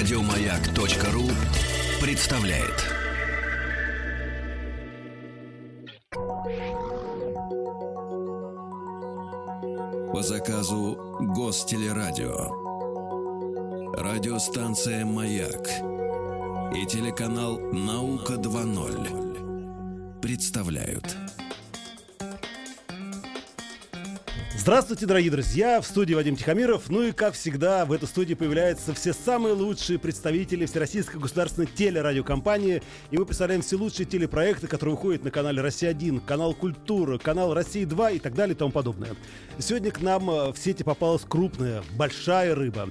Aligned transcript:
Радиомаяк.ру 0.00 1.28
представляет. 2.00 2.78
По 10.10 10.22
заказу 10.22 10.96
Гостелерадио. 11.36 12.48
Радиостанция 13.92 15.04
«Маяк» 15.04 15.68
и 16.74 16.86
телеканал 16.86 17.58
«Наука 17.58 18.36
2.0» 18.36 20.20
представляют. 20.22 21.14
Здравствуйте, 24.60 25.06
дорогие 25.06 25.30
друзья! 25.30 25.80
В 25.80 25.86
студии 25.86 26.12
Вадим 26.12 26.36
Тихомиров. 26.36 26.90
Ну 26.90 27.04
и, 27.04 27.12
как 27.12 27.32
всегда, 27.32 27.86
в 27.86 27.92
этой 27.92 28.06
студии 28.06 28.34
появляются 28.34 28.92
все 28.92 29.14
самые 29.14 29.54
лучшие 29.54 29.98
представители 29.98 30.66
Всероссийской 30.66 31.18
государственной 31.18 31.66
телерадиокомпании. 31.66 32.82
И 33.10 33.16
мы 33.16 33.24
представляем 33.24 33.62
все 33.62 33.76
лучшие 33.76 34.04
телепроекты, 34.04 34.66
которые 34.66 34.96
выходят 34.96 35.24
на 35.24 35.30
канале 35.30 35.62
«Россия-1», 35.62 36.20
канал 36.26 36.52
«Культура», 36.52 37.16
канал 37.16 37.54
«Россия-2» 37.54 38.16
и 38.16 38.18
так 38.18 38.34
далее 38.34 38.54
и 38.54 38.56
тому 38.56 38.70
подобное. 38.70 39.16
Сегодня 39.58 39.90
к 39.90 40.02
нам 40.02 40.28
э, 40.28 40.52
в 40.52 40.58
сети 40.58 40.82
попалась 40.82 41.22
крупная, 41.26 41.82
большая 41.96 42.54
рыба. 42.54 42.90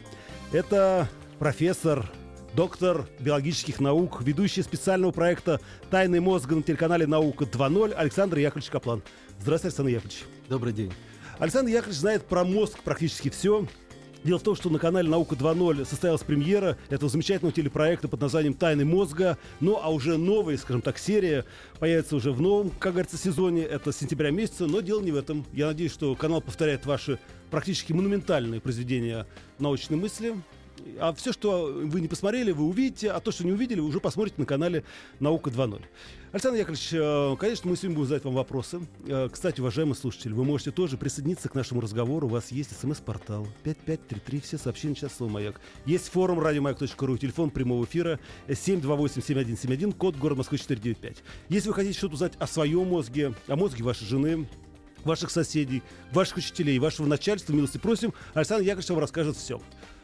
Это 0.51 1.07
профессор 1.37 2.11
доктор 2.55 3.07
биологических 3.19 3.79
наук, 3.79 4.23
ведущий 4.23 4.63
специального 4.63 5.11
проекта 5.11 5.61
«Тайный 5.91 6.19
мозг» 6.19 6.49
на 6.49 6.63
телеканале 6.63 7.05
«Наука 7.05 7.45
2.0» 7.45 7.93
Александр 7.93 8.39
Яковлевич 8.39 8.71
Каплан. 8.71 9.03
Здравствуйте, 9.39 9.75
Александр 9.75 9.91
Яковлевич. 9.91 10.23
Добрый 10.49 10.73
день. 10.73 10.91
Александр 11.39 11.71
Яковлевич 11.71 11.99
знает 11.99 12.25
про 12.25 12.43
мозг 12.43 12.79
практически 12.83 13.29
все. 13.29 13.65
Дело 14.25 14.39
в 14.39 14.43
том, 14.43 14.57
что 14.57 14.69
на 14.69 14.77
канале 14.77 15.07
«Наука 15.07 15.35
2.0» 15.35 15.85
состоялась 15.85 16.21
премьера 16.21 16.77
этого 16.89 17.09
замечательного 17.09 17.53
телепроекта 17.53 18.09
под 18.09 18.19
названием 18.19 18.53
«Тайны 18.53 18.83
мозга». 18.83 19.37
Ну, 19.61 19.79
а 19.81 19.89
уже 19.89 20.17
новая, 20.17 20.57
скажем 20.57 20.81
так, 20.81 20.97
серия 20.97 21.45
появится 21.79 22.17
уже 22.17 22.33
в 22.33 22.41
новом, 22.41 22.71
как 22.71 22.91
говорится, 22.91 23.15
сезоне. 23.15 23.63
Это 23.63 23.93
с 23.93 23.97
сентября 23.97 24.31
месяца, 24.31 24.67
но 24.67 24.81
дело 24.81 24.99
не 25.01 25.13
в 25.13 25.15
этом. 25.15 25.45
Я 25.53 25.67
надеюсь, 25.67 25.93
что 25.93 26.13
канал 26.15 26.41
повторяет 26.41 26.85
ваши 26.85 27.17
практически 27.49 27.93
монументальные 27.93 28.59
произведения 28.59 29.25
научной 29.59 29.95
мысли. 29.95 30.35
А 30.99 31.13
все, 31.13 31.31
что 31.31 31.71
вы 31.73 32.01
не 32.01 32.07
посмотрели, 32.07 32.51
вы 32.51 32.65
увидите, 32.65 33.11
а 33.11 33.19
то, 33.19 33.31
что 33.31 33.45
не 33.45 33.51
увидели, 33.51 33.79
вы 33.79 33.87
уже 33.87 33.99
посмотрите 33.99 34.35
на 34.39 34.45
канале 34.45 34.83
«Наука 35.19 35.49
2.0». 35.49 35.83
Александр 36.31 36.59
Яковлевич, 36.59 36.89
э, 36.93 37.35
конечно, 37.39 37.69
мы 37.69 37.75
сегодня 37.75 37.95
будем 37.95 38.07
задать 38.09 38.23
вам 38.23 38.35
вопросы. 38.35 38.81
Э, 39.07 39.29
кстати, 39.31 39.61
уважаемые 39.61 39.95
слушатели, 39.95 40.33
вы 40.33 40.43
можете 40.43 40.71
тоже 40.71 40.97
присоединиться 40.97 41.49
к 41.49 41.55
нашему 41.55 41.81
разговору. 41.81 42.27
У 42.27 42.29
вас 42.29 42.51
есть 42.51 42.79
смс-портал 42.79 43.47
5533, 43.63 44.39
все 44.41 44.57
сообщения 44.57 44.95
сейчас 44.95 45.15
слово 45.15 45.31
«Маяк». 45.31 45.59
Есть 45.85 46.09
форум 46.09 46.39
радиомаяк.ру, 46.39 47.17
телефон 47.17 47.49
прямого 47.49 47.85
эфира 47.85 48.19
728-7171, 48.47 49.93
код 49.93 50.15
город 50.17 50.37
Москвы 50.37 50.59
495. 50.59 51.23
Если 51.49 51.67
вы 51.67 51.73
хотите 51.73 51.97
что-то 51.97 52.13
узнать 52.13 52.33
о 52.37 52.45
своем 52.45 52.87
мозге, 52.87 53.33
о 53.47 53.55
мозге 53.55 53.83
вашей 53.83 54.05
жены, 54.05 54.47
ваших 55.03 55.31
соседей, 55.31 55.81
ваших 56.11 56.37
учителей, 56.37 56.79
вашего 56.79 57.05
начальства, 57.07 57.53
милости 57.53 57.77
просим, 57.77 58.13
Александр 58.33 58.63
Яковлевич 58.63 58.89
вам 58.89 58.99
расскажет 58.99 59.37
все. 59.37 59.61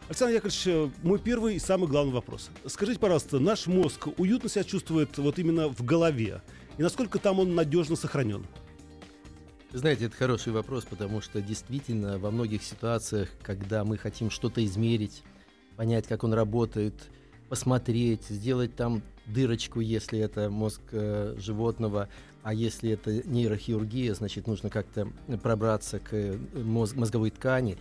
Александр 0.07 0.35
Яковлевич, 0.35 0.67
э, 0.67 0.89
мой 1.01 1.19
первый 1.19 1.55
и 1.55 1.59
самый 1.59 1.87
главный 1.87 2.13
вопрос. 2.13 2.51
Скажите, 2.67 2.99
пожалуйста, 2.99 3.39
наш 3.39 3.65
мозг 3.65 4.07
уютно 4.17 4.49
себя 4.49 4.63
чувствует 4.63 5.17
вот 5.17 5.39
именно 5.39 5.67
в 5.67 5.83
голове? 5.83 6.41
И 6.77 6.83
насколько 6.83 7.17
там 7.17 7.39
он 7.39 7.55
надежно 7.55 7.95
сохранен? 7.95 8.45
знаете, 9.77 10.05
это 10.05 10.15
хороший 10.15 10.53
вопрос, 10.53 10.85
потому 10.85 11.19
что 11.19 11.41
действительно 11.41 12.17
во 12.17 12.31
многих 12.31 12.63
ситуациях, 12.63 13.29
когда 13.41 13.83
мы 13.83 13.97
хотим 13.97 14.29
что-то 14.29 14.63
измерить, 14.63 15.23
понять, 15.75 16.07
как 16.07 16.23
он 16.23 16.33
работает, 16.33 16.93
посмотреть, 17.49 18.23
сделать 18.29 18.73
там 18.75 19.01
дырочку, 19.25 19.81
если 19.81 20.19
это 20.19 20.49
мозг 20.49 20.81
э, 20.91 21.35
животного, 21.37 22.07
а 22.41 22.53
если 22.53 22.91
это 22.91 23.27
нейрохирургия, 23.27 24.13
значит, 24.13 24.47
нужно 24.47 24.69
как-то 24.69 25.09
пробраться 25.43 25.99
к 25.99 26.13
э, 26.13 26.37
мозг, 26.53 26.95
мозговой 26.95 27.31
ткани 27.31 27.77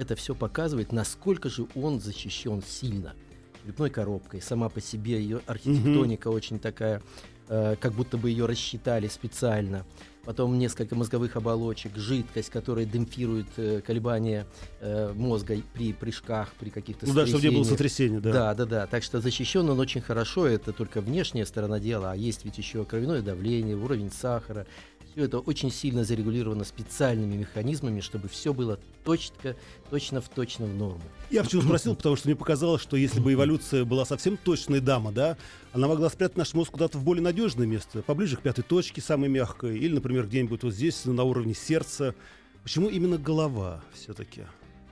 это 0.00 0.16
все 0.16 0.34
показывает, 0.34 0.92
насколько 0.92 1.50
же 1.50 1.66
он 1.74 2.00
защищен 2.00 2.62
сильно. 2.62 3.14
Черепной 3.62 3.90
коробкой, 3.90 4.40
сама 4.40 4.70
по 4.70 4.80
себе 4.80 5.20
ее 5.20 5.42
архитектоника 5.46 6.30
mm-hmm. 6.30 6.34
очень 6.34 6.58
такая, 6.58 7.02
э, 7.48 7.76
как 7.78 7.92
будто 7.92 8.16
бы 8.16 8.30
ее 8.30 8.46
рассчитали 8.46 9.08
специально. 9.08 9.84
Потом 10.24 10.58
несколько 10.58 10.94
мозговых 10.94 11.36
оболочек, 11.36 11.96
жидкость, 11.96 12.48
которая 12.48 12.86
демпфирует 12.86 13.46
э, 13.58 13.82
колебания 13.86 14.46
э, 14.80 15.12
мозга 15.14 15.56
при 15.74 15.92
прыжках, 15.92 16.52
при 16.58 16.70
каких-то 16.70 17.06
Ну 17.06 17.12
да, 17.12 17.26
чтобы 17.26 17.42
не 17.42 17.50
было 17.50 17.64
сотрясения, 17.64 18.20
да. 18.20 18.32
Да, 18.32 18.54
да, 18.54 18.64
да. 18.64 18.86
Так 18.86 19.02
что 19.02 19.20
защищен 19.20 19.68
он 19.68 19.78
очень 19.78 20.00
хорошо, 20.00 20.46
это 20.46 20.72
только 20.72 21.02
внешняя 21.02 21.44
сторона 21.44 21.78
дела, 21.78 22.12
а 22.12 22.16
есть 22.16 22.46
ведь 22.46 22.56
еще 22.56 22.86
кровяное 22.86 23.20
давление, 23.20 23.76
уровень 23.76 24.10
сахара, 24.10 24.66
все 25.12 25.24
это 25.24 25.38
очень 25.40 25.70
сильно 25.70 26.04
зарегулировано 26.04 26.64
специальными 26.64 27.36
механизмами, 27.36 28.00
чтобы 28.00 28.28
все 28.28 28.54
было 28.54 28.78
точно, 29.04 29.56
точно 29.90 30.20
в 30.20 30.28
точно 30.28 30.66
в 30.66 30.74
норму. 30.74 31.02
Я 31.30 31.42
почему 31.42 31.62
спросил, 31.62 31.96
потому 31.96 32.16
что 32.16 32.28
мне 32.28 32.36
показалось, 32.36 32.82
что 32.82 32.96
если 32.96 33.20
бы 33.20 33.32
эволюция 33.32 33.84
была 33.84 34.04
совсем 34.04 34.36
точной 34.36 34.80
дама, 34.80 35.10
да, 35.12 35.36
она 35.72 35.88
могла 35.88 36.10
спрятать 36.10 36.36
наш 36.36 36.54
мозг 36.54 36.72
куда-то 36.72 36.98
в 36.98 37.04
более 37.04 37.22
надежное 37.22 37.66
место, 37.66 38.02
поближе 38.02 38.36
к 38.36 38.42
пятой 38.42 38.62
точке, 38.62 39.00
самой 39.00 39.28
мягкой, 39.28 39.78
или, 39.78 39.94
например, 39.94 40.26
где-нибудь 40.26 40.62
вот 40.62 40.72
здесь, 40.72 41.04
на 41.04 41.24
уровне 41.24 41.54
сердца. 41.54 42.14
Почему 42.62 42.88
именно 42.88 43.18
голова 43.18 43.82
все-таки? 43.94 44.42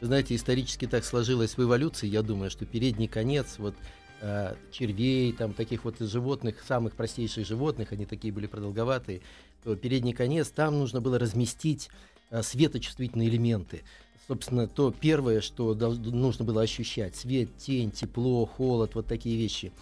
Знаете, 0.01 0.35
исторически 0.35 0.87
так 0.87 1.05
сложилось 1.05 1.57
в 1.57 1.63
эволюции, 1.63 2.07
я 2.07 2.23
думаю, 2.23 2.51
что 2.51 2.65
передний 2.67 3.09
конец, 3.09 3.57
вот 3.59 3.75
э, 4.21 4.55
червей, 4.71 5.33
там 5.33 5.53
таких 5.53 5.85
вот 5.85 5.99
животных, 5.99 6.63
самых 6.67 6.95
простейших 6.95 7.47
животных, 7.47 7.93
они 7.93 8.07
такие 8.07 8.33
были 8.33 8.47
продолговатые, 8.47 9.23
передний 9.65 10.13
конец, 10.13 10.49
там 10.49 10.79
нужно 10.79 11.01
было 11.01 11.19
разместить 11.19 11.89
э, 12.31 12.43
светочувствительные 12.43 13.29
элементы. 13.29 13.83
Собственно, 14.27 14.67
то 14.69 14.93
первое, 14.93 15.41
что 15.41 15.75
нужно 15.75 16.45
было 16.45 16.63
ощущать, 16.63 17.17
свет, 17.17 17.49
тень, 17.57 17.91
тепло, 17.91 18.45
холод, 18.45 18.95
вот 18.95 19.07
такие 19.07 19.37
вещи. 19.39 19.73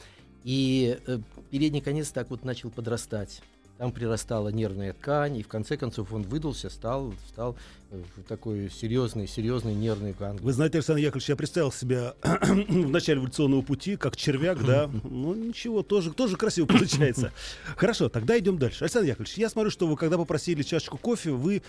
И 0.44 0.98
э, 1.06 1.18
передний 1.50 1.80
конец 1.80 2.10
так 2.10 2.30
вот 2.30 2.44
начал 2.44 2.70
подрастать 2.70 3.42
там 3.78 3.92
прирастала 3.92 4.48
нервная 4.48 4.92
ткань, 4.92 5.36
и 5.36 5.42
в 5.42 5.48
конце 5.48 5.76
концов 5.76 6.12
он 6.12 6.22
выдался, 6.22 6.70
стал, 6.70 7.12
стал 7.28 7.56
в 7.90 8.22
такой 8.22 8.70
серьезный, 8.70 9.26
серьезный 9.26 9.74
нервный 9.74 10.14
ганг. 10.18 10.40
Вы 10.40 10.52
знаете, 10.52 10.78
Александр 10.78 11.02
Яковлевич, 11.02 11.28
я 11.28 11.36
представил 11.36 11.72
себя 11.72 12.14
в 12.22 12.90
начале 12.90 13.18
эволюционного 13.18 13.62
пути, 13.62 13.96
как 13.96 14.16
червяк, 14.16 14.64
да, 14.64 14.90
ну 15.04 15.34
ничего, 15.34 15.82
тоже, 15.82 16.12
тоже 16.12 16.36
красиво 16.36 16.66
получается. 16.66 17.32
Хорошо, 17.76 18.08
тогда 18.08 18.38
идем 18.38 18.58
дальше. 18.58 18.84
Александр 18.84 19.08
Яковлевич, 19.10 19.38
я 19.38 19.50
смотрю, 19.50 19.70
что 19.70 19.86
вы, 19.86 19.96
когда 19.96 20.16
попросили 20.16 20.62
чашечку 20.62 20.96
кофе, 20.96 21.30
вы 21.30 21.62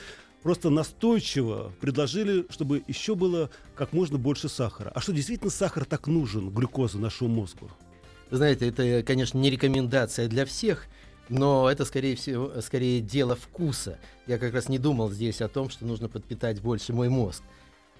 просто 0.43 0.69
настойчиво 0.69 1.73
предложили, 1.81 2.45
чтобы 2.49 2.83
еще 2.87 3.15
было 3.15 3.49
как 3.75 3.91
можно 3.91 4.17
больше 4.17 4.47
сахара. 4.47 4.91
А 4.95 5.01
что, 5.01 5.11
действительно 5.11 5.51
сахар 5.51 5.83
так 5.83 6.07
нужен, 6.07 6.49
глюкоза 6.49 6.99
нашему 6.99 7.41
мозгу? 7.41 7.69
Вы 8.29 8.37
знаете, 8.37 8.67
это, 8.67 9.03
конечно, 9.03 9.37
не 9.37 9.49
рекомендация 9.49 10.27
для 10.27 10.45
всех, 10.45 10.87
но 11.29 11.69
это, 11.69 11.85
скорее 11.85 12.15
всего, 12.15 12.61
скорее 12.61 13.01
дело 13.01 13.35
вкуса. 13.35 13.99
Я 14.25 14.37
как 14.37 14.53
раз 14.53 14.69
не 14.69 14.79
думал 14.79 15.11
здесь 15.11 15.41
о 15.41 15.47
том, 15.47 15.69
что 15.69 15.85
нужно 15.85 16.09
подпитать 16.09 16.61
больше 16.61 16.93
мой 16.93 17.09
мозг. 17.09 17.43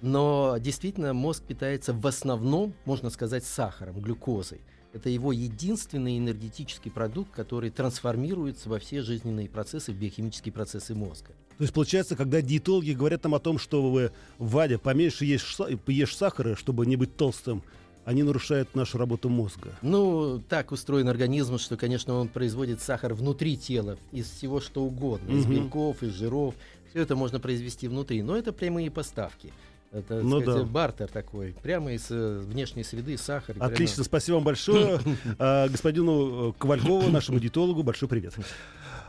Но 0.00 0.56
действительно 0.60 1.12
мозг 1.12 1.42
питается 1.42 1.92
в 1.92 2.06
основном, 2.06 2.74
можно 2.84 3.10
сказать, 3.10 3.44
сахаром, 3.44 4.00
глюкозой. 4.00 4.60
Это 4.92 5.10
его 5.10 5.32
единственный 5.32 6.16
энергетический 6.16 6.90
продукт, 6.90 7.30
который 7.32 7.70
трансформируется 7.70 8.70
во 8.70 8.78
все 8.78 9.02
жизненные 9.02 9.48
процессы, 9.48 9.92
в 9.92 9.96
биохимические 9.96 10.52
процессы 10.52 10.94
мозга. 10.94 11.28
То 11.58 11.64
есть, 11.64 11.74
получается, 11.74 12.16
когда 12.16 12.40
диетологи 12.40 12.92
говорят 12.92 13.24
нам 13.24 13.34
о 13.34 13.38
том, 13.38 13.58
что 13.58 13.90
вы, 13.90 14.12
Вадя, 14.38 14.78
поменьше 14.78 15.24
ешь, 15.24 15.58
ешь 15.88 16.16
сахара, 16.16 16.54
чтобы 16.54 16.86
не 16.86 16.96
быть 16.96 17.16
толстым, 17.16 17.62
они 18.08 18.22
нарушают 18.22 18.74
нашу 18.74 18.96
работу 18.96 19.28
мозга. 19.28 19.74
Ну, 19.82 20.42
так 20.48 20.72
устроен 20.72 21.10
организм, 21.10 21.58
что, 21.58 21.76
конечно, 21.76 22.14
он 22.14 22.28
производит 22.28 22.80
сахар 22.80 23.12
внутри 23.12 23.58
тела, 23.58 23.98
из 24.12 24.30
всего 24.30 24.62
что 24.62 24.82
угодно, 24.82 25.30
из 25.30 25.44
белков, 25.44 26.02
из 26.02 26.14
жиров. 26.14 26.54
Все 26.88 27.02
это 27.02 27.16
можно 27.16 27.38
произвести 27.38 27.86
внутри, 27.86 28.22
но 28.22 28.34
это 28.34 28.54
прямые 28.54 28.90
поставки. 28.90 29.52
Это, 29.92 30.22
ну, 30.22 30.40
сказать, 30.40 30.62
да. 30.62 30.68
бартер 30.68 31.08
такой, 31.08 31.54
прямо 31.62 31.92
из 31.92 32.10
э, 32.10 32.38
внешней 32.38 32.82
среды 32.82 33.18
сахар. 33.18 33.56
Отлично, 33.58 33.96
прямо... 33.96 34.04
спасибо 34.04 34.34
вам 34.36 34.44
большое. 34.44 35.00
А, 35.38 35.68
господину 35.68 36.54
Ковалькову, 36.58 37.10
нашему 37.10 37.38
диетологу, 37.40 37.82
большой 37.82 38.08
привет. 38.08 38.34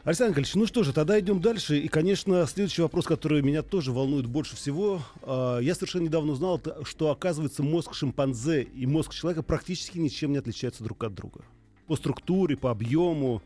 Александр 0.04 0.32
Николаевич, 0.32 0.56
ну 0.56 0.66
что 0.66 0.84
же, 0.84 0.94
тогда 0.94 1.20
идем 1.20 1.42
дальше. 1.42 1.78
И, 1.78 1.88
конечно, 1.88 2.46
следующий 2.48 2.82
вопрос, 2.82 3.06
который 3.06 3.42
меня 3.42 3.64
тоже 3.64 3.92
волнует 3.92 4.28
больше 4.28 4.56
всего. 4.56 5.02
А, 5.24 5.60
я 5.60 5.76
совершенно 5.76 6.04
недавно 6.04 6.32
узнал, 6.32 6.62
что, 6.84 7.12
оказывается, 7.12 7.64
мозг 7.64 7.94
шимпанзе 7.94 8.64
и 8.64 8.86
мозг 8.86 9.14
человека 9.14 9.44
практически 9.44 9.98
ничем 9.98 10.32
не 10.32 10.38
отличаются 10.38 10.84
друг 10.84 11.04
от 11.04 11.14
друга. 11.14 11.42
По 11.88 11.96
структуре, 11.96 12.56
по 12.56 12.72
объему, 12.72 13.42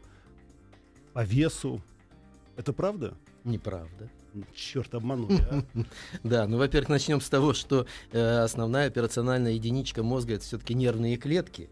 по 1.14 1.24
весу. 1.24 1.82
Это 2.56 2.72
правда? 2.72 3.16
Неправда. 3.44 4.10
Черт, 4.56 4.94
обманули, 4.94 5.40
а. 5.50 5.64
Да, 6.24 6.48
ну, 6.48 6.58
во-первых, 6.58 6.90
начнем 6.90 7.22
с 7.22 7.30
того, 7.30 7.54
что 7.54 7.88
э, 8.12 8.40
основная 8.40 8.88
операциональная 8.88 9.54
единичка 9.54 10.04
мозга 10.04 10.36
это 10.36 10.44
все-таки 10.44 10.74
нервные 10.74 11.18
клетки. 11.18 11.70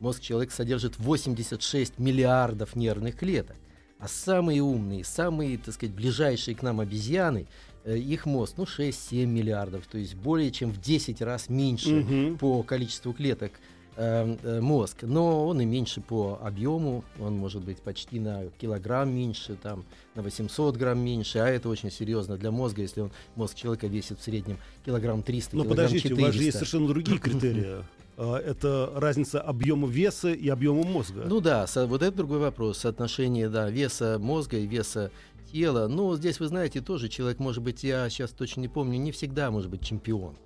Мозг 0.00 0.20
человека 0.20 0.52
содержит 0.52 0.98
86 0.98 1.98
миллиардов 1.98 2.76
нервных 2.76 3.16
клеток. 3.16 3.56
А 4.04 4.08
самые 4.08 4.60
умные, 4.62 5.02
самые, 5.02 5.56
так 5.56 5.72
сказать, 5.72 5.94
ближайшие 5.94 6.54
к 6.54 6.60
нам 6.62 6.80
обезьяны, 6.80 7.46
э, 7.84 7.96
их 7.96 8.26
мозг, 8.26 8.56
ну, 8.58 8.64
6-7 8.64 9.24
миллиардов, 9.24 9.86
то 9.86 9.96
есть 9.96 10.14
более 10.14 10.50
чем 10.50 10.70
в 10.72 10.78
10 10.78 11.22
раз 11.22 11.48
меньше 11.48 12.02
Мгм. 12.02 12.36
по 12.36 12.62
количеству 12.62 13.14
клеток 13.14 13.52
э, 13.96 14.36
э, 14.42 14.60
мозг, 14.60 15.04
но 15.04 15.46
он 15.46 15.62
и 15.62 15.64
меньше 15.64 16.02
по 16.02 16.38
объему, 16.42 17.02
он 17.18 17.38
может 17.38 17.62
быть 17.62 17.78
почти 17.78 18.20
на 18.20 18.48
килограмм 18.60 19.08
меньше, 19.14 19.54
там, 19.54 19.84
на 20.14 20.20
800 20.22 20.76
грамм 20.76 20.98
меньше, 20.98 21.38
а 21.38 21.48
это 21.48 21.70
очень 21.70 21.90
серьезно 21.90 22.36
для 22.36 22.50
мозга, 22.50 22.82
если 22.82 23.00
он, 23.00 23.10
мозг 23.36 23.54
человека 23.54 23.86
весит 23.86 24.18
в 24.18 24.22
среднем 24.22 24.58
килограмм 24.84 25.22
300, 25.22 25.56
Но 25.56 25.62
килограмм 25.62 25.76
подождите, 25.86 26.08
400. 26.10 26.22
у 26.22 26.26
вас 26.26 26.34
же 26.34 26.42
есть 26.42 26.56
совершенно 26.58 26.88
другие 26.88 27.18
критерии. 27.18 27.84
А, 28.16 28.36
Это 28.38 28.90
разница 28.94 29.40
объема 29.40 29.88
веса 29.88 30.32
и 30.32 30.48
объема 30.48 30.84
мозга. 30.84 31.24
Ну 31.26 31.40
да, 31.40 31.66
вот 31.74 32.02
это 32.02 32.16
другой 32.16 32.38
вопрос. 32.38 32.78
Соотношение 32.78 33.48
да, 33.48 33.70
веса 33.70 34.18
мозга 34.20 34.56
и 34.56 34.66
веса 34.66 35.10
тела. 35.52 35.88
Ну, 35.88 36.14
здесь, 36.16 36.40
вы 36.40 36.48
знаете, 36.48 36.80
тоже 36.80 37.08
человек, 37.08 37.38
может 37.38 37.62
быть, 37.62 37.84
я 37.84 38.08
сейчас 38.10 38.30
точно 38.30 38.60
не 38.60 38.68
помню, 38.68 38.98
не 38.98 39.12
всегда 39.12 39.50
может 39.50 39.70
быть 39.70 39.82
чемпион. 39.82 40.36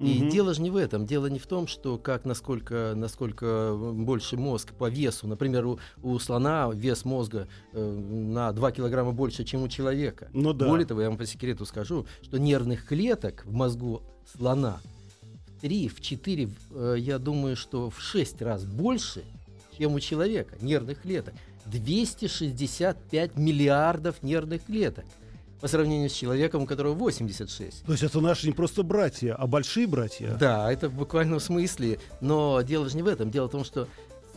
И 0.00 0.22
Мгм. 0.22 0.30
дело 0.30 0.54
же 0.54 0.60
не 0.60 0.70
в 0.70 0.76
этом. 0.76 1.06
Дело 1.06 1.26
не 1.26 1.38
в 1.38 1.46
том, 1.46 1.68
что 1.68 1.98
как 1.98 2.24
насколько, 2.24 2.94
насколько 2.96 3.76
больше 3.76 4.36
мозг 4.36 4.72
по 4.74 4.90
весу. 4.90 5.28
Например, 5.28 5.66
у, 5.66 5.78
у 6.02 6.18
слона 6.18 6.68
вес 6.74 7.04
мозга 7.04 7.46
э, 7.72 7.92
на 7.92 8.52
2 8.52 8.72
килограмма 8.72 9.12
больше, 9.12 9.44
чем 9.44 9.62
у 9.62 9.68
человека. 9.68 10.30
Ну 10.32 10.52
да. 10.52 10.68
Более 10.68 10.86
того, 10.86 11.00
я 11.00 11.08
вам 11.08 11.16
по 11.16 11.26
секрету 11.26 11.64
скажу, 11.64 12.06
что 12.22 12.38
нервных 12.38 12.86
клеток 12.86 13.44
в 13.46 13.52
мозгу 13.52 14.02
слона 14.36 14.80
3, 15.64 15.88
в 15.88 16.02
4, 16.02 16.48
э, 16.74 16.96
я 16.98 17.18
думаю, 17.18 17.56
что 17.56 17.88
в 17.88 17.98
6 17.98 18.42
раз 18.42 18.66
больше, 18.66 19.24
чем 19.78 19.94
у 19.94 20.00
человека 20.00 20.56
нервных 20.60 21.00
клеток. 21.00 21.32
265 21.64 23.38
миллиардов 23.38 24.22
нервных 24.22 24.66
клеток 24.66 25.06
по 25.62 25.68
сравнению 25.68 26.10
с 26.10 26.12
человеком, 26.12 26.64
у 26.64 26.66
которого 26.66 26.92
86. 26.92 27.82
То 27.86 27.92
есть 27.92 28.04
это 28.04 28.20
наши 28.20 28.46
не 28.46 28.52
просто 28.52 28.82
братья, 28.82 29.34
а 29.36 29.46
большие 29.46 29.86
братья. 29.86 30.36
Да, 30.38 30.70
это 30.70 30.90
в 30.90 30.94
буквальном 30.96 31.40
смысле. 31.40 31.98
Но 32.20 32.60
дело 32.60 32.86
же 32.90 32.96
не 32.96 33.02
в 33.02 33.08
этом. 33.08 33.30
Дело 33.30 33.48
в 33.48 33.52
том, 33.52 33.64
что 33.64 33.88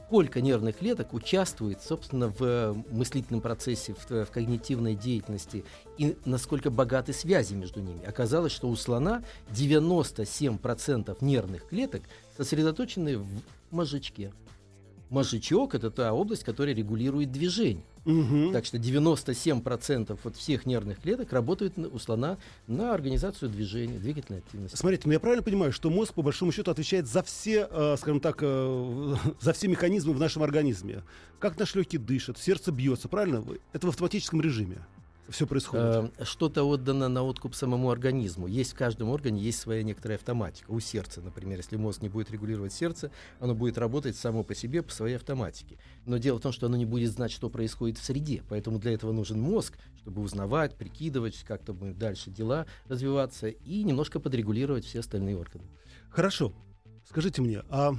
сколько 0.07 0.39
нервных 0.39 0.77
клеток 0.77 1.13
участвует, 1.13 1.83
собственно, 1.83 2.30
в 2.30 2.42
э, 2.42 2.74
мыслительном 2.92 3.42
процессе, 3.42 3.94
в, 3.94 4.09
э, 4.09 4.24
в 4.24 4.31
когнитивной 4.31 4.95
деятельности, 4.95 5.65
и 5.98 6.15
насколько 6.24 6.69
богаты 6.69 7.12
связи 7.12 7.54
между 7.56 7.81
ними. 7.81 8.06
Оказалось, 8.06 8.54
что 8.54 8.69
у 8.69 8.75
слона 8.77 9.21
97% 9.51 11.18
нервных 11.19 11.68
клеток 11.68 12.04
сосредоточены 12.38 13.18
в 13.18 13.27
мозжечке. 13.69 14.31
Мозжечок– 15.09 15.74
это 15.75 15.89
та 15.89 16.13
область, 16.13 16.44
которая 16.44 16.75
регулирует 16.75 17.31
движение. 17.31 17.83
Мгм. 18.06 18.54
Так 18.54 18.65
что 18.65 18.77
97% 18.77 20.18
вот 20.24 20.36
всех 20.36 20.65
нервных 20.65 21.01
клеток 21.01 21.33
работают 21.33 21.77
у 21.77 22.00
слона 22.00 22.38
на 22.68 22.94
организацию 22.94 23.50
движения, 23.50 24.00
двигательной 24.00 24.39
активности. 24.39 24.77
Смотрите, 24.77 25.04
ну 25.06 25.13
я 25.13 25.19
правильно 25.19 25.44
понимаю, 25.44 25.74
что 25.74 25.89
мозг, 25.89 26.13
по 26.13 26.21
большому 26.21 26.51
счету, 26.51 26.71
отвечает 26.71 27.07
за 27.07 27.21
все, 27.24 27.68
э, 27.69 27.95
скажем 27.98 28.19
так, 28.19 28.38
э, 28.42 29.15
за 29.42 29.54
все 29.54 29.68
механизмы 29.68 30.13
в 30.13 30.19
нашем 30.19 30.44
организме. 30.44 31.04
Как 31.39 31.59
наши 31.59 31.77
легкие 31.77 32.01
дышат, 32.01 32.38
сердце 32.38 32.71
бьется, 32.71 33.07
правильно? 33.07 33.44
Это 33.74 33.88
в 33.88 33.89
автоматическом 33.89 34.42
режиме 34.42 34.77
все 35.29 35.47
происходит. 35.47 36.12
Э, 36.18 36.24
Что-то 36.24 36.63
отдано 36.63 37.09
на 37.09 37.24
откуп 37.24 37.56
самому 37.56 37.89
организму. 37.89 38.47
Есть 38.47 38.74
в 38.74 38.75
каждом 38.75 39.09
органе 39.09 39.41
есть 39.41 39.59
своя 39.59 39.83
некоторая 39.83 40.18
автоматика. 40.18 40.71
У 40.71 40.79
сердца, 40.79 41.21
например, 41.21 41.57
если 41.57 41.75
мозг 41.75 42.01
не 42.01 42.09
будет 42.09 42.31
регулировать 42.31 42.74
сердце, 42.74 43.12
оно 43.39 43.56
будет 43.56 43.77
работать 43.77 44.15
само 44.15 44.44
по 44.44 44.56
себе 44.56 44.81
по 44.81 44.91
своей 44.91 45.15
автоматике. 45.15 45.77
Но 46.06 46.18
дело 46.18 46.39
в 46.39 46.41
том, 46.41 46.51
что 46.51 46.68
оно 46.68 46.77
не 46.77 46.85
будет 46.85 47.12
знать, 47.12 47.31
что 47.31 47.50
происходит 47.50 47.97
в 47.97 48.03
среде. 48.03 48.44
Поэтому 48.50 48.79
для 48.79 48.91
этого 48.94 49.12
нужен 49.12 49.39
мозг, 49.39 49.77
чтобы 49.97 50.21
узнавать, 50.21 50.75
прикидывать, 50.75 51.44
как-то 51.47 51.73
дальше 51.73 52.31
дела 52.31 52.65
развиваться 52.88 53.47
и 53.47 53.83
немножко 53.83 54.19
подрегулировать 54.19 54.85
все 54.85 55.00
остальные 55.00 55.38
органы. 55.38 55.65
Хорошо. 56.09 56.53
Скажите 57.09 57.41
мне, 57.41 57.63
а 57.69 57.94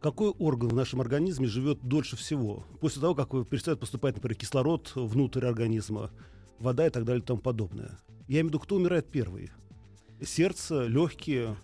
какой 0.00 0.30
орган 0.30 0.70
в 0.70 0.74
нашем 0.74 1.00
организме 1.00 1.46
живет 1.46 1.80
дольше 1.82 2.16
всего? 2.16 2.64
После 2.80 3.00
того, 3.02 3.14
как 3.14 3.28
перестает 3.48 3.80
поступать, 3.80 4.14
например, 4.14 4.36
кислород 4.36 4.92
внутрь 4.94 5.44
организма, 5.44 6.10
вода 6.60 6.86
и 6.86 6.90
так 6.90 7.04
далее 7.04 7.22
и 7.22 7.26
тому 7.26 7.40
подобное. 7.40 7.98
Я 8.28 8.40
имею 8.40 8.44
в 8.44 8.48
виду, 8.50 8.60
кто 8.60 8.76
умирает 8.76 9.10
первый? 9.10 9.50
Сердце, 10.22 10.86
легкие, 10.86 11.56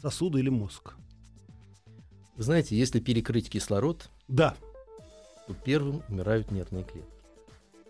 сосуды 0.00 0.38
или 0.38 0.48
мозг? 0.48 0.94
Вы 2.36 2.42
знаете, 2.44 2.78
если 2.78 3.00
перекрыть 3.00 3.50
кислород, 3.50 4.08
Да, 4.28 4.56
то 5.46 5.54
первым 5.64 6.02
умирают 6.08 6.50
нервные 6.50 6.84
клетки. 6.84 7.10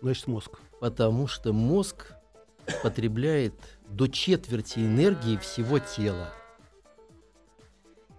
значит 0.01 0.27
мозг. 0.27 0.59
Потому 0.79 1.27
что 1.27 1.53
мозг 1.53 2.13
потребляет 2.81 3.53
до 3.89 4.07
четверти 4.07 4.79
энергии 4.79 5.37
всего 5.37 5.79
тела. 5.79 6.33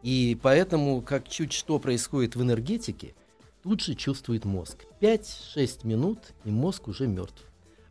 И 0.03 0.39
поэтому, 0.43 1.03
как 1.03 1.29
чуть 1.29 1.53
что 1.53 1.79
происходит 1.79 2.37
в 2.37 2.43
энергетике, 2.43 3.15
тут 3.63 3.83
же 3.83 3.95
чувствует 3.95 4.45
мозг. 4.45 4.85
5-6 5.01 5.87
минут, 5.87 6.33
и 6.45 6.51
мозг 6.51 6.89
уже 6.89 7.07
мертв. 7.07 7.50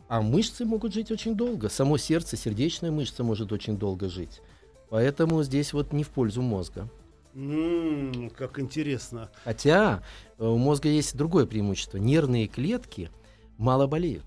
А 0.10 0.22
мышцы 0.22 0.66
могут 0.66 0.92
жить 0.94 1.12
очень 1.12 1.36
долго. 1.36 1.70
Само 1.70 1.98
сердце, 1.98 2.36
сердечная 2.36 2.90
мышца 2.92 3.24
может 3.24 3.52
очень 3.52 3.78
долго 3.78 4.10
жить. 4.10 4.42
Поэтому 4.90 5.44
здесь 5.44 5.72
вот 5.72 5.94
не 5.94 6.04
в 6.04 6.10
пользу 6.10 6.42
мозга. 6.42 6.90
М, 7.36 8.32
как 8.36 8.58
интересно. 8.60 9.30
Хотя 9.44 10.02
э, 10.40 10.44
у 10.46 10.58
мозга 10.58 10.90
есть 10.90 11.16
другое 11.16 11.46
преимущество. 11.46 11.98
Нервные 11.98 12.48
клетки 12.48 13.12
мало 13.58 13.86
болеют. 13.86 14.26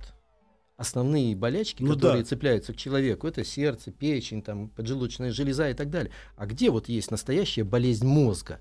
Основные 0.76 1.34
болячки, 1.34 1.82
Ну 1.82 1.94
которые 1.94 2.23
да. 2.23 2.29
цепляются 2.29 2.73
к 2.73 2.76
человеку, 2.76 3.26
это 3.26 3.44
сердце, 3.44 3.90
печень, 3.90 4.40
там, 4.40 4.69
поджелудочная 4.69 5.32
железа 5.32 5.69
и 5.69 5.75
так 5.75 5.90
далее. 5.90 6.12
А 6.37 6.46
где 6.46 6.70
вот 6.70 6.88
есть 6.88 7.11
настоящая 7.11 7.64
болезнь 7.64 8.06
мозга? 8.06 8.61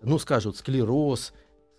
Ну, 0.00 0.18
скажут, 0.20 0.56
склероз. 0.56 1.32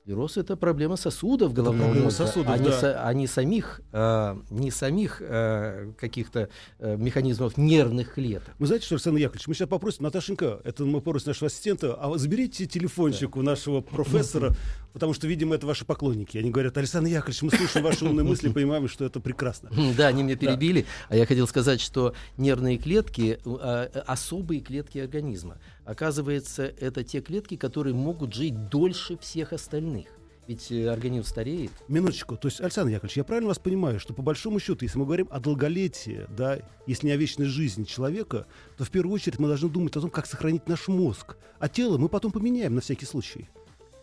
Склероз 0.04 0.36
это 0.36 0.58
проблема 0.58 0.98
сосудов 0.98 1.54
головного 1.54 1.86
проблема 1.86 2.06
мозга, 2.08 2.26
сосудов, 2.28 2.52
а, 2.52 2.58
не 2.58 2.66
да. 2.66 2.78
со- 2.78 3.08
а 3.08 3.14
не 3.14 3.26
самих, 3.26 3.80
э, 3.94 4.36
не 4.50 4.70
самих 4.70 5.22
э, 5.22 5.94
каких-то 5.98 6.50
э, 6.80 6.98
механизмов 6.98 7.56
нервных 7.56 8.16
клеток. 8.16 8.54
Вы 8.60 8.68
знаете 8.68 8.86
что, 8.86 8.96
Александр 8.96 9.20
Яковлевич, 9.22 9.48
мы 9.48 9.54
сейчас 9.54 9.70
попросим, 9.70 10.04
Наташенька, 10.04 10.60
это 10.66 10.84
мы 10.84 11.00
попросим 11.00 11.30
нашего 11.30 11.48
ассистента, 11.48 11.94
а 11.94 12.18
заберите 12.18 12.66
телефончик 12.66 13.38
у 13.38 13.42
нашего 13.44 13.80
профессора, 13.80 14.54
потому 14.94 15.14
что, 15.14 15.28
видимо, 15.28 15.56
это 15.56 15.66
ваши 15.68 15.86
поклонники. 15.86 16.38
Они 16.38 16.50
говорят, 16.52 16.78
Александр 16.78 17.10
Яковлевич, 17.10 17.42
мы 17.42 17.50
слушаем 17.52 17.86
ваши 17.86 18.06
умные 18.06 18.24
мысли, 18.26 18.50
понимаем, 18.54 18.88
что 18.88 19.06
это 19.06 19.20
прекрасно. 19.20 19.70
М, 19.76 19.94
Да, 19.96 20.08
они 20.08 20.24
меня 20.24 20.36
перебили, 20.38 20.86
а 21.10 21.16
я 21.16 21.26
хотел 21.26 21.48
сказать, 21.48 21.82
что 21.82 22.14
нервные 22.38 22.78
клетки 22.78 23.40
э, 23.44 24.02
особые 24.06 24.62
клетки 24.62 25.00
организма. 25.00 25.58
Оказывается, 25.86 26.64
это 26.64 27.04
те 27.04 27.22
клетки, 27.22 27.56
которые 27.58 27.94
могут 27.94 28.34
жить 28.34 28.70
дольше 28.70 29.18
всех 29.18 29.54
остальных. 29.54 30.08
Ведь 30.46 30.72
э, 30.74 30.90
организм 30.90 31.24
стареет. 31.26 31.72
Минуточку. 31.88 32.36
То 32.36 32.50
есть, 32.50 32.60
Александр 32.60 32.92
Яковлевич, 32.92 33.16
я 33.18 33.24
правильно 33.24 33.48
вас 33.48 33.60
понимаю, 33.60 34.00
что 34.00 34.14
по 34.14 34.22
большому 34.22 34.60
счету, 34.60 34.84
если 34.84 34.98
мы 35.00 35.06
говорим 35.06 35.28
о 35.32 35.40
долголетии, 35.40 36.26
да, 36.30 36.60
если 36.86 37.08
не 37.08 37.14
о 37.14 37.16
вечной 37.18 37.46
жизни 37.46 37.86
человека, 37.86 38.46
то 38.78 38.84
в 38.84 38.90
первую 38.90 39.14
очередь 39.16 39.40
мы 39.40 39.48
должны 39.48 39.70
думать 39.70 39.96
о 39.96 40.02
том, 40.02 40.10
как 40.10 40.26
сохранить 40.26 40.68
наш 40.68 40.90
мозг. 40.90 41.38
А 41.60 41.70
тело 41.70 41.98
мы 41.98 42.10
потом 42.10 42.32
поменяем 42.34 42.76
на 42.76 42.82
всякий 42.82 43.06
случай. 43.06 43.48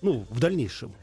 Ну, 0.03 0.27
в 0.31 0.41
дальнейшем. 0.41 0.95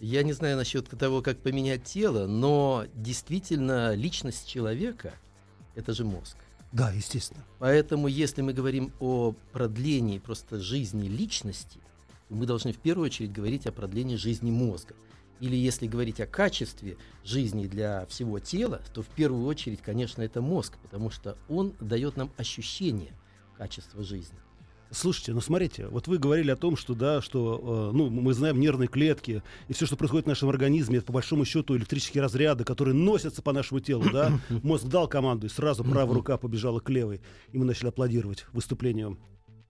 Я 0.00 0.22
не 0.22 0.32
знаю 0.32 0.56
насчет 0.56 0.88
того, 0.88 1.22
как 1.22 1.38
поменять 1.38 1.84
тело, 1.84 2.26
но 2.26 2.86
действительно 2.94 3.94
личность 3.94 4.46
человека— 4.46 5.14
это 5.74 5.92
же 5.92 6.04
мозг. 6.04 6.36
Да, 6.72 6.92
естественно. 6.92 7.44
Поэтому, 7.58 8.06
если 8.06 8.42
мы 8.42 8.52
говорим 8.52 8.92
о 9.00 9.34
продлении 9.52 10.18
просто 10.18 10.60
жизни 10.60 11.08
личности, 11.08 11.80
мы 12.28 12.46
должны 12.46 12.72
в 12.72 12.78
первую 12.78 13.06
очередь 13.06 13.32
говорить 13.32 13.66
о 13.66 13.72
продлении 13.72 14.16
жизни 14.16 14.50
мозга. 14.50 14.94
Или 15.40 15.56
если 15.56 15.86
говорить 15.86 16.20
о 16.20 16.26
качестве 16.26 16.96
жизни 17.24 17.66
для 17.66 18.06
всего 18.06 18.38
тела, 18.38 18.80
то 18.94 19.02
в 19.02 19.08
первую 19.08 19.46
очередь, 19.46 19.82
конечно, 19.82 20.22
это 20.22 20.40
мозг, 20.40 20.78
потому 20.82 21.10
что 21.10 21.36
он 21.48 21.74
дает 21.80 22.16
нам 22.16 22.30
ощущение 22.36 23.12
качества 23.56 24.02
жизни. 24.02 24.38
Слушайте, 24.90 25.32
ну 25.32 25.40
смотрите, 25.40 25.88
вот 25.88 26.06
вы 26.06 26.18
говорили 26.18 26.50
о 26.50 26.56
том, 26.56 26.76
что 26.76 26.94
да, 26.94 27.20
что 27.20 27.90
э, 27.92 27.96
ну 27.96 28.08
мы 28.08 28.32
знаем 28.34 28.60
нервные 28.60 28.88
клетки 28.88 29.42
и 29.66 29.72
все, 29.72 29.84
что 29.84 29.96
происходит 29.96 30.26
в 30.26 30.28
нашем 30.28 30.48
организме, 30.48 30.98
это 30.98 31.06
по 31.06 31.12
большому 31.12 31.44
счету 31.44 31.76
электрические 31.76 32.22
разряды, 32.22 32.62
которые 32.64 32.94
носятся 32.94 33.42
по 33.42 33.52
нашему 33.52 33.80
телу, 33.80 34.04
да. 34.12 34.38
Мозг 34.62 34.84
дал 34.86 35.08
команду 35.08 35.46
и 35.46 35.50
сразу 35.50 35.82
правая 35.82 36.14
рука 36.14 36.36
побежала 36.38 36.78
к 36.78 36.88
левой, 36.88 37.20
и 37.50 37.58
мы 37.58 37.64
начали 37.64 37.88
аплодировать 37.88 38.46
выступлению 38.52 39.18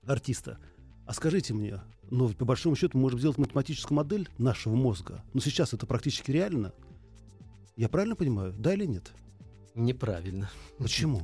артиста. 0.07 0.59
А 1.07 1.15
скажите 1.15 1.55
мне, 1.55 1.81
ну 2.11 2.29
по 2.29 2.45
большому 2.45 2.77
счету 2.77 2.99
мы 2.99 3.05
можем 3.05 3.19
сделать 3.19 3.39
математическую 3.39 3.97
модель 3.97 4.29
нашего 4.37 4.75
мозга, 4.75 5.25
но 5.33 5.41
сейчас 5.41 5.73
это 5.73 5.87
практически 5.87 6.31
реально. 6.31 6.73
Я 7.75 7.89
правильно 7.89 8.17
понимаю, 8.17 8.55
да 8.59 8.75
или 8.75 8.85
нет? 8.85 9.13
Неправильно. 9.75 10.51
Почему? 10.79 11.23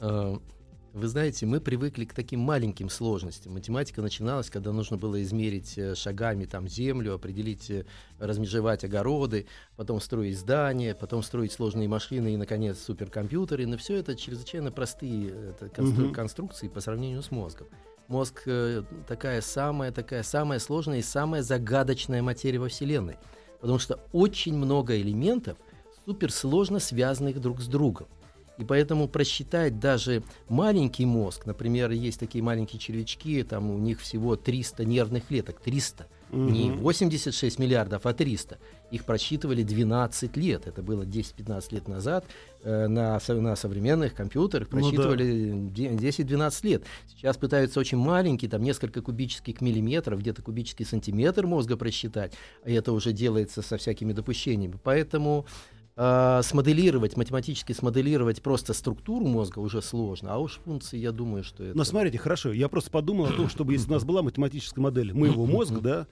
Э, 0.98 1.00
вы 1.00 1.08
знаете, 1.08 1.46
мы 1.46 1.60
привыкли 1.60 2.04
к 2.04 2.12
таким 2.14 2.40
маленьким 2.40 2.88
сложностям. 2.90 3.52
Математика 3.54 4.02
начиналась, 4.02 4.50
когда 4.50 4.72
нужно 4.72 4.96
было 4.96 5.22
измерить 5.22 5.78
э, 5.78 5.94
шагами 5.94 6.44
там 6.44 6.68
землю, 6.68 7.14
определить, 7.14 7.70
э, 7.70 7.84
размежевать 8.18 8.84
огороды, 8.84 9.46
потом 9.76 10.00
строить 10.00 10.38
здания, 10.38 10.94
потом 10.94 11.22
строить 11.22 11.52
сложные 11.52 11.88
машины 11.88 12.34
и, 12.34 12.36
наконец, 12.36 12.78
суперкомпьютеры. 12.80 13.66
Но 13.66 13.76
все 13.76 13.96
это 13.96 14.14
чрезвычайно 14.16 14.70
простые 14.70 15.28
это 15.50 15.66
констру- 15.66 16.06
Мгм. 16.06 16.14
конструкции 16.14 16.68
по 16.68 16.80
сравнению 16.80 17.22
с 17.22 17.30
мозгом. 17.30 17.66
Мозг 18.08 18.42
э, 18.46 18.84
такая 19.06 19.40
самая, 19.42 19.92
такая 19.92 20.22
самая 20.22 20.58
сложная 20.58 20.98
и 20.98 21.02
самая 21.02 21.42
загадочная 21.42 22.22
материя 22.22 22.58
во 22.58 22.68
Вселенной. 22.68 23.16
Потому 23.60 23.78
что 23.78 23.98
очень 24.12 24.54
много 24.54 24.98
элементов 24.98 25.58
суперсложно 26.06 26.78
связанных 26.78 27.40
друг 27.40 27.60
с 27.60 27.66
другом. 27.66 28.06
И 28.58 28.64
поэтому 28.64 29.06
просчитать 29.08 29.78
даже 29.78 30.22
маленький 30.48 31.06
мозг, 31.06 31.46
например, 31.46 31.90
есть 31.92 32.18
такие 32.18 32.42
маленькие 32.42 32.80
червячки, 32.80 33.42
там 33.44 33.70
у 33.70 33.78
них 33.78 34.00
всего 34.00 34.34
300 34.36 34.84
нервных 34.84 35.26
клеток, 35.28 35.60
300, 35.60 36.06
не 36.32 36.70
Мгм. 36.70 36.80
86 36.80 37.58
миллиардов, 37.58 38.04
а 38.04 38.12
300. 38.12 38.58
Их 38.90 39.04
просчитывали 39.04 39.62
12 39.62 40.36
лет, 40.36 40.66
это 40.66 40.82
было 40.82 41.04
10-15 41.04 41.72
лет 41.72 41.88
назад, 41.88 42.24
э, 42.64 42.86
на, 42.88 43.18
на 43.28 43.56
современных 43.56 44.14
компьютерах 44.14 44.68
Ну 44.72 44.78
да. 44.78 44.82
просчитывали 44.82 45.52
де- 45.70 45.90
10-12 45.90 46.64
лет. 46.64 46.82
Сейчас 47.06 47.36
пытаются 47.36 47.78
очень 47.80 47.98
маленький, 47.98 48.48
там 48.48 48.62
несколько 48.62 49.00
кубических 49.02 49.60
миллиметров, 49.60 50.18
где-то 50.18 50.42
кубический 50.42 50.84
сантиметр 50.84 51.46
мозга 51.46 51.76
просчитать, 51.76 52.32
а 52.64 52.70
это 52.70 52.92
уже 52.92 53.12
делается 53.12 53.62
со 53.62 53.76
всякими 53.78 54.12
допущениями. 54.12 54.78
Поэтому 54.82 55.46
а, 56.00 56.42
смоделировать, 56.42 57.16
математически 57.16 57.72
смоделировать 57.72 58.40
просто 58.40 58.72
структуру 58.72 59.26
мозга 59.26 59.58
уже 59.58 59.82
сложно, 59.82 60.32
а 60.32 60.38
уж 60.38 60.60
функции, 60.64 60.96
я 60.96 61.10
думаю, 61.10 61.42
что 61.42 61.64
это... 61.64 61.76
Но 61.76 61.82
смотрите, 61.82 62.18
хорошо, 62.18 62.52
я 62.52 62.68
просто 62.68 62.92
подумал 62.92 63.24
о 63.24 63.32
том, 63.32 63.48
чтобы 63.48 63.72
если 63.72 63.88
у 63.88 63.94
нас 63.94 64.04
была 64.04 64.22
математическая 64.22 64.80
модель 64.80 65.12
моего 65.12 65.44
мозга, 65.44 65.80
да, 65.80 66.06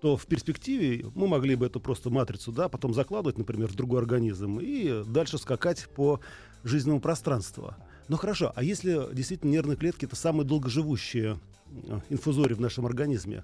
то 0.00 0.16
в 0.16 0.26
перспективе 0.26 1.06
мы 1.16 1.26
могли 1.26 1.56
бы 1.56 1.66
эту 1.66 1.80
просто 1.80 2.08
матрицу, 2.08 2.52
да, 2.52 2.68
потом 2.68 2.94
закладывать, 2.94 3.36
например, 3.36 3.66
в 3.66 3.74
другой 3.74 3.98
организм 4.00 4.60
и 4.60 5.02
дальше 5.08 5.38
скакать 5.38 5.88
по 5.92 6.20
жизненному 6.62 7.00
пространству. 7.00 7.74
Ну 8.06 8.18
хорошо, 8.18 8.52
а 8.54 8.62
если 8.62 9.12
действительно 9.12 9.50
нервные 9.50 9.76
клетки 9.76 10.04
это 10.04 10.14
самые 10.14 10.46
долгоживущие 10.46 11.40
э, 11.66 12.00
инфузории 12.10 12.54
в 12.54 12.60
нашем 12.60 12.86
организме, 12.86 13.42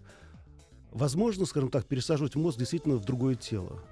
возможно, 0.92 1.44
скажем 1.44 1.70
так, 1.70 1.86
пересаживать 1.86 2.36
мозг 2.36 2.56
действительно 2.56 2.98
в 2.98 3.04
другое 3.04 3.34
тело? 3.34 3.82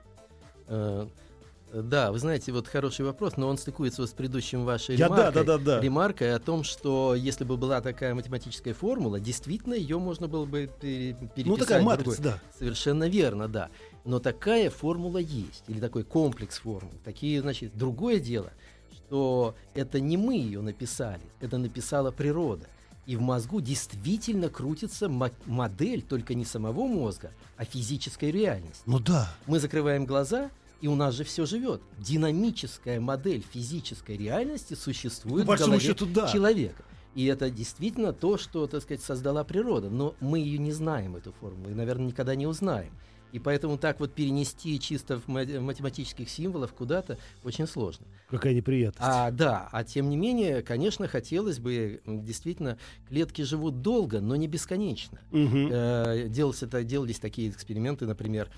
Да, 1.83 2.13
вы 2.13 2.19
знаете, 2.19 2.53
вот 2.53 2.67
хороший 2.69 3.05
вопрос, 3.05 3.37
но 3.37 3.49
он 3.49 3.59
стыкуется 3.59 4.07
с 4.07 4.11
предыдущим 4.11 4.65
вашей 4.65 4.97
Я 4.97 5.09
да, 5.09 5.17
ремаркой. 5.17 5.45
да, 5.45 5.59
да, 5.59 5.65
да. 5.77 5.81
Ремаркой 5.81 6.35
о 6.35 6.39
том, 6.39 6.65
что 6.65 7.15
если 7.15 7.45
бы 7.45 7.57
была 7.57 7.81
такая 7.81 8.15
математическая 8.15 8.75
формула, 8.75 9.21
действительно 9.21 9.75
ее 9.75 9.99
можно 9.99 10.29
было 10.29 10.45
бы 10.47 10.71
пере- 10.81 11.15
переписать. 11.15 11.47
Ну 11.47 11.57
такая 11.57 11.83
матрица, 11.83 12.23
другой. 12.23 12.33
да. 12.41 12.59
Совершенно 12.59 13.09
верно, 13.09 13.49
да. 13.49 13.69
Но 14.05 14.19
такая 14.21 14.71
формула 14.71 15.19
есть, 15.19 15.65
или 15.69 15.81
такой 15.81 16.05
комплекс 16.05 16.59
формул. 16.59 16.93
Такие, 17.05 17.41
значит, 17.41 17.77
другое 17.77 18.21
дело, 18.21 18.53
что 18.95 19.55
это 19.75 20.01
не 20.01 20.17
мы 20.17 20.35
ее 20.37 20.61
написали, 20.63 21.23
это 21.41 21.59
написала 21.59 22.11
природа. 22.11 22.67
И 23.07 23.15
в 23.15 23.21
мозгу 23.21 23.61
действительно 23.61 24.49
крутится 24.49 25.09
мо- 25.09 25.31
модель 25.47 26.03
только 26.03 26.35
не 26.35 26.45
самого 26.45 26.87
мозга, 26.89 27.31
а 27.57 27.65
физической 27.65 28.33
реальности. 28.33 28.83
Ну 28.87 28.99
да. 28.99 29.31
Мы 29.47 29.61
закрываем 29.61 30.07
глаза, 30.07 30.51
и 30.81 30.89
у 30.89 30.95
нас 30.95 31.15
же 31.15 31.25
все 31.25 31.47
живет. 31.47 31.81
Динамическая 31.99 33.01
модель 33.01 33.45
физической 33.53 34.17
реальности 34.17 34.75
существует 34.75 35.47
большому 35.47 35.77
в 35.77 35.79
голове 35.79 35.87
счету, 35.87 36.07
да. 36.07 36.29
человека. 36.29 36.85
И 37.15 37.25
это 37.25 37.51
действительно 37.51 38.13
то, 38.13 38.37
что, 38.37 38.67
так 38.67 38.83
сказать, 38.83 39.03
создала 39.03 39.43
природа. 39.43 39.89
Но 39.89 40.15
мы 40.21 40.39
ее 40.39 40.59
не 40.59 40.73
знаем, 40.73 41.17
эту 41.17 41.33
формулу, 41.33 41.71
и, 41.71 41.75
наверное, 41.75 42.09
никогда 42.09 42.35
не 42.35 42.47
узнаем. 42.47 42.93
И 43.33 43.39
поэтому 43.39 43.77
так 43.77 44.01
вот 44.01 44.13
перенести 44.13 44.79
чисто 44.79 45.19
в 45.19 45.29
ма- 45.29 45.45
в 45.45 45.61
математических 45.61 46.29
символов 46.29 46.73
куда-то 46.73 47.19
очень 47.45 47.67
сложно. 47.67 48.07
Какая 48.31 48.55
неприятность. 48.55 49.01
А, 49.03 49.31
да, 49.31 49.69
а 49.73 49.85
тем 49.85 50.09
не 50.09 50.17
менее, 50.17 50.63
конечно, 50.63 51.09
хотелось 51.09 51.59
бы, 51.59 52.01
действительно, 52.07 52.79
клетки 53.09 53.43
живут 53.43 53.83
долго, 53.83 54.21
но 54.21 54.37
не 54.37 54.47
бесконечно. 54.47 55.21
Мгм. 55.33 55.69
Э, 55.71 56.29
делалось 56.29 56.63
это, 56.63 56.83
делались 56.85 57.19
такие 57.19 57.51
эксперименты, 57.51 58.07
например, 58.07 58.49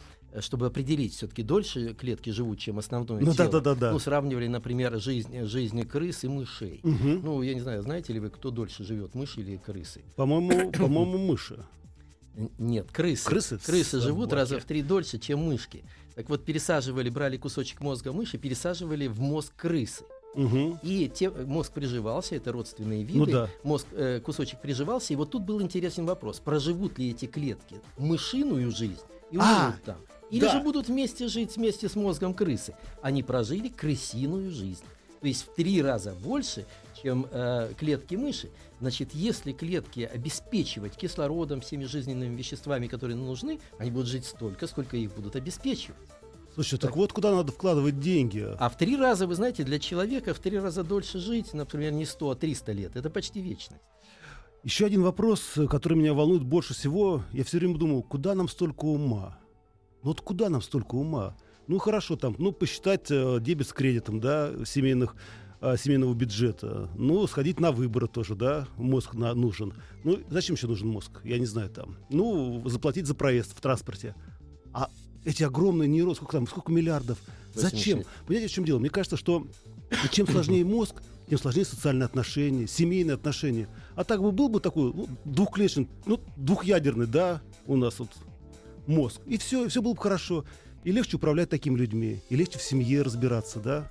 чтобы 0.40 0.66
определить, 0.66 1.14
все-таки 1.14 1.42
дольше 1.42 1.94
клетки 1.94 2.30
живут, 2.30 2.58
чем 2.58 2.78
основное 2.78 3.20
Ну 3.20 3.32
тело. 3.32 3.50
да-да-да-да. 3.50 3.92
Ну, 3.92 3.98
сравнивали, 3.98 4.46
например, 4.46 4.98
жизнь, 5.00 5.44
жизни 5.44 5.82
крыс 5.82 6.24
и 6.24 6.28
мышей. 6.28 6.80
Мгм. 6.82 7.20
Ну, 7.24 7.42
я 7.42 7.54
не 7.54 7.60
знаю, 7.60 7.82
знаете 7.82 8.12
ли 8.12 8.20
вы, 8.20 8.30
кто 8.30 8.50
дольше 8.50 8.84
живет, 8.84 9.14
мыши 9.14 9.40
или 9.40 9.56
крысы? 9.56 10.02
По-моему, 10.16 10.70
по-моему, 10.72 11.18
мыши. 11.18 11.64
Нет, 12.58 12.86
крысы. 12.92 13.24
Крысы? 13.28 13.58
Крысы 13.58 14.00
живут 14.00 14.32
раза 14.32 14.60
в 14.60 14.64
три 14.64 14.82
дольше, 14.82 15.18
чем 15.18 15.40
мышки. 15.40 15.82
Так 16.14 16.28
вот, 16.28 16.44
пересаживали, 16.44 17.10
брали 17.10 17.36
кусочек 17.36 17.80
мозга 17.80 18.12
мыши, 18.12 18.38
пересаживали 18.38 19.06
в 19.08 19.20
мозг 19.20 19.52
крысы. 19.56 20.04
Мгм. 20.34 20.78
И 20.82 21.10
те, 21.12 21.30
мозг 21.30 21.72
приживался, 21.72 22.36
это 22.36 22.52
родственные 22.52 23.02
виды. 23.02 23.18
Ну 23.18 23.26
да. 23.26 23.50
Мозг, 23.64 23.86
э, 23.92 24.20
кусочек 24.20 24.60
приживался, 24.60 25.14
и 25.14 25.16
вот 25.16 25.30
тут 25.30 25.42
был 25.42 25.60
интересен 25.62 26.06
вопрос: 26.06 26.38
проживут 26.38 26.98
ли 26.98 27.10
эти 27.10 27.24
клетки 27.24 27.80
мышиную 27.96 28.70
жизнь 28.70 29.00
и 29.32 29.38
А, 29.40 29.68
умрут 29.68 29.82
там? 29.84 29.96
Или 30.30 30.40
да. 30.40 30.52
же 30.52 30.60
будут 30.60 30.88
вместе 30.88 31.28
жить 31.28 31.56
вместе 31.56 31.88
с 31.88 31.96
мозгом 31.96 32.34
крысы? 32.34 32.74
Они 33.02 33.22
прожили 33.22 33.68
крысиную 33.68 34.50
жизнь. 34.50 34.84
То 35.20 35.26
есть 35.26 35.46
в 35.46 35.54
три 35.54 35.82
раза 35.82 36.14
больше, 36.14 36.66
чем 37.02 37.26
э, 37.30 37.72
клетки 37.76 38.14
мыши. 38.14 38.50
Значит, 38.80 39.14
если 39.14 39.52
клетки 39.52 40.00
обеспечивать 40.00 40.96
кислородом, 40.96 41.60
всеми 41.60 41.84
жизненными 41.84 42.36
веществами, 42.36 42.86
которые 42.86 43.16
нужны, 43.16 43.58
они 43.78 43.90
будут 43.90 44.08
жить 44.08 44.24
столько, 44.24 44.66
сколько 44.66 44.96
их 44.96 45.14
будут 45.14 45.34
обеспечивать. 45.34 45.98
Слушай, 46.54 46.78
так 46.78 46.96
вот 46.96 47.12
куда 47.12 47.34
надо 47.34 47.52
вкладывать 47.52 48.00
деньги. 48.00 48.46
А 48.58 48.68
в 48.68 48.76
три 48.76 48.96
раза, 48.96 49.26
вы 49.26 49.34
знаете, 49.34 49.62
для 49.62 49.78
человека 49.78 50.34
в 50.34 50.38
три 50.40 50.58
раза 50.58 50.82
дольше 50.82 51.18
жить, 51.18 51.54
например, 51.54 51.92
не 51.92 52.04
100, 52.04 52.30
а 52.30 52.34
300 52.34 52.72
лет. 52.72 52.96
Это 52.96 53.10
почти 53.10 53.40
вечность. 53.40 53.82
Еще 54.64 54.86
один 54.86 55.02
вопрос, 55.02 55.56
э, 55.56 55.66
который 55.66 55.96
меня 55.98 56.14
волнует 56.14 56.42
больше 56.42 56.74
всего. 56.74 57.22
Я 57.32 57.44
все 57.44 57.58
время 57.58 57.76
думал, 57.76 58.02
куда 58.02 58.34
нам 58.34 58.48
столько 58.48 58.86
ума? 58.86 59.38
Ну 60.08 60.12
вот 60.12 60.22
куда 60.22 60.48
нам 60.48 60.62
столько 60.62 60.94
ума? 60.94 61.36
Ну 61.66 61.76
хорошо, 61.76 62.16
там, 62.16 62.34
ну 62.38 62.50
посчитать 62.50 63.10
э, 63.10 63.40
дебет 63.42 63.68
с 63.68 63.74
кредитом, 63.74 64.20
да, 64.20 64.54
семейных, 64.64 65.14
э, 65.60 65.76
семейного 65.76 66.14
бюджета. 66.14 66.88
Ну, 66.96 67.26
сходить 67.26 67.60
на 67.60 67.72
выборы 67.72 68.08
тоже, 68.08 68.34
да, 68.34 68.66
мозг 68.78 69.12
на- 69.12 69.34
нужен. 69.34 69.74
Ну, 70.04 70.18
зачем 70.30 70.56
еще 70.56 70.66
нужен 70.66 70.88
мозг? 70.88 71.20
Я 71.24 71.38
не 71.38 71.44
знаю 71.44 71.68
там. 71.68 71.98
Ну, 72.08 72.66
заплатить 72.66 73.04
за 73.04 73.14
проезд 73.14 73.54
в 73.54 73.60
транспорте. 73.60 74.14
А 74.72 74.88
эти 75.26 75.42
огромные 75.42 75.90
нейроны, 75.90 76.14
сколько 76.14 76.38
там, 76.38 76.46
сколько 76.46 76.72
миллиардов? 76.72 77.18
Зачем? 77.52 77.98
86. 77.98 78.06
Понимаете, 78.26 78.50
в 78.50 78.54
чем 78.54 78.64
дело? 78.64 78.78
Мне 78.78 78.88
кажется, 78.88 79.18
что 79.18 79.46
чем 80.10 80.26
сложнее 80.26 80.64
мозг, 80.64 81.02
тем 81.28 81.38
сложнее 81.38 81.66
социальные 81.66 82.06
отношения, 82.06 82.66
семейные 82.66 83.12
отношения. 83.12 83.68
А 83.94 84.04
так 84.04 84.22
бы 84.22 84.32
был 84.32 84.48
бы 84.48 84.60
такой 84.60 84.90
ну, 84.94 85.06
двухклеточный, 85.26 85.86
ну, 86.06 86.18
двухъядерный, 86.38 87.06
да, 87.06 87.42
у 87.66 87.76
нас 87.76 87.98
вот 87.98 88.08
мозг. 88.88 89.20
И 89.26 89.38
все, 89.38 89.66
и 89.66 89.68
все 89.68 89.82
было 89.82 89.94
бы 89.94 90.00
хорошо. 90.00 90.44
И 90.84 90.92
легче 90.92 91.16
управлять 91.16 91.50
такими 91.50 91.76
людьми, 91.76 92.22
и 92.30 92.36
легче 92.36 92.58
в 92.58 92.62
семье 92.62 93.02
разбираться, 93.02 93.60
да. 93.60 93.88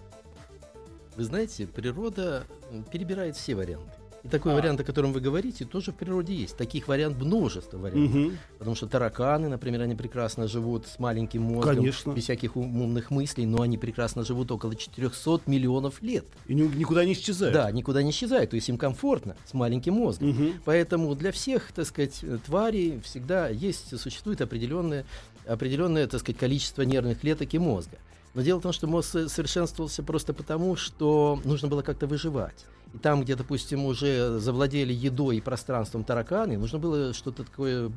Вы 1.16 1.24
знаете, 1.24 1.68
природа 1.68 2.46
перебирает 2.92 3.36
все 3.36 3.56
варианты. 3.56 3.97
И 4.28 4.30
такой 4.30 4.52
А. 4.52 4.56
вариант, 4.56 4.82
о 4.82 4.84
котором 4.84 5.14
вы 5.14 5.22
говорите, 5.22 5.64
тоже 5.64 5.94
в 5.94 5.96
природе 5.96 6.36
есть. 6.36 6.58
Таких 6.58 6.90
вариантов 6.90 7.24
множество 7.24 7.78
вариантов. 7.78 8.14
Мгм. 8.16 8.38
Потому 8.60 8.76
что 8.76 8.86
тараканы, 8.88 9.48
например, 9.48 9.82
они 9.82 9.96
прекрасно 9.96 10.50
живут 10.50 10.86
с 10.86 11.00
маленьким 11.00 11.44
мозгом, 11.44 11.76
Конечно. 11.78 12.12
без 12.12 12.24
всяких 12.24 12.58
ум- 12.58 12.82
умных 12.82 13.10
мыслей, 13.10 13.46
но 13.46 13.62
они 13.62 13.78
прекрасно 13.78 14.24
живут 14.26 14.52
около 14.52 14.76
400 14.76 15.42
миллионов 15.50 16.02
лет. 16.02 16.26
И 16.48 16.54
ни- 16.54 16.64
никуда 16.76 17.06
не 17.06 17.14
исчезают. 17.14 17.54
Да, 17.54 17.72
никуда 17.72 18.04
не 18.04 18.10
исчезают, 18.12 18.50
то 18.50 18.58
есть 18.58 18.68
им 18.68 18.78
комфортно 18.78 19.38
с 19.46 19.54
маленьким 19.54 19.94
мозгом. 19.94 20.30
Мгм. 20.30 20.54
Поэтому 20.66 21.16
для 21.16 21.32
всех, 21.32 21.72
так 21.72 21.86
сказать, 21.86 22.20
э, 22.24 22.38
тварей 22.46 23.00
всегда 23.06 23.48
есть, 23.48 23.98
существует 23.98 24.42
определенное, 24.42 25.06
определенное, 25.48 26.06
так 26.08 26.20
сказать, 26.20 26.38
количество 26.38 26.82
нервных 26.82 27.22
клеток 27.22 27.54
и 27.54 27.60
мозга. 27.60 27.98
Но 28.38 28.44
дело 28.44 28.60
в 28.60 28.62
том, 28.62 28.72
что 28.72 28.86
мозг 28.86 29.10
со- 29.10 29.30
совершенствовался 29.30 30.04
просто 30.04 30.32
потому, 30.32 30.76
что 30.76 31.42
нужно 31.44 31.68
было 31.70 31.82
как-то 31.82 32.06
выживать. 32.06 32.66
И 32.94 33.00
там, 33.00 33.24
где, 33.24 33.36
допустим, 33.36 33.84
уже 33.86 34.38
завладели 34.38 34.94
едой 34.94 35.38
и 35.38 35.42
пространством 35.42 36.04
тараканы, 36.04 36.56
нужно 36.56 36.78
было 36.78 37.16
что-то 37.16 37.44
такое 37.44 37.88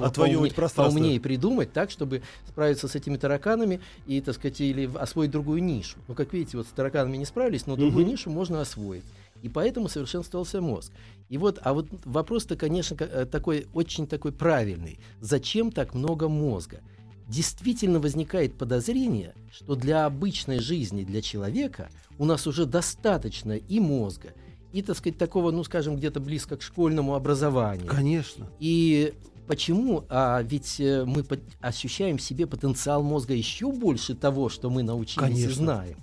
Отвоевывать 0.00 0.52
поумне- 0.52 0.54
пространство. 0.54 0.98
поумнее 1.00 1.20
придумать 1.20 1.72
так, 1.72 1.90
чтобы 1.90 2.22
справиться 2.48 2.86
с 2.86 2.94
этими 2.94 3.16
тараканами 3.16 3.80
и, 4.06 4.20
так 4.20 4.36
сказать, 4.36 4.60
или 4.60 4.88
освоить 4.94 5.32
другую 5.32 5.64
нишу. 5.64 5.98
Ну, 6.06 6.14
как 6.14 6.32
видите, 6.32 6.58
вот 6.58 6.68
с 6.68 6.70
тараканами 6.70 7.16
не 7.16 7.24
справились, 7.24 7.66
но 7.66 7.74
другую 7.74 8.04
Мгм. 8.04 8.12
нишу 8.12 8.30
можно 8.30 8.60
освоить. 8.60 9.02
И 9.42 9.48
поэтому 9.48 9.88
совершенствовался 9.88 10.60
мозг. 10.60 10.92
И 11.28 11.38
вот, 11.38 11.58
а 11.62 11.74
вот 11.74 11.88
вопрос-то, 12.04 12.54
конечно, 12.54 12.94
э, 13.00 13.26
такой 13.26 13.66
очень 13.74 14.06
такой 14.06 14.30
правильный. 14.30 15.00
Зачем 15.20 15.72
так 15.72 15.92
много 15.92 16.28
мозга? 16.28 16.82
Действительно 17.28 18.00
возникает 18.00 18.56
подозрение, 18.56 19.34
что 19.52 19.74
для 19.74 20.06
обычной 20.06 20.58
жизни, 20.58 21.04
для 21.04 21.22
человека 21.22 21.90
у 22.18 22.24
нас 22.24 22.46
уже 22.46 22.66
достаточно 22.66 23.52
и 23.52 23.78
мозга, 23.78 24.32
и, 24.72 24.82
так 24.82 24.96
сказать, 24.96 25.18
такого, 25.18 25.50
ну, 25.50 25.62
скажем, 25.64 25.96
где-то 25.96 26.20
близко 26.20 26.56
к 26.56 26.62
школьному 26.62 27.14
образованию. 27.14 27.86
Конечно. 27.86 28.50
И 28.58 29.14
почему? 29.46 30.04
А 30.08 30.42
ведь 30.42 30.78
э, 30.80 31.04
мы 31.06 31.24
ощущаем 31.60 32.18
в 32.18 32.22
себе 32.22 32.46
потенциал 32.46 33.02
мозга 33.02 33.34
еще 33.34 33.72
больше 33.72 34.14
того, 34.14 34.48
что 34.48 34.68
мы 34.68 34.82
научились 34.82 35.16
Конечно. 35.16 35.48
и 35.48 35.52
знаем. 35.52 35.96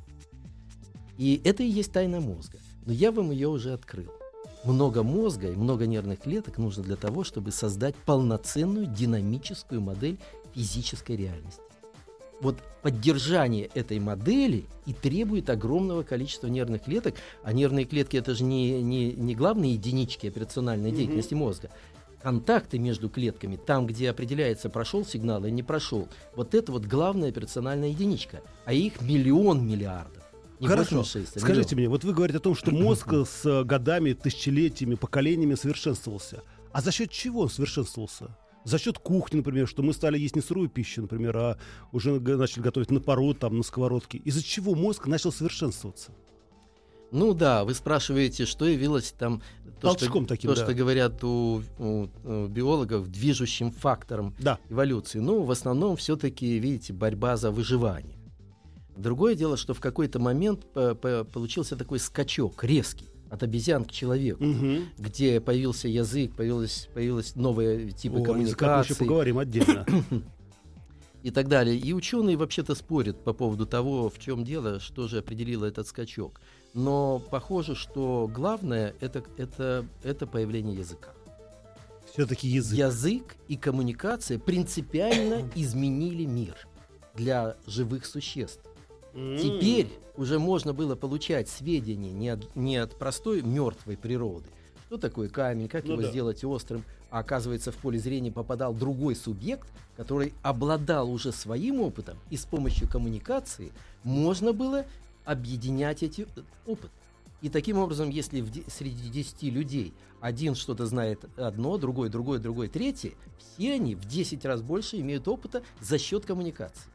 И 1.17 1.41
это 1.43 1.63
и 1.63 1.67
есть 1.67 1.91
тайна 1.91 2.19
мозга. 2.19 2.59
Но 2.85 2.91
я 2.91 3.11
вам 3.11 3.31
ее 3.31 3.49
уже 3.49 3.73
открыл. 3.73 4.11
Много 4.63 5.03
мозга 5.03 5.51
и 5.51 5.55
много 5.55 5.85
нервных 5.85 6.21
клеток 6.21 6.57
нужно 6.57 6.83
для 6.83 6.95
того, 6.95 7.23
чтобы 7.23 7.51
создать 7.51 7.95
полноценную 7.95 8.87
динамическую 8.87 9.79
модель 9.79 10.17
физической 10.55 11.15
реальности. 11.17 11.61
Вот 12.41 12.57
поддержание 12.81 13.69
этой 13.73 13.99
модели 13.99 14.65
и 14.85 14.93
требует 14.93 15.49
огромного 15.49 16.03
количества 16.03 16.47
нервных 16.47 16.83
клеток, 16.83 17.15
а 17.43 17.53
нервные 17.53 17.85
клетки 17.85 18.17
это 18.17 18.33
же 18.35 18.43
не, 18.43 18.81
не, 18.81 19.13
не 19.13 19.35
главные 19.35 19.73
единички 19.73 20.27
операциональной 20.27 20.91
mm-hmm. 20.91 20.95
деятельности 20.95 21.33
мозга. 21.33 21.69
Контакты 22.21 22.79
между 22.79 23.09
клетками, 23.09 23.55
там, 23.55 23.85
где 23.85 24.09
определяется, 24.09 24.69
прошел 24.69 25.05
сигнал 25.05 25.43
или 25.43 25.51
не 25.51 25.63
прошел, 25.63 26.09
вот 26.35 26.55
это 26.55 26.71
вот 26.71 26.85
главная 26.85 27.29
операциональная 27.29 27.89
единичка, 27.89 28.41
а 28.65 28.73
их 28.73 29.01
миллион 29.01 29.65
миллиардов. 29.65 30.23
Не 30.59 30.67
Хорошо. 30.67 30.97
86, 30.97 31.37
а 31.37 31.39
Скажите 31.39 31.75
мне, 31.75 31.87
вот 31.87 32.03
вы 32.03 32.13
говорите 32.13 32.37
о 32.37 32.41
том, 32.41 32.55
что 32.55 32.71
мозг 32.71 33.13
с 33.13 33.63
годами, 33.63 34.13
тысячелетиями, 34.13 34.95
поколениями 34.95 35.55
совершенствовался. 35.55 36.41
А 36.71 36.81
за 36.81 36.91
счет 36.91 37.11
чего 37.11 37.41
он 37.41 37.49
совершенствовался? 37.49 38.35
За 38.65 38.79
счет 38.79 38.97
кухни, 38.97 39.37
например, 39.37 39.67
что 39.67 39.83
мы 39.83 39.93
стали 39.93 40.17
есть 40.17 40.35
не 40.35 40.41
сырую 40.41 40.69
пищу, 40.69 41.03
например, 41.03 41.37
а 41.37 41.57
уже 41.91 42.19
начали 42.19 42.63
готовить 42.63 42.91
на 42.91 42.99
пару, 42.99 43.33
там, 43.35 43.57
на 43.57 43.63
сковородке. 43.63 44.17
Из-за 44.17 44.43
чего 44.43 44.73
мозг 44.73 45.05
начал 45.05 45.31
совершенствоваться? 45.31 46.11
Ну 47.11 47.35
да, 47.35 47.63
вы 47.63 47.75
спрашиваете, 47.75 48.45
что 48.45 48.65
явилось 48.65 49.13
там 49.17 49.41
то, 49.79 49.93
Толчком 49.93 50.23
что, 50.23 50.35
таким, 50.35 50.49
то, 50.49 50.55
да. 50.57 50.63
что 50.63 50.73
говорят 50.73 51.23
у, 51.23 51.61
у, 51.77 52.07
у 52.23 52.47
биологов 52.47 53.07
движущим 53.09 53.71
фактором 53.71 54.35
да. 54.39 54.57
эволюции. 54.69 55.19
Ну, 55.19 55.43
в 55.43 55.51
основном 55.51 55.95
все-таки, 55.95 56.57
видите, 56.57 56.91
борьба 56.91 57.37
за 57.37 57.51
выживание. 57.51 58.17
Другое 58.97 59.35
дело, 59.35 59.57
что 59.57 59.75
в 59.75 59.79
какой-то 59.79 60.19
момент 60.19 60.65
по 60.73 60.95
по 60.95 61.23
получился 61.23 61.75
такой 61.75 61.99
скачок 61.99 62.63
резкий 62.63 63.14
от 63.29 63.43
обезьян 63.43 63.85
к 63.85 63.91
человеку, 63.91 64.43
угу. 64.43 64.83
где 64.97 65.39
появился 65.41 65.87
язык, 65.87 66.35
появилась, 66.35 66.89
появилась 66.93 67.35
новые 67.35 67.91
типы 67.91 68.19
О, 68.19 68.23
коммуникации. 68.23 68.93
еще 68.93 68.99
поговорим 68.99 69.39
отдельно. 69.39 69.85
и 71.23 71.31
так 71.31 71.47
далее. 71.47 71.75
И 71.75 71.91
ученые 71.91 72.37
вообще-то 72.37 72.75
спорят 72.75 73.23
по 73.23 73.33
поводу 73.33 73.65
того, 73.65 74.09
в 74.09 74.19
чем 74.19 74.43
дело, 74.43 74.79
что 74.79 75.07
же 75.07 75.17
определило 75.17 75.65
этот 75.65 75.87
скачок. 75.87 76.39
Но 76.75 77.19
похоже, 77.31 77.73
что 77.73 78.29
главное 78.31 78.93
это, 78.99 79.23
это, 79.37 79.87
это 80.03 80.27
появление 80.27 80.77
языка. 80.77 81.09
Все-таки 82.13 82.47
язык. 82.47 82.77
Язык 82.77 83.35
и 83.47 83.57
коммуникация 83.57 84.37
принципиально 84.37 85.49
изменили 85.55 86.25
мир 86.25 86.55
для 87.15 87.57
живых 87.65 88.05
существ. 88.05 88.61
Теперь 89.15 89.87
уже 90.17 90.39
можно 90.39 90.73
было 90.73 90.95
получать 90.95 91.47
сведения 91.47 92.11
не 92.11 92.29
от, 92.29 92.55
не 92.55 92.75
от 92.75 92.97
простой 92.97 93.41
мертвой 93.41 93.95
природы. 93.95 94.45
Что 94.87 94.97
такое 94.97 95.29
камень, 95.29 95.69
как 95.69 95.85
ну 95.85 95.93
его 95.93 96.01
да. 96.01 96.09
сделать 96.09 96.43
острым. 96.43 96.83
А 97.09 97.19
оказывается, 97.19 97.71
в 97.71 97.77
поле 97.77 97.97
зрения 97.97 98.31
попадал 98.31 98.73
другой 98.73 99.15
субъект, 99.15 99.69
который 99.95 100.33
обладал 100.41 101.09
уже 101.09 101.31
своим 101.31 101.79
опытом, 101.79 102.17
и 102.29 102.35
с 102.35 102.45
помощью 102.45 102.89
коммуникации 102.89 103.71
можно 104.03 104.51
было 104.51 104.85
объединять 105.23 106.03
эти 106.03 106.27
э, 106.35 106.41
опыт. 106.65 106.91
И 107.41 107.49
таким 107.49 107.77
образом, 107.77 108.09
если 108.09 108.41
в, 108.41 108.51
среди 108.69 109.09
10 109.09 109.43
людей 109.43 109.93
один 110.19 110.55
что-то 110.55 110.85
знает 110.87 111.23
одно, 111.37 111.77
другой, 111.77 112.09
другой, 112.09 112.39
другой, 112.39 112.67
третий, 112.67 113.15
все 113.37 113.73
они 113.75 113.95
в 113.95 114.05
10 114.05 114.43
раз 114.45 114.61
больше 114.61 114.99
имеют 114.99 115.27
опыта 115.27 115.63
за 115.79 115.97
счет 115.97 116.25
коммуникации. 116.25 116.89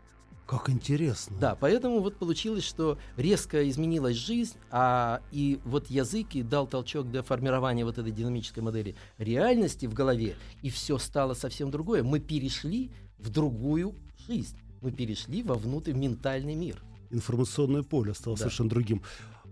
Как 0.51 0.69
интересно. 0.69 1.37
Да, 1.39 1.55
поэтому 1.55 2.01
вот 2.01 2.17
получилось, 2.17 2.65
что 2.65 2.99
резко 3.17 3.69
изменилась 3.69 4.17
жизнь, 4.17 4.57
а 4.73 5.23
и 5.31 5.61
вот 5.65 5.89
язык 5.89 6.35
и 6.35 6.43
дал 6.43 6.67
толчок 6.67 7.09
для 7.09 7.23
формирования 7.23 7.85
вот 7.85 7.99
этой 7.99 8.11
динамической 8.11 8.61
модели 8.61 8.97
реальности 9.19 9.87
в 9.87 9.95
голове, 9.95 10.35
и 10.63 10.71
все 10.71 10.99
стало 10.99 11.35
совсем 11.35 11.71
другое. 11.71 12.03
Мы 12.03 12.19
перешли 12.19 12.91
в 13.19 13.31
другую 13.31 13.95
жизнь. 14.27 14.57
Мы 14.81 14.91
перешли 14.91 15.45
во 15.45 15.55
внутрь 15.55 15.93
ментальный 15.93 16.57
мир. 16.57 16.83
Информационное 17.13 17.85
поле 17.85 18.13
стало 18.13 18.35
да. 18.35 18.41
совершенно 18.41 18.71
другим. 18.71 19.03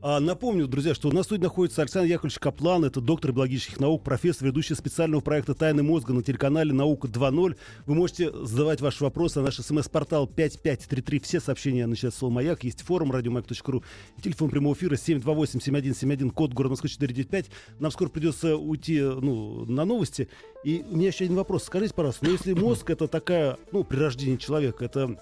А, 0.00 0.20
напомню, 0.20 0.68
друзья, 0.68 0.94
что 0.94 1.08
у 1.08 1.12
нас 1.12 1.26
тут 1.26 1.40
находится 1.40 1.82
Александр 1.82 2.08
Яковлевич 2.08 2.38
Каплан, 2.38 2.84
это 2.84 3.00
доктор 3.00 3.32
биологических 3.32 3.80
наук, 3.80 4.04
профессор, 4.04 4.46
ведущий 4.46 4.76
специального 4.76 5.20
проекта 5.20 5.54
«Тайны 5.54 5.82
мозга» 5.82 6.12
на 6.12 6.22
телеканале 6.22 6.72
«Наука 6.72 7.08
2.0». 7.08 7.56
Вы 7.84 7.94
можете 7.96 8.32
задавать 8.46 8.80
ваши 8.80 9.02
вопросы 9.02 9.40
на 9.40 9.46
наш 9.46 9.56
смс-портал 9.56 10.28
5533. 10.28 11.18
Все 11.18 11.40
сообщения 11.40 11.84
начинают 11.84 12.14
слово 12.14 12.32
«Маяк». 12.34 12.62
Есть 12.62 12.82
форум 12.82 13.10
радиомаяк.ру. 13.10 13.82
Телефон 14.22 14.50
прямого 14.50 14.74
эфира 14.74 14.94
728-7171, 14.94 16.30
код 16.30 16.52
города 16.52 16.74
Москвы 16.74 16.90
495. 16.90 17.46
Нам 17.80 17.90
скоро 17.90 18.08
придется 18.08 18.56
уйти 18.56 19.00
ну, 19.00 19.64
на 19.64 19.84
новости. 19.84 20.28
И 20.62 20.84
у 20.88 20.96
меня 20.96 21.08
еще 21.08 21.24
один 21.24 21.36
вопрос. 21.36 21.64
Скажите, 21.64 21.92
пожалуйста, 21.92 22.24
ну, 22.24 22.30
если 22.30 22.52
мозг— 22.52 22.88
это 22.90 23.08
такая, 23.08 23.56
ну, 23.72 23.82
при 23.82 23.96
рождении 23.96 24.36
человека, 24.36 24.84
это 24.84 25.18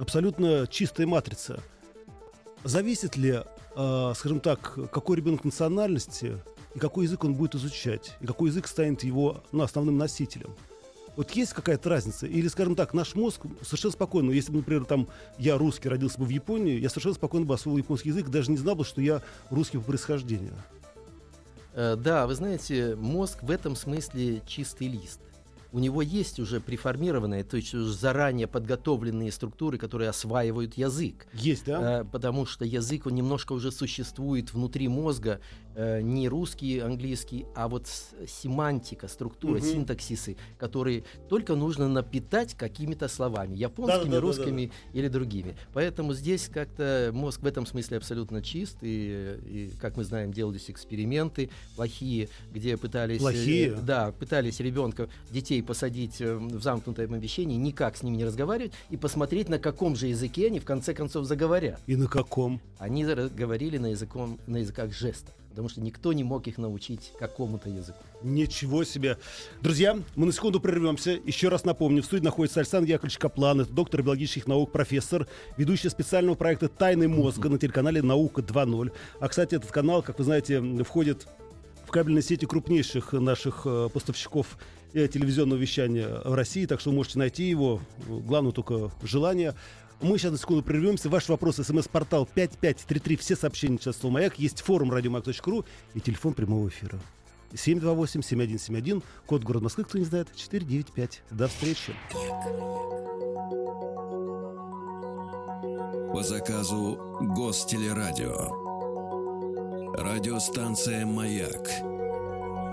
абсолютно 0.00 0.66
чистая 0.68 1.06
матрица, 1.06 1.62
зависит 2.64 3.16
ли 3.16 3.42
э, 3.76 4.12
скажем 4.16 4.40
так, 4.40 4.78
какой 4.90 5.18
ребенок 5.18 5.44
национальности 5.44 6.38
и 6.74 6.78
какой 6.78 7.04
язык 7.04 7.24
он 7.24 7.34
будет 7.34 7.54
изучать, 7.54 8.16
и 8.20 8.26
какой 8.26 8.48
язык 8.48 8.66
станет 8.66 9.04
его 9.04 9.44
ну, 9.52 9.62
основным 9.62 9.96
носителем. 9.98 10.54
Вот 11.16 11.30
есть 11.30 11.54
какая-то 11.54 11.88
разница? 11.88 12.26
Или, 12.26 12.48
скажем 12.48 12.74
так, 12.74 12.92
наш 12.92 13.14
мозг 13.14 13.42
совершенно 13.62 13.92
спокойно, 13.92 14.30
если 14.32 14.52
бы, 14.52 14.58
например, 14.58 14.84
там, 14.84 15.08
я 15.38 15.56
русский, 15.56 15.88
родился 15.88 16.18
бы 16.18 16.26
в 16.26 16.28
Японии, 16.28 16.78
я 16.78 16.90
совершенно 16.90 17.14
спокойно 17.14 17.46
бы 17.46 17.54
освоил 17.54 17.78
японский 17.78 18.10
язык, 18.10 18.28
даже 18.28 18.50
не 18.50 18.58
знал 18.58 18.74
бы, 18.74 18.84
что 18.84 19.00
я 19.00 19.22
русский 19.48 19.78
по 19.78 19.84
происхождению. 19.84 20.54
Э, 21.72 21.96
да, 21.96 22.26
вы 22.26 22.34
знаете, 22.34 22.96
мозг 22.96 23.42
в 23.42 23.50
этом 23.50 23.76
смысле 23.76 24.42
чистый 24.46 24.88
лист 24.88 25.20
у 25.72 25.78
него 25.78 26.02
есть 26.02 26.40
уже 26.40 26.60
преформированные, 26.60 27.44
то 27.44 27.56
есть 27.56 27.74
уже 27.74 27.92
заранее 27.92 28.46
подготовленные 28.46 29.32
структуры, 29.32 29.78
которые 29.78 30.10
осваивают 30.10 30.74
язык. 30.74 31.26
Есть, 31.34 31.66
да? 31.66 32.00
Э, 32.00 32.04
потому 32.04 32.46
что 32.46 32.64
язык, 32.64 33.06
он 33.06 33.14
немножко 33.14 33.52
уже 33.52 33.70
существует 33.72 34.52
внутри 34.52 34.88
мозга, 34.88 35.40
э, 35.74 36.00
не 36.00 36.28
русский, 36.28 36.78
английский, 36.78 37.46
а 37.54 37.68
вот 37.68 37.88
семантика, 38.26 39.08
структура, 39.08 39.58
угу. 39.58 39.66
синтаксисы, 39.66 40.36
которые 40.58 41.04
только 41.28 41.54
нужно 41.54 41.88
напитать 41.88 42.54
какими-то 42.54 43.08
словами, 43.08 43.54
японскими, 43.54 44.04
да, 44.04 44.16
да, 44.16 44.20
русскими 44.20 44.66
да, 44.66 44.72
да, 44.72 44.92
да. 44.92 44.98
или 44.98 45.08
другими. 45.08 45.56
Поэтому 45.72 46.14
здесь 46.14 46.48
как-то 46.52 47.10
мозг 47.12 47.42
в 47.42 47.46
этом 47.46 47.66
смысле 47.66 47.98
абсолютно 47.98 48.42
чист, 48.42 48.78
и, 48.82 49.38
и 49.44 49.70
как 49.78 49.96
мы 49.96 50.04
знаем, 50.04 50.32
делались 50.32 50.70
эксперименты 50.70 51.50
плохие, 51.74 52.28
где 52.52 52.76
пытались... 52.76 53.18
Плохие? 53.18 53.72
Э, 53.72 53.80
да, 53.80 54.12
пытались 54.12 54.60
ребенка, 54.60 55.08
детей 55.30 55.55
посадить 55.62 56.20
э, 56.20 56.36
в 56.36 56.62
замкнутое 56.62 57.08
помещение, 57.08 57.58
никак 57.58 57.96
с 57.96 58.02
ними 58.02 58.16
не 58.16 58.24
разговаривать 58.24 58.72
и 58.90 58.96
посмотреть, 58.96 59.48
на 59.48 59.58
каком 59.58 59.96
же 59.96 60.08
языке 60.08 60.46
они 60.46 60.60
в 60.60 60.64
конце 60.64 60.94
концов 60.94 61.26
заговорят. 61.26 61.80
И 61.86 61.96
на 61.96 62.08
каком? 62.08 62.60
Они 62.78 63.04
говорили 63.04 63.78
на, 63.78 63.86
языком, 63.86 64.38
на 64.46 64.58
языках 64.58 64.92
жестов 64.92 65.34
потому 65.56 65.70
что 65.70 65.80
никто 65.80 66.12
не 66.12 66.22
мог 66.22 66.46
их 66.48 66.58
научить 66.58 67.12
какому-то 67.18 67.70
языку. 67.70 67.98
Ничего 68.22 68.84
себе. 68.84 69.16
Друзья, 69.62 69.98
мы 70.14 70.26
на 70.26 70.32
секунду 70.32 70.60
прервемся. 70.60 71.12
Еще 71.12 71.48
раз 71.48 71.64
напомню, 71.64 72.02
в 72.02 72.04
студии 72.04 72.22
находится 72.22 72.60
Александр 72.60 72.90
Яковлевич 72.90 73.16
Каплан, 73.16 73.62
это 73.62 73.72
доктор 73.72 74.02
биологических 74.02 74.46
наук, 74.46 74.70
профессор, 74.70 75.26
ведущий 75.56 75.88
специального 75.88 76.34
проекта 76.34 76.68
«Тайны 76.68 77.08
мозга» 77.08 77.48
на 77.48 77.58
телеканале 77.58 78.02
«Наука 78.02 78.42
2.0». 78.42 78.92
А, 79.18 79.28
кстати, 79.28 79.54
этот 79.54 79.70
канал, 79.70 80.02
как 80.02 80.18
вы 80.18 80.24
знаете, 80.24 80.60
входит 80.84 81.26
в 81.86 81.90
кабельной 81.90 82.22
сети 82.22 82.44
крупнейших 82.44 83.14
наших 83.14 83.62
э, 83.64 83.88
поставщиков 83.90 84.58
телевизионного 84.92 85.58
вещания 85.58 86.08
в 86.24 86.34
России, 86.34 86.66
так 86.66 86.80
что 86.80 86.90
вы 86.90 86.96
можете 86.96 87.18
найти 87.18 87.44
его. 87.44 87.80
Главное 88.06 88.52
только 88.52 88.90
желание. 89.02 89.54
Мы 90.00 90.18
сейчас 90.18 90.32
на 90.32 90.38
секунду 90.38 90.62
прервемся. 90.62 91.08
Ваш 91.08 91.28
вопрос, 91.28 91.56
смс-портал 91.56 92.28
5533. 92.34 93.16
Все 93.16 93.36
сообщения 93.36 93.78
сейчас 93.78 93.96
слово 93.96 94.14
«Маяк». 94.14 94.38
Есть 94.38 94.60
форум 94.60 94.92
радиомаяк.ру 94.92 95.64
и 95.94 96.00
телефон 96.00 96.34
прямого 96.34 96.68
эфира. 96.68 97.00
728-7171, 97.52 99.02
код 99.26 99.42
город 99.42 99.62
Москвы, 99.62 99.84
кто 99.84 99.98
не 99.98 100.04
знает, 100.04 100.28
495. 100.34 101.22
До 101.30 101.48
встречи. 101.48 101.94
По 106.12 106.22
заказу 106.22 106.98
Гостелерадио. 107.20 108.66
Радиостанция 109.94 111.06
«Маяк» 111.06 111.95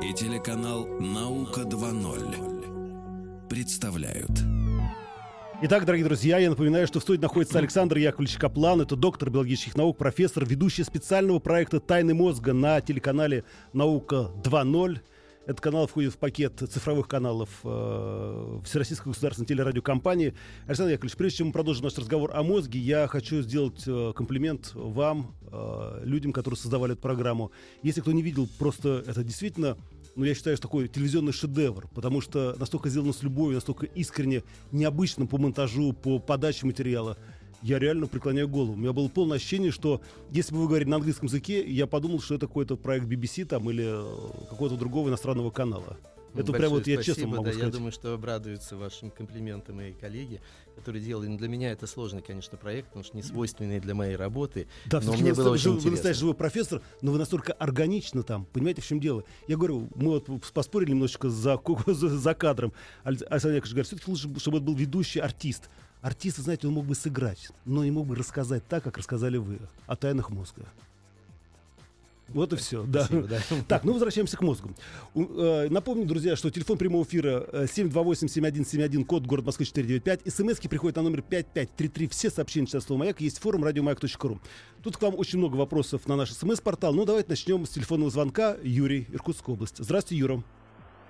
и 0.01 0.13
телеканал 0.13 0.87
«Наука 0.99 1.61
2.0» 1.61 3.47
представляют– 3.47 4.31
Итак, 5.65 5.85
дорогие 5.85 6.05
друзья, 6.05 6.39
я 6.39 6.49
напоминаю, 6.49 6.87
что 6.87 6.99
в 6.99 7.03
студии 7.03 7.21
находится 7.21 7.57
Александр 7.57 7.95
Яковлевич 7.95 8.35
Каплан. 8.37 8.81
Это 8.81 8.97
доктор 8.97 9.29
биологических 9.29 9.77
наук, 9.77 9.97
профессор, 9.97 10.43
ведущий 10.45 10.83
специального 10.83 11.39
проекта 11.39 11.79
«Тайны 11.79 12.13
мозга» 12.13 12.51
на 12.51 12.81
телеканале 12.81 13.45
«Наука 13.71 14.29
2.0». 14.43 14.99
Этот 15.45 15.59
канал 15.59 15.87
входит 15.87 16.13
в 16.13 16.17
пакет 16.17 16.63
цифровых 16.71 17.09
каналов 17.09 17.49
э, 17.65 18.59
Всероссийской 18.63 19.11
государственной 19.11 19.45
телерадиокомпании. 19.45 20.33
Александр 20.67 20.93
Яковлевич, 20.93 21.17
прежде 21.17 21.37
чем 21.39 21.47
мы 21.47 21.53
продолжим 21.53 21.83
наш 21.83 21.97
разговор 21.97 22.31
о 22.33 22.43
мозге, 22.43 22.79
я 22.79 23.07
хочу 23.07 23.41
сделать 23.41 23.83
э, 23.85 24.13
комплимент 24.15 24.71
вам, 24.73 25.35
э, 25.51 26.01
людям, 26.05 26.31
которые 26.31 26.57
создавали 26.57 26.93
эту 26.93 27.01
программу. 27.01 27.51
Если 27.81 27.99
кто 27.99 28.13
не 28.13 28.21
видел, 28.21 28.47
просто 28.57 29.03
это 29.05 29.21
действительно 29.21 29.77
ну, 30.15 30.23
я 30.23 30.33
считаю, 30.33 30.55
что 30.55 30.67
такой 30.67 30.87
телевизионный 30.87 31.33
шедевр, 31.33 31.87
потому 31.93 32.21
что 32.21 32.55
настолько 32.57 32.89
сделано 32.89 33.11
с 33.11 33.23
любовью, 33.23 33.55
настолько 33.55 33.85
искренне, 33.87 34.43
необычно 34.71 35.25
по 35.25 35.37
монтажу, 35.37 35.91
по 35.91 36.19
подаче 36.19 36.65
материала. 36.67 37.17
Я 37.63 37.79
реально 37.79 38.07
преклоняю 38.07 38.49
голову. 38.49 38.73
У 38.73 38.75
меня 38.75 38.91
было 38.91 39.07
полное 39.07 39.37
ощущение, 39.37 39.71
что 39.71 40.01
если 40.31 40.53
бы 40.53 40.61
вы 40.61 40.67
говорили 40.67 40.89
на 40.89 40.97
английском 40.97 41.27
языке, 41.27 41.65
я 41.65 41.87
подумал, 41.87 42.19
что 42.19 42.35
это 42.35 42.45
какой-то 42.47 42.75
проект 42.75 43.05
BBC 43.05 43.45
там 43.45 43.69
или 43.69 43.85
э, 43.85 44.47
какого-то 44.49 44.75
другого 44.75 45.07
иностранного 45.07 45.49
канала. 45.49 45.97
Это 46.33 46.51
Большое 46.51 46.59
прям 46.59 46.71
вот 46.71 46.87
я 46.87 46.95
спасибо, 46.95 47.15
честно 47.15 47.27
могу 47.29 47.43
да, 47.43 47.51
сказать. 47.51 47.67
Я 47.67 47.77
думаю, 47.77 47.91
что 47.91 48.13
обрадуются 48.13 48.75
вашим 48.75 49.11
комплиментам 49.11 49.75
мои 49.77 49.93
коллеги, 49.93 50.41
которые 50.75 51.03
делали. 51.03 51.27
Но 51.27 51.37
для 51.37 51.47
меня 51.47 51.71
это 51.71 51.85
сложный, 51.85 52.21
конечно, 52.21 52.57
проект, 52.57 52.87
потому 52.87 53.05
что 53.05 53.15
не 53.15 53.21
свойственный 53.21 53.79
для 53.79 53.93
моей 53.93 54.15
работы. 54.15 54.67
Да, 54.87 54.99
но 54.99 55.13
мне 55.13 55.31
вы, 55.31 55.37
было 55.37 55.49
вы, 55.49 55.51
очень 55.51 55.69
вы 55.69 55.75
интересно. 55.75 55.91
настоящий 55.91 56.19
живой 56.19 56.33
профессор, 56.33 56.81
но 57.01 57.11
вы 57.11 57.19
настолько 57.19 57.53
органично 57.53 58.23
там. 58.23 58.45
Понимаете, 58.51 58.81
в 58.81 58.87
чем 58.87 58.99
дело? 58.99 59.23
Я 59.47 59.57
говорю, 59.57 59.89
мы 59.95 60.09
вот 60.09 60.27
поспорили 60.53 60.91
немножечко 60.91 61.29
за, 61.29 61.61
за, 61.85 62.09
за 62.09 62.33
кадром. 62.33 62.73
Александр 63.03 63.35
Яковлевич 63.35 63.69
говорит, 63.69 63.87
все-таки 63.87 64.09
лучше, 64.09 64.39
чтобы 64.39 64.57
это 64.57 64.65
был 64.65 64.75
ведущий 64.75 65.19
артист. 65.19 65.69
Артист, 66.03 66.37
знаете, 66.37 66.67
он 66.67 66.73
мог 66.73 66.85
бы 66.85 66.95
сыграть, 66.95 67.49
но 67.63 67.85
не 67.85 67.89
мог 67.89 68.05
бы 68.05 68.15
рассказать 68.15 68.67
так, 68.67 68.83
как 68.83 68.97
рассказали 68.97 69.37
вы, 69.37 69.59
о 69.87 69.95
тайнах 69.95 70.29
мозга. 70.29 70.65
Вот 72.27 72.51
и 72.51 72.57
все, 72.57 72.83
да. 72.83 73.05
Спасибо, 73.05 73.27
да. 73.27 73.39
Так, 73.67 73.85
ну 73.85 73.93
возвращаемся 73.93 74.35
к 74.35 74.41
мозгу. 74.41 74.71
Э, 75.15 75.69
напомню, 75.69 76.05
друзья, 76.05 76.35
что 76.35 76.49
телефон 76.49 76.77
прямого 76.77 77.03
эфира 77.03 77.45
э, 77.53 77.65
728-7171, 77.65 79.05
код 79.05 79.25
город 79.25 79.45
Москвы 79.45 79.65
495. 79.65 80.21
СМСки 80.33 80.67
приходят 80.67 80.97
на 80.97 81.03
номер 81.03 81.21
5533. 81.21 82.07
Все 82.07 82.29
сообщения 82.29 82.67
через 82.67 82.83
слово 82.83 82.99
«Маяк». 82.99 83.21
Есть 83.21 83.39
форум 83.39 83.63
радиомаяк.ру. 83.63 84.39
Тут 84.81 84.97
к 84.97 85.01
вам 85.01 85.15
очень 85.17 85.39
много 85.39 85.55
вопросов 85.55 86.05
на 86.07 86.17
наш 86.17 86.31
СМС-портал. 86.31 86.93
Ну, 86.93 87.05
давайте 87.05 87.29
начнем 87.29 87.65
с 87.65 87.69
телефонного 87.69 88.11
звонка. 88.11 88.57
Юрий, 88.61 89.07
Иркутская 89.13 89.53
область. 89.53 89.77
Здравствуйте, 89.77 90.19
Юра. 90.19 90.43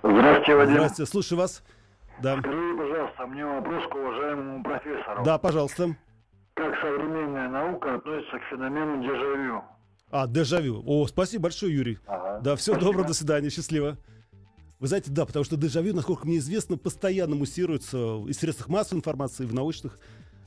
Здравствуйте, 0.02 0.54
Вадим. 0.54 0.74
Здравствуйте, 0.74 1.10
слушаю 1.10 1.38
вас. 1.38 1.62
Да, 2.22 2.38
Скажите, 2.38 2.93
пожалуйста, 3.04 3.26
мне 3.26 3.44
вопрос 3.44 3.84
к 3.90 3.94
уважаемому 3.94 4.62
профессору. 4.62 5.24
да, 5.24 5.38
пожалуйста. 5.38 5.96
Как 6.54 6.74
современная 6.80 7.48
наука 7.48 7.96
относится 7.96 8.38
к 8.38 8.42
феномену 8.50 9.02
дежавю? 9.02 9.62
А, 10.10 10.26
дежавю. 10.28 10.82
О, 10.86 11.06
спасибо 11.08 11.44
большое, 11.44 11.74
Юрий. 11.74 11.98
Ага. 12.06 12.40
Да, 12.40 12.56
всего 12.56 12.74
Спасибо. 12.74 12.92
доброго, 12.92 13.08
до 13.08 13.14
свидания, 13.14 13.50
счастливо. 13.50 13.96
Вы 14.78 14.86
знаете, 14.86 15.10
да, 15.10 15.24
потому 15.26 15.44
что 15.44 15.56
дежавю, 15.56 15.94
насколько 15.94 16.26
мне 16.26 16.38
известно, 16.38 16.76
постоянно 16.76 17.34
муссируется 17.34 18.22
и 18.28 18.32
в 18.32 18.34
средствах 18.34 18.68
массовой 18.68 18.98
информации, 18.98 19.44
и 19.44 19.46
в 19.46 19.54
научных 19.54 19.98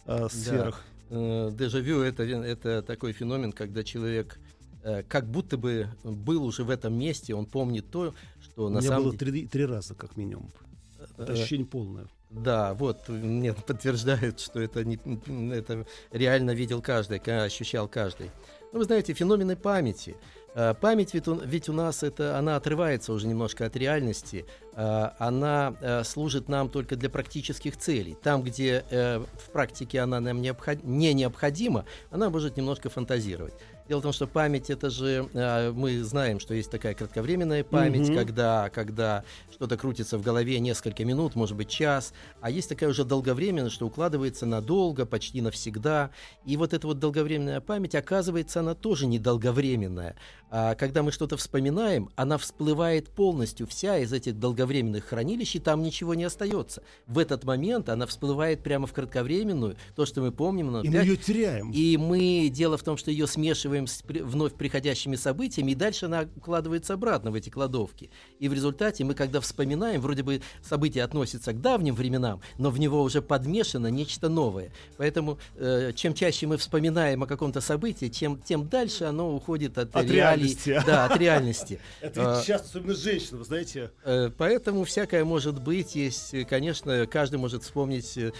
э, 0.06 0.28
сферах. 0.30 0.86
Э, 1.10 1.50
Дежавю 1.52 2.02
это, 2.02 2.24
это 2.24 2.82
такой 2.82 3.12
феномен, 3.13 3.52
когда 3.52 3.84
человек 3.84 4.39
э, 4.84 5.04
как 5.04 5.30
будто 5.30 5.58
бы 5.58 5.88
был 6.04 6.46
уже 6.46 6.63
в 6.63 6.70
этом 6.70 6.98
месте, 6.98 7.34
он 7.36 7.46
помнит 7.46 7.89
то, 7.89 8.13
что 8.39 8.65
У 8.67 8.70
на 8.70 8.80
меня 8.80 8.89
самом 8.89 9.04
было 9.04 9.17
деле... 9.17 9.32
три, 9.32 9.48
три 9.48 9.65
раза, 9.65 9.96
как 9.96 10.15
минимум. 10.15 10.50
Это 11.17 11.34
ощущение 11.34 11.65
полное. 11.67 12.08
Да, 12.30 12.74
вот 12.74 13.08
мне 13.08 13.54
подтверждают, 13.68 14.40
что 14.40 14.60
это, 14.60 14.84
не, 14.84 14.98
это 15.54 15.86
реально 16.12 16.52
видел 16.52 16.82
каждый, 16.82 17.20
ка- 17.20 17.44
ощущал 17.44 17.88
каждый. 17.88 18.32
Ну, 18.74 18.80
вы 18.80 18.86
знаете, 18.86 19.13
феномены 19.13 19.56
памяти. 19.56 20.18
Э, 20.54 20.74
Память 20.74 21.13
ведь 21.13 21.28
у, 21.30 21.36
ведь 21.36 21.70
у 21.70 21.74
нас 21.74 22.04
это, 22.04 22.38
она 22.38 22.58
отрывается 22.58 23.13
уже 23.13 23.28
немножко 23.28 23.66
от 23.66 23.78
реальности. 23.78 24.46
Э, 24.74 25.12
Она 25.20 25.74
э, 25.80 26.04
служит 26.04 26.50
нам 26.50 26.70
только 26.70 26.98
для 26.98 27.10
практических 27.10 27.78
целей. 27.78 28.18
Там, 28.22 28.44
где 28.44 28.84
э, 28.90 29.20
в 29.20 29.52
практике 29.52 30.02
она 30.02 30.20
нам 30.20 30.42
необход- 30.42 30.84
не 30.84 31.13
необходима, 31.13 31.86
она 32.12 32.30
может 32.30 32.58
немножко 32.58 32.90
фантазировать. 32.90 33.54
Дело 33.88 34.00
в 34.00 34.04
том, 34.04 34.12
что 34.12 34.28
память 34.28 34.69
это 34.69 34.89
же 34.89 35.30
э, 35.34 35.71
мы 35.71 36.04
знаем, 36.04 36.39
что 36.41 36.54
есть 36.54 36.69
такая 36.69 36.93
кратковременная 36.93 37.63
память, 37.63 38.10
Мгм. 38.10 38.17
когда, 38.17 38.69
когда 38.69 39.23
что-то 39.52 39.78
крутится 39.78 40.17
в 40.17 40.21
голове 40.21 40.60
несколько 40.60 41.06
минут, 41.06 41.36
может 41.36 41.56
быть 41.56 41.69
час, 41.69 42.13
а 42.41 42.50
есть 42.50 42.67
такая 42.67 42.89
уже 42.89 43.06
долговременная, 43.06 43.69
что 43.69 43.88
укладывается 43.88 44.45
надолго, 44.45 45.06
почти 45.06 45.39
навсегда. 45.41 46.10
И 46.45 46.58
вот 46.58 46.73
эта 46.73 46.86
вот 46.86 47.00
долговременная 47.00 47.62
память, 47.62 47.95
оказывается, 47.95 48.60
она 48.60 48.76
тоже 48.76 49.08
недолговременная. 49.08 50.15
А 50.50 50.76
когда 50.76 51.04
мы 51.04 51.12
что-то 51.12 51.36
вспоминаем, 51.38 52.10
она 52.15 52.38
всплывает 52.38 53.10
полностью 53.10 53.67
вся 53.67 53.97
из 54.00 54.13
этих 54.13 54.39
долговременных 54.39 55.06
хранилищ, 55.06 55.56
и 55.56 55.60
там 55.60 55.82
ничего 55.82 56.13
не 56.13 56.23
остается. 56.23 56.84
В 57.06 57.19
этот 57.19 57.43
момент 57.43 57.89
она 57.89 58.06
всплывает 58.06 58.63
прямо 58.63 58.88
в 58.88 58.93
кратковременную, 58.93 59.76
то, 59.95 60.06
что 60.06 60.21
мы 60.21 60.32
помним, 60.32 60.78
И 60.82 60.89
мы 60.89 60.95
ее 61.00 61.17
теряем. 61.17 61.71
и 61.71 61.97
мы, 61.97 62.50
дело 62.50 62.78
в 62.78 62.84
том, 62.84 62.95
что 62.97 63.12
ее 63.12 63.28
смешиваем 63.28 63.77
с 63.86 64.02
при- 64.02 64.22
вновь 64.22 64.54
приходящими 64.56 65.16
событиями, 65.16 65.72
и 65.72 65.76
дальше 65.76 66.06
она 66.08 66.26
укладывается 66.36 66.96
обратно 66.96 67.30
в 67.30 67.36
эти 67.36 67.50
кладовки. 67.50 68.10
И 68.40 68.48
в 68.50 68.54
результате 68.54 69.04
мы, 69.04 69.13
когда 69.13 69.40
вспоминаем, 69.42 70.02
вроде 70.02 70.24
бы 70.24 70.42
событие 70.63 71.04
относится 71.04 71.54
к 71.54 71.62
давним 71.62 71.94
временам, 71.94 72.42
но 72.58 72.70
в 72.72 72.80
него 72.80 73.04
уже 73.04 73.22
подмешано 73.22 73.88
нечто 73.88 74.30
новое. 74.30 74.72
Поэтому 74.98 75.38
э, 75.58 75.92
чем 75.94 76.13
чаще 76.13 76.48
мы 76.48 76.58
вспоминаем 76.58 77.24
о 77.24 77.28
каком-то 77.28 77.62
событии, 77.62 78.08
чем, 78.08 78.40
тем 78.42 78.68
дальше 78.68 79.04
оно 79.04 79.36
уходит 79.36 79.78
от, 79.78 79.90
От 79.96 80.06
реалий. 80.06 80.16
реальности. 80.16 80.82
Да, 80.86 81.06
от 81.06 81.20
реальности. 81.20 81.80
Это 82.02 82.40
А, 82.40 82.42
сейчас, 82.42 82.63
особенно 82.63 82.96
женщины, 82.96 83.38
вы 83.38 83.44
знаете. 83.44 83.92
Э, 84.06 84.32
Поэтому 84.38 84.86
всякое 84.86 85.26
может 85.26 85.62
быть. 85.62 85.96
Есть, 85.96 86.34
конечно, 86.48 87.06
каждый 87.08 87.38
может 87.38 87.63
вспомнить 87.63 88.18
э, 88.18 88.32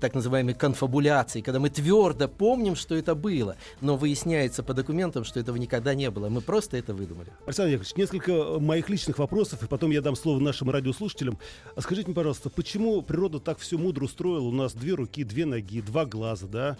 так 0.00 0.14
называемые 0.14 0.54
конфабуляции, 0.54 1.40
когда 1.40 1.58
мы 1.58 1.70
твердо 1.70 2.28
помним, 2.28 2.76
что 2.76 2.94
это 2.94 3.14
было, 3.14 3.56
но 3.80 3.96
выясняется 3.96 4.62
по 4.62 4.74
документам, 4.74 5.24
что 5.24 5.40
этого 5.40 5.56
никогда 5.56 5.94
не 5.94 6.10
было. 6.10 6.28
Мы 6.28 6.40
просто 6.40 6.76
это 6.76 6.94
выдумали. 6.94 7.32
Александр 7.46 7.72
Яковлевич, 7.72 7.96
несколько 7.96 8.32
э, 8.32 8.58
моих 8.58 8.88
личных 8.88 9.18
вопросов, 9.18 9.62
и 9.62 9.66
потом 9.66 9.90
я 9.90 10.00
дам 10.00 10.16
слово 10.16 10.40
нашим 10.40 10.70
радиослушателям. 10.70 11.38
А 11.76 11.80
скажите 11.80 12.08
мне, 12.08 12.14
пожалуйста, 12.14 12.50
почему 12.50 13.02
природа 13.02 13.40
так 13.40 13.58
все 13.58 13.78
мудро 13.78 14.04
устроила? 14.04 14.46
У 14.46 14.52
нас 14.52 14.74
две 14.74 14.94
руки, 14.94 15.24
две 15.24 15.46
ноги, 15.46 15.80
два 15.80 16.04
глаза, 16.04 16.46
да, 16.46 16.76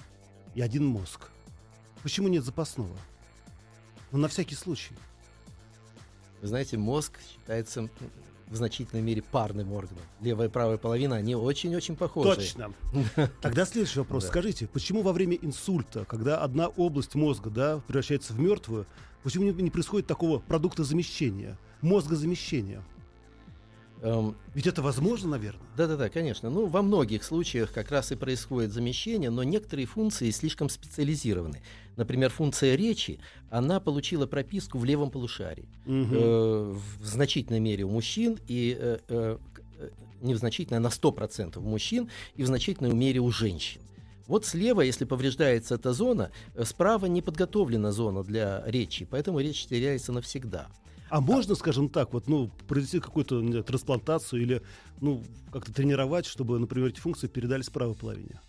и 0.55 0.61
один 0.61 0.85
мозг. 0.85 1.29
Почему 2.03 2.29
нет 2.29 2.45
запасного? 2.45 2.97
Ну, 4.13 4.19
на 4.19 4.29
всякий 4.29 4.55
случай. 4.55 4.95
Вы 6.41 6.49
знаете, 6.49 6.77
мозг 6.77 7.19
считается 7.31 7.89
в 8.51 8.57
значительной 8.57 9.03
мере 9.03 9.23
парным 9.23 9.73
органом. 9.73 10.03
Левая 10.21 10.49
и 10.49 10.51
правая 10.51 10.79
половина, 10.79 11.17
они 11.17 11.35
очень-очень 11.35 11.97
похожи. 11.97 12.35
Точно. 12.35 12.73
Тогда 13.41 13.65
следующий 13.65 14.01
вопрос. 14.01 14.25
Да. 14.25 14.31
Скажите, 14.31 14.67
почему 14.67 15.03
во 15.03 15.13
время 15.13 15.37
инсульта, 15.41 16.05
когда 16.05 16.39
одна 16.39 16.69
область 16.69 17.15
мозга 17.15 17.51
да, 17.51 17.81
превращается 17.87 18.33
в 18.33 18.41
мертвую, 18.41 18.87
почему 19.23 19.51
не, 19.51 19.71
происходит 19.71 20.07
такого 20.07 20.39
продукта 20.39 20.85
замещения, 20.85 21.59
мозгозамещения? 21.83 22.83
Эм, 24.01 24.37
Ведь 24.55 24.67
это 24.67 24.81
возможно, 24.81 25.31
наверное. 25.31 25.67
Да-да-да, 25.77 26.09
конечно. 26.09 26.51
Ну, 26.51 26.67
во 26.67 26.83
многих 26.83 27.25
случаях 27.25 27.73
как 27.73 27.91
раз 27.91 28.13
и 28.13 28.17
происходит 28.17 28.73
замещение, 28.73 29.31
но 29.31 29.43
некоторые 29.43 29.87
функции 29.87 30.31
слишком 30.31 30.69
специализированы. 30.69 31.63
Например, 31.99 32.31
функция 32.31 32.77
речи, 32.77 33.19
она 33.51 33.81
получила 33.81 34.27
прописку 34.27 34.79
в 34.79 34.85
левом 34.85 35.11
полушарии. 35.11 35.69
Мгм. 35.85 36.15
Э, 36.15 36.77
в 37.01 37.05
значительной 37.05 37.59
мере 37.59 37.83
у 37.83 37.91
мужчин 37.91 38.39
и 38.47 38.77
э, 38.79 38.99
э, 39.09 39.39
не 40.21 40.35
в 40.35 40.39
значительной, 40.39 40.79
а 40.79 40.81
на 40.81 40.91
100% 40.91 41.59
у 41.59 41.69
мужчин 41.69 42.09
и 42.37 42.45
в 42.45 42.47
значительной 42.47 42.93
мере 42.93 43.19
у 43.19 43.33
женщин. 43.33 43.81
Вот 44.29 44.47
слева, 44.47 44.83
если 44.83 45.07
повреждается 45.07 45.75
эта 45.75 45.93
зона, 45.93 46.31
э, 46.55 46.65
справа 46.65 47.07
не 47.07 47.21
подготовлена 47.21 47.91
зона 47.91 48.23
для 48.23 48.63
речи, 48.65 49.05
поэтому 49.05 49.41
речь 49.41 49.67
теряется 49.67 50.13
навсегда. 50.13 50.69
А 51.11 51.21
можно, 51.21 51.57
скажем 51.57 51.89
так, 51.89 52.13
вот, 52.13 52.29
ну, 52.29 52.49
провести 52.69 53.01
какую-то 53.01 53.65
трансплантацию 53.65 54.43
или, 54.43 54.63
ну, 55.01 55.25
как-то 55.51 55.73
тренировать, 55.73 56.27
чтобы, 56.27 56.61
например, 56.61 56.91
эти 56.91 57.01
функции 57.01 57.27
передались 57.27 57.71
правой 57.71 57.97
половине? 57.97 58.41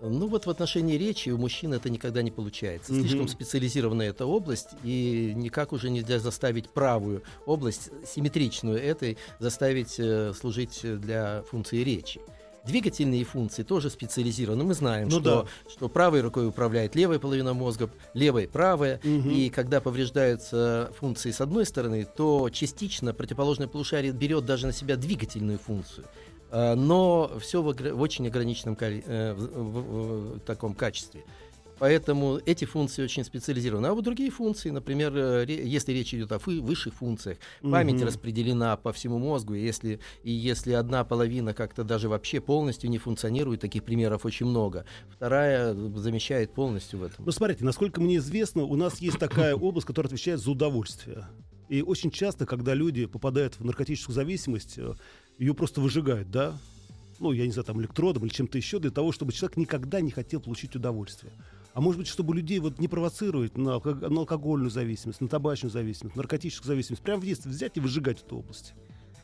Ну 0.00 0.28
вот 0.28 0.46
в 0.46 0.50
отношении 0.50 0.96
речи 0.96 1.30
у 1.30 1.38
мужчин 1.38 1.72
это 1.72 1.90
никогда 1.90 2.22
не 2.22 2.30
получается. 2.30 2.92
Мгм. 2.92 3.02
Слишком 3.02 3.28
специализированная 3.28 4.10
эта 4.10 4.26
область, 4.26 4.68
и 4.84 5.32
никак 5.34 5.72
уже 5.72 5.90
нельзя 5.90 6.18
заставить 6.18 6.70
правую 6.70 7.22
область, 7.46 7.90
симметричную 8.06 8.78
этой, 8.82 9.18
заставить 9.38 9.96
э, 9.98 10.32
служить 10.38 10.80
для 10.82 11.42
функции 11.50 11.82
речи. 11.82 12.20
Двигательные 12.68 13.24
функции 13.24 13.62
тоже 13.62 13.88
специализированы. 13.88 14.62
Мы 14.62 14.74
знаем, 14.74 15.08
Ну 15.08 15.20
что, 15.20 15.48
что 15.70 15.88
правой 15.88 16.20
рукой 16.20 16.46
управляет 16.48 16.94
левая 16.94 17.18
половина 17.18 17.54
мозга, 17.54 17.88
левой 18.12 18.46
правая. 18.46 19.00
Мгм. 19.02 19.30
И 19.30 19.48
когда 19.48 19.80
повреждаются 19.80 20.92
функции 20.98 21.30
с 21.30 21.40
одной 21.40 21.64
стороны, 21.64 22.04
то 22.04 22.50
частично 22.50 23.14
противоположное 23.14 23.68
полушарие 23.68 24.12
берет 24.12 24.44
даже 24.44 24.66
на 24.66 24.74
себя 24.74 24.96
двигательную 24.96 25.58
функцию. 25.58 26.06
Э, 26.50 26.74
но 26.74 27.30
все 27.40 27.62
в, 27.62 27.72
в 27.74 28.00
очень 28.00 28.26
ограниченном 28.26 28.76
э, 28.80 29.34
в, 29.34 29.46
в- 29.46 30.36
в 30.36 30.40
таком 30.40 30.74
качестве. 30.74 31.24
Поэтому 31.78 32.40
эти 32.44 32.64
функции 32.64 33.04
очень 33.04 33.22
специализированы. 33.24 33.86
А 33.86 33.94
вот 33.94 34.02
другие 34.02 34.30
функции, 34.30 34.70
например, 34.70 35.16
э, 35.16 35.44
если 35.48 35.92
речь 35.92 36.12
идет 36.12 36.32
о 36.32 36.38
высших 36.38 36.94
функциях, 36.94 37.38
память 37.62 37.96
Мгм. 37.96 38.06
распределена 38.06 38.76
по 38.76 38.92
всему 38.92 39.18
мозгу, 39.18 39.54
и 39.54 39.60
если, 39.62 40.00
и 40.24 40.32
если 40.32 40.72
одна 40.72 41.04
половина 41.04 41.54
как-то 41.54 41.84
даже 41.84 42.08
вообще 42.08 42.40
полностью 42.40 42.90
не 42.90 42.98
функционирует, 42.98 43.60
таких 43.60 43.84
примеров 43.84 44.24
очень 44.24 44.46
много, 44.46 44.84
вторая 45.08 45.72
замещает 45.74 46.52
полностью 46.52 46.98
в 46.98 47.04
этом. 47.04 47.24
Ну, 47.24 47.30
смотрите, 47.30 47.64
насколько 47.64 48.00
мне 48.00 48.16
известно, 48.16 48.64
у 48.64 48.74
нас 48.74 48.98
есть 49.00 49.18
такая 49.18 49.54
область, 49.54 49.86
которая 49.86 50.08
отвечает 50.08 50.40
за 50.40 50.50
удовольствие. 50.50 51.26
И 51.68 51.82
очень 51.82 52.10
часто, 52.10 52.46
когда 52.46 52.74
люди 52.74 53.04
попадают 53.06 53.54
в 53.60 53.64
наркотическую 53.64 54.14
зависимость, 54.14 54.78
ее 55.38 55.54
просто 55.54 55.80
выжигают, 55.80 56.30
да? 56.30 56.56
Ну, 57.20 57.32
я 57.32 57.46
не 57.46 57.52
знаю, 57.52 57.64
там, 57.64 57.80
электродом 57.80 58.24
или 58.24 58.32
чем-то 58.32 58.58
еще, 58.58 58.78
для 58.78 58.90
того, 58.90 59.12
чтобы 59.12 59.32
человек 59.32 59.56
никогда 59.56 60.00
не 60.00 60.10
хотел 60.10 60.40
получить 60.40 60.76
удовольствие. 60.76 61.32
А 61.74 61.80
может 61.80 61.98
быть, 62.00 62.08
чтобы 62.08 62.34
людей 62.34 62.58
вот 62.58 62.78
не 62.78 62.88
провоцировать 62.88 63.56
на, 63.56 63.78
на 63.78 64.20
алкогольную 64.20 64.70
зависимость, 64.70 65.20
на 65.20 65.28
табачную 65.28 65.70
зависимость, 65.70 66.16
на 66.16 66.22
наркотическую 66.22 66.66
зависимость, 66.66 67.02
прямо 67.02 67.20
в 67.20 67.24
детстве 67.24 67.50
взять 67.50 67.76
и 67.76 67.80
выжигать 67.80 68.20
эту 68.20 68.38
область. 68.38 68.74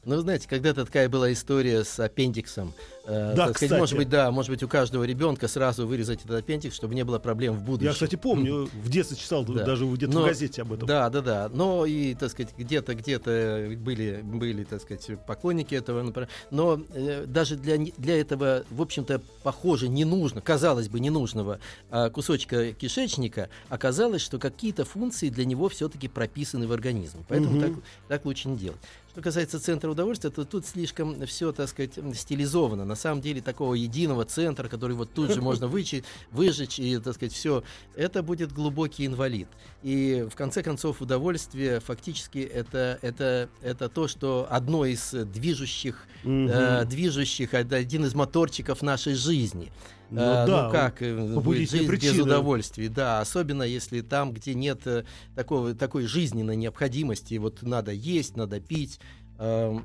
Ну, 0.06 0.16
вы 0.16 0.20
знаете, 0.22 0.48
когда-то 0.48 0.84
такая 0.84 1.08
была 1.08 1.32
история 1.32 1.84
с 1.84 1.98
аппендиксом. 1.98 2.72
Э, 3.06 3.34
Да, 3.34 3.46
так 3.46 3.56
сказать, 3.56 3.68
кстати. 3.70 3.80
может 3.80 3.96
быть, 3.96 4.08
да, 4.08 4.30
может 4.30 4.50
быть, 4.50 4.62
у 4.62 4.68
каждого 4.68 5.04
ребенка 5.04 5.48
сразу 5.48 5.86
вырезать 5.86 6.24
этот 6.24 6.38
аппендикс, 6.40 6.74
чтобы 6.74 6.94
не 6.94 7.04
было 7.04 7.18
проблем 7.18 7.54
в 7.54 7.62
будущем. 7.62 7.88
Я, 7.88 7.92
кстати, 7.92 8.16
помню, 8.16 8.68
в 8.84 8.88
детстве 8.90 9.16
читал 9.16 9.44
Да. 9.44 9.64
даже 9.64 9.86
где-то 9.86 10.12
Но- 10.12 10.22
в 10.22 10.26
газете 10.26 10.62
об 10.62 10.72
этом. 10.72 10.86
Да, 10.88 11.08
да, 11.10 11.20
да. 11.20 11.50
Но 11.52 11.86
и, 11.86 12.14
так 12.14 12.30
сказать, 12.30 12.52
где-то, 12.56 12.94
где-то 12.94 13.72
были, 13.78 14.20
были, 14.22 14.64
так 14.64 14.80
сказать, 14.82 15.08
поклонники 15.26 15.74
этого. 15.74 16.02
например. 16.02 16.28
Но 16.50 16.80
э, 16.94 17.24
даже 17.26 17.56
для, 17.56 17.76
для 17.78 18.20
этого, 18.20 18.64
в 18.70 18.80
общем-то, 18.82 19.20
похоже, 19.42 19.88
не 19.88 20.04
нужно, 20.04 20.40
казалось 20.40 20.88
бы, 20.88 21.00
ненужного 21.00 21.58
а, 21.90 22.10
кусочка 22.10 22.72
кишечника, 22.72 23.48
оказалось, 23.68 24.22
что 24.22 24.38
какие-то 24.38 24.84
функции 24.84 25.28
для 25.28 25.44
него 25.44 25.68
все-таки 25.68 26.08
прописаны 26.08 26.66
в 26.66 26.72
организме. 26.72 27.22
Поэтому 27.28 27.52
Мгм. 27.58 27.60
так, 27.74 27.84
так 28.08 28.24
лучше 28.24 28.48
не 28.48 28.56
делать. 28.56 28.78
Что 29.14 29.22
касается 29.22 29.60
центра 29.60 29.88
удовольствия, 29.88 30.30
то 30.30 30.44
тут 30.44 30.66
слишком 30.66 31.24
все, 31.26 31.52
так 31.52 31.68
сказать, 31.68 31.92
стилизовано. 32.16 32.84
На 32.84 32.96
самом 32.96 33.20
деле 33.20 33.40
такого 33.40 33.74
единого 33.74 34.24
центра, 34.24 34.66
который 34.66 34.96
вот 34.96 35.12
тут 35.14 35.30
же 35.32 35.40
можно 35.40 35.68
вычесть, 35.68 36.04
выжечь 36.32 36.80
и, 36.80 36.98
так 36.98 37.14
сказать, 37.14 37.32
все, 37.32 37.62
это 37.94 38.24
будет 38.24 38.50
глубокий 38.50 39.06
инвалид. 39.06 39.46
И 39.84 40.26
в 40.28 40.34
конце 40.34 40.64
концов 40.64 41.00
удовольствие 41.00 41.78
фактически 41.78 42.38
это, 42.38 42.98
это, 43.02 43.48
это 43.62 43.88
то, 43.88 44.08
что 44.08 44.48
одно 44.50 44.84
из 44.84 45.12
движущих, 45.12 46.08
Мгм. 46.24 46.48
э, 46.50 46.84
движущих, 46.84 47.54
один 47.54 48.06
из 48.06 48.16
моторчиков 48.16 48.82
нашей 48.82 49.14
жизни. 49.14 49.70
Ну 50.14 50.20
Э, 50.20 50.46
да, 50.46 50.66
ну 50.66 50.70
как 50.70 51.02
э, 51.02 51.40
будет 51.40 51.70
жизнь 51.70 51.86
без 51.86 51.86
причина. 51.88 52.22
удовольствия, 52.22 52.88
да, 52.88 53.20
особенно 53.20 53.62
если 53.64 54.00
там, 54.00 54.32
где 54.32 54.54
нет 54.54 54.86
э, 54.86 55.04
такого, 55.34 55.74
такой 55.74 56.06
жизненной 56.06 56.56
необходимости, 56.56 57.34
вот 57.34 57.62
надо 57.62 57.90
есть, 57.92 58.36
надо 58.36 58.60
пить, 58.60 59.00
эм, 59.38 59.84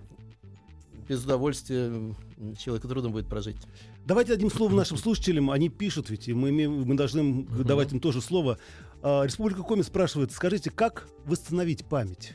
без 1.08 1.24
удовольствия 1.24 2.16
человеку 2.60 2.88
трудно 2.88 3.10
будет 3.10 3.28
прожить. 3.28 3.58
Давайте 4.06 4.34
одним 4.34 4.52
словом 4.52 4.76
нашим 4.76 4.98
слушателям, 4.98 5.50
они 5.50 5.70
пишут 5.70 6.10
ведь, 6.12 6.28
и 6.28 6.34
мы, 6.34 6.50
имеем- 6.50 6.84
мы 6.84 6.96
должны 6.96 7.20
им 7.20 7.64
давать 7.66 7.92
им 7.92 8.00
тоже 8.00 8.22
слово. 8.22 8.60
А, 9.02 9.24
Республика 9.26 9.64
Коми 9.64 9.82
спрашивает, 9.82 10.32
скажите, 10.32 10.70
как 10.70 11.08
восстановить 11.26 11.86
память? 11.86 12.34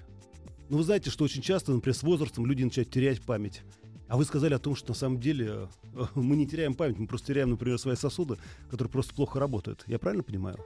Ну, 0.69 0.79
вы 0.79 0.83
знаете, 0.83 1.11
что 1.11 1.25
очень 1.25 1.43
часто, 1.43 1.73
например, 1.73 1.95
с 1.95 2.03
возрастом 2.03 2.47
люди 2.47 2.65
начинают 2.65 2.91
терять 2.91 3.21
память. 3.23 3.63
А 4.09 4.17
вы 4.17 4.25
сказали 4.25 4.55
о 4.55 4.59
том, 4.59 4.77
что 4.77 4.91
на 4.91 4.95
самом 4.95 5.19
деле 5.21 5.69
э, 5.95 6.05
мы 6.15 6.37
не 6.37 6.47
теряем 6.47 6.75
память, 6.75 6.99
мы 6.99 7.07
просто 7.07 7.29
теряем, 7.29 7.51
например, 7.51 7.79
свои 7.79 7.97
сосуды, 7.97 8.37
которые 8.71 8.91
просто 8.91 9.15
плохо 9.15 9.41
работают. 9.41 9.85
Я 9.87 9.99
правильно 9.99 10.23
понимаю? 10.23 10.59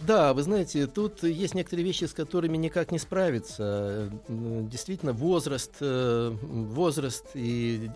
Да, 0.00 0.32
вы 0.32 0.42
знаете, 0.44 0.86
тут 0.86 1.24
есть 1.24 1.54
некоторые 1.56 1.84
вещи, 1.84 2.04
с 2.04 2.12
которыми 2.12 2.56
никак 2.56 2.92
не 2.92 3.00
справиться. 3.00 4.10
Э, 4.28 4.62
Действительно, 4.70 5.12
возраст, 5.12 5.72
э, 5.80 6.36
возраст 6.40 7.26
и, 7.34 7.90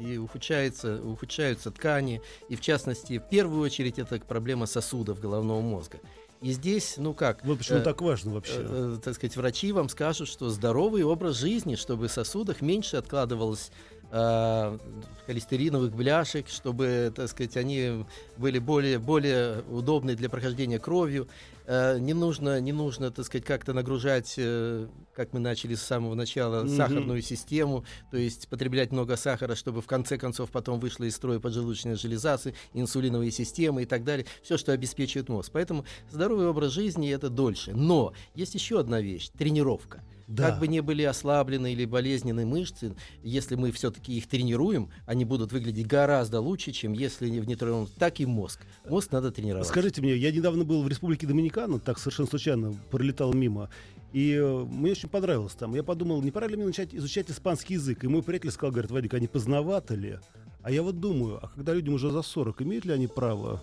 и 0.00 0.16
ухудшается, 0.16 0.98
ухудшаются 1.02 1.70
ткани, 1.70 2.22
и 2.48 2.56
в 2.56 2.60
частности, 2.62 3.18
в 3.18 3.28
первую 3.28 3.62
очередь, 3.62 3.98
это 3.98 4.18
проблема 4.20 4.64
сосудов 4.66 5.20
головного 5.20 5.60
мозга. 5.60 6.00
И 6.40 6.50
здесь, 6.50 6.94
ну 6.96 7.14
как, 7.14 7.44
Вот 7.44 7.58
почему 7.58 7.78
э, 7.78 7.82
так 7.82 8.00
важно 8.02 8.32
вообще. 8.34 8.54
э, 8.56 8.94
э, 8.96 9.00
так 9.00 9.14
сказать, 9.14 9.36
врачи 9.36 9.70
вам 9.70 9.88
скажут, 9.88 10.26
что 10.28 10.50
здоровый 10.50 11.04
образ 11.04 11.36
жизни, 11.36 11.76
чтобы 11.76 12.08
в 12.08 12.12
сосудах 12.12 12.62
меньше 12.62 12.96
откладывалось 12.96 13.70
э, 14.12 14.78
холестериновых 15.26 15.94
бляшек, 15.94 16.48
чтобы, 16.48 17.12
так 17.14 17.28
сказать, 17.28 17.56
они 17.56 18.04
были 18.36 18.58
более, 18.58 18.98
более 18.98 19.62
удобны 19.70 20.14
для 20.14 20.28
прохождения 20.28 20.78
кровью. 20.78 21.28
Э, 21.66 21.98
не 21.98 22.12
нужно, 22.12 22.60
не 22.60 22.72
нужно, 22.72 23.10
так 23.10 23.24
сказать, 23.24 23.44
как-то 23.44 23.72
нагружать, 23.72 24.34
э, 24.36 24.86
как 25.14 25.32
мы 25.32 25.40
начали 25.40 25.74
с 25.74 25.82
самого 25.82 26.14
начала, 26.14 26.64
Мгм. 26.64 26.76
сахарную 26.76 27.22
систему, 27.22 27.84
то 28.10 28.16
есть 28.16 28.48
потреблять 28.48 28.92
много 28.92 29.16
сахара, 29.16 29.54
чтобы 29.54 29.80
в 29.80 29.86
конце 29.86 30.18
концов 30.18 30.50
потом 30.50 30.78
вышла 30.78 31.04
из 31.04 31.16
строя 31.16 31.38
поджелудочная 31.40 31.96
железа, 31.96 32.38
инсулиновые 32.74 33.30
системы 33.30 33.82
и 33.82 33.86
так 33.86 34.04
далее. 34.04 34.26
Все, 34.42 34.56
что 34.58 34.72
обеспечивает 34.72 35.28
мозг. 35.28 35.50
Поэтому 35.52 35.84
здоровый 36.10 36.48
образ 36.48 36.72
жизни 36.72 37.10
это 37.10 37.30
дольше. 37.30 37.72
Но 37.74 38.12
есть 38.34 38.54
еще 38.54 38.80
одна 38.80 39.00
вещь– 39.00 39.30
тренировка. 39.38 40.02
Да. 40.32 40.48
Как 40.48 40.60
бы 40.60 40.66
ни 40.66 40.80
были 40.80 41.02
ослаблены 41.02 41.74
или 41.74 41.84
болезненные 41.84 42.46
мышцы, 42.46 42.94
если 43.22 43.54
мы 43.54 43.70
все-таки 43.70 44.16
их 44.16 44.26
тренируем, 44.26 44.88
они 45.04 45.26
будут 45.26 45.52
выглядеть 45.52 45.86
гораздо 45.86 46.40
лучше, 46.40 46.72
чем 46.72 46.94
если 46.94 47.28
не 47.28 47.40
в 47.40 47.46
нетренированном. 47.46 47.90
Так 47.98 48.18
и 48.20 48.24
мозг. 48.24 48.60
Мозг 48.88 49.12
надо 49.12 49.30
тренировать. 49.30 49.68
Скажите 49.68 50.00
мне, 50.00 50.16
я 50.16 50.32
недавно 50.32 50.64
был 50.64 50.82
в 50.82 50.88
Республике 50.88 51.26
Доминикана, 51.26 51.78
так 51.78 51.98
совершенно 51.98 52.28
случайно 52.28 52.74
пролетал 52.90 53.34
мимо, 53.34 53.68
и 54.14 54.32
э, 54.32 54.64
мне 54.64 54.92
очень 54.92 55.10
понравилось 55.10 55.52
там. 55.52 55.74
Я 55.74 55.82
подумал, 55.82 56.22
не 56.22 56.30
пора 56.30 56.46
ли 56.46 56.56
мне 56.56 56.64
начать 56.64 56.94
изучать 56.94 57.30
испанский 57.30 57.74
язык? 57.74 58.02
И 58.02 58.08
мой 58.08 58.22
приятель 58.22 58.50
сказал, 58.50 58.72
говорит, 58.72 58.90
Вадик, 58.90 59.12
а 59.12 59.20
не 59.20 59.28
поздновато 59.28 59.94
ли? 59.94 60.18
А 60.62 60.70
я 60.70 60.82
вот 60.82 60.98
думаю, 60.98 61.40
а 61.42 61.48
когда 61.48 61.74
людям 61.74 61.94
уже 61.94 62.10
за 62.10 62.22
40, 62.22 62.62
имеют 62.62 62.86
ли 62.86 62.92
они 62.92 63.06
право 63.06 63.62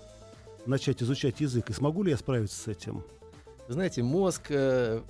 начать 0.68 1.02
изучать 1.02 1.40
язык? 1.42 1.72
И 1.72 1.74
смогу 1.74 2.04
ли 2.04 2.12
я 2.12 2.18
справиться 2.18 2.60
с 2.60 2.68
этим? 2.68 3.04
Знаете, 3.68 4.04
мозг... 4.04 4.48
э, 4.50 5.02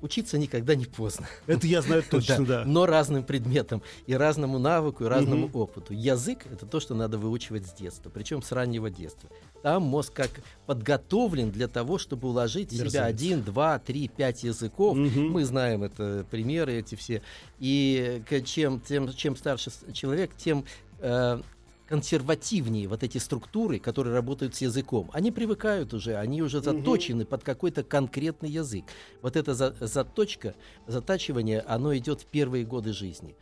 учиться 0.00 0.38
никогда 0.38 0.74
не 0.74 0.86
поздно. 0.86 1.26
Это 1.46 1.66
я 1.66 1.82
знаю 1.82 2.02
точно, 2.10 2.44
да. 2.44 2.64
Но 2.64 2.86
разным 2.86 3.24
предметам, 3.24 3.82
и 4.06 4.14
разному 4.14 4.58
навыку, 4.58 5.04
и 5.04 5.06
разному 5.08 5.48
опыту. 5.52 5.92
Язык— 5.94 6.46
это 6.52 6.66
то, 6.66 6.80
что 6.80 6.94
надо 6.94 7.18
выучивать 7.18 7.66
с 7.66 7.72
детства, 7.72 8.10
причем 8.10 8.42
с 8.42 8.52
раннего 8.52 8.90
детства. 8.90 9.28
Там 9.62 9.82
мозг 9.82 10.12
как 10.12 10.30
подготовлен 10.66 11.50
для 11.50 11.68
того, 11.68 11.98
чтобы 11.98 12.28
уложить 12.28 12.70
в 12.72 12.76
себя 12.76 13.04
один, 13.06 13.42
два, 13.42 13.78
три, 13.78 14.08
пять 14.08 14.42
языков. 14.44 14.96
Мы 14.96 15.44
знаем 15.44 15.82
это 15.82 16.24
примеры 16.30 16.74
эти 16.74 16.94
все. 16.94 17.22
И 17.58 18.22
к- 18.28 18.42
чем, 18.44 18.80
тем, 18.80 19.12
чем 19.12 19.36
старше 19.36 19.70
человек, 19.92 20.30
тем 20.36 20.64
э, 21.00 21.40
консервативнее 21.88 22.86
вот 22.86 23.02
эти 23.02 23.18
структуры, 23.18 23.78
которые 23.78 24.14
работают 24.14 24.54
с 24.54 24.60
языком. 24.60 25.10
Они 25.12 25.32
привыкают 25.32 25.94
уже, 25.94 26.16
они 26.16 26.42
уже 26.42 26.60
заточены 26.60 27.24
под 27.24 27.42
какой-то 27.44 27.82
конкретный 27.82 28.50
язык. 28.50 28.84
Вот 29.22 29.36
эта 29.36 29.54
за- 29.54 29.74
заточка, 29.80 30.54
затачивание, 30.86 31.60
оно 31.60 31.96
идет 31.96 32.20
в 32.20 32.26
первые 32.26 32.64
годы 32.64 32.92
жизни. 32.92 33.34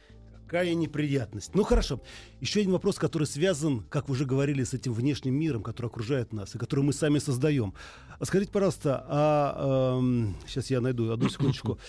Какая 0.46 0.74
неприятность. 0.74 1.50
Ну 1.54 1.64
хорошо. 1.64 2.00
Еще 2.40 2.60
один 2.60 2.70
вопрос, 2.70 2.98
который 2.98 3.26
связан, 3.26 3.80
как 3.90 4.08
вы 4.08 4.12
уже 4.12 4.24
говорили, 4.26 4.62
с 4.62 4.74
этим 4.74 4.92
внешним 4.92 5.34
миром, 5.34 5.64
который 5.64 5.86
окружает 5.86 6.32
нас 6.32 6.54
и 6.54 6.58
который 6.58 6.84
мы 6.84 6.92
сами 6.92 7.18
создаем. 7.18 7.74
А 8.20 8.24
Скажите, 8.24 8.52
пожалуйста, 8.52 9.04
а 9.08 10.00
сейчас 10.46 10.70
я 10.70 10.80
найду 10.80 11.10
одну 11.10 11.28
секундочку. 11.28 11.78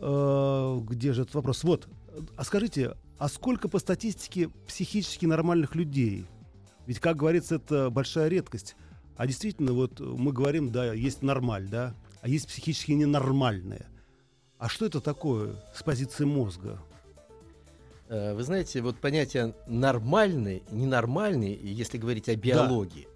Э, 0.00 0.78
Где 0.88 1.12
же 1.12 1.22
этот 1.22 1.34
вопрос? 1.34 1.64
Вот. 1.64 1.88
А 2.36 2.44
скажите, 2.44 2.96
а 3.18 3.28
сколько 3.28 3.68
по 3.68 3.78
статистике 3.78 4.48
психически 4.66 5.26
нормальных 5.26 5.74
людей? 5.74 6.26
Ведь, 6.86 7.00
как 7.00 7.16
говорится, 7.16 7.56
это 7.56 7.90
большая 7.90 8.28
редкость. 8.28 8.76
А 9.16 9.26
действительно, 9.26 9.72
вот 9.72 10.00
мы 10.00 10.32
говорим, 10.32 10.70
да, 10.70 10.92
есть 10.94 11.22
нормаль, 11.22 11.68
да, 11.68 11.94
а 12.22 12.28
есть 12.28 12.46
психически 12.46 12.92
ненормальные. 12.92 13.86
А 14.58 14.68
что 14.68 14.86
это 14.86 15.00
такое 15.00 15.56
с 15.74 15.82
позиции 15.82 16.24
мозга? 16.24 16.80
Э, 18.08 18.34
Вы 18.34 18.42
знаете, 18.42 18.80
вот 18.80 18.98
понятие 18.98 19.54
нормальный, 19.66 20.62
ненормальный, 20.70 21.54
если 21.54 21.98
говорить 21.98 22.28
о 22.28 22.36
биологии, 22.36 23.08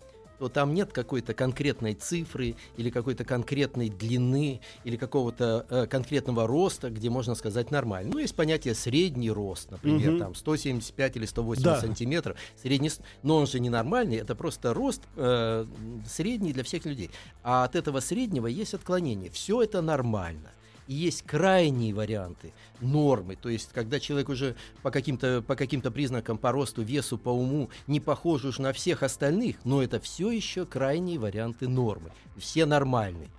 то 0.43 0.49
там 0.49 0.75
нет 0.75 0.93
какой-то 0.93 1.35
конкретной 1.35 1.95
цифры 1.95 2.57
или 2.77 2.91
какой-то 2.91 3.25
конкретной 3.25 3.91
длины 3.91 4.61
или 4.83 4.97
какого-то 4.97 5.65
э, 5.71 5.87
конкретного 5.87 6.49
роста, 6.49 6.91
где 6.91 7.11
можно 7.11 7.37
сказать 7.37 7.71
нормально. 7.71 8.11
Ну, 8.13 8.19
есть 8.19 8.35
понятие 8.35 8.75
средний 8.75 9.31
рост, 9.31 9.71
например, 9.71 10.11
Мгм. 10.11 10.19
там 10.19 10.35
175 10.35 11.15
или 11.17 11.27
180 11.27 11.63
Да. 11.65 11.81
сантиметров. 11.81 12.37
Средний, 12.61 12.91
но 13.23 13.37
он 13.37 13.47
же 13.47 13.61
ненормальный, 13.61 14.17
это 14.17 14.35
просто 14.35 14.75
рост 14.75 15.03
э, 15.17 15.65
средний 16.09 16.53
для 16.53 16.65
всех 16.65 16.87
людей. 16.87 17.11
А 17.45 17.63
от 17.63 17.77
этого 17.77 18.01
среднего 18.01 18.49
есть 18.49 18.75
отклонение. 18.75 19.31
Все 19.31 19.63
это 19.63 19.81
нормально. 19.81 20.51
И 20.93 20.95
есть 20.95 21.23
крайние 21.23 21.95
варианты, 21.95 22.53
нормы. 22.83 23.35
То 23.35 23.49
есть, 23.49 23.71
когда 23.73 23.99
человек 23.99 24.29
уже 24.29 24.57
по 24.83 24.91
каким-то 24.91 25.41
по 25.41 25.57
каким-то 25.57 25.91
признакам, 25.91 26.37
по 26.37 26.53
росту, 26.53 26.83
весу, 26.83 27.17
по 27.17 27.31
уму 27.31 27.71
не 27.87 27.99
похож 27.99 28.45
уж 28.45 28.59
на 28.59 28.75
всех 28.75 29.03
остальных, 29.03 29.57
но 29.65 29.83
это 29.83 30.01
все 30.01 30.31
еще 30.31 30.67
крайние 30.67 31.19
варианты 31.19 31.67
нормы. 31.67 32.13
Все 32.37 32.67
нормальные. 32.67 33.31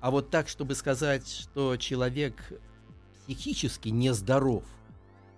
А 0.00 0.10
вот 0.10 0.30
так, 0.30 0.48
чтобы 0.48 0.74
сказать, 0.74 1.28
что 1.28 1.76
человек 1.76 2.34
психически 3.24 3.90
нездоров, 3.90 4.64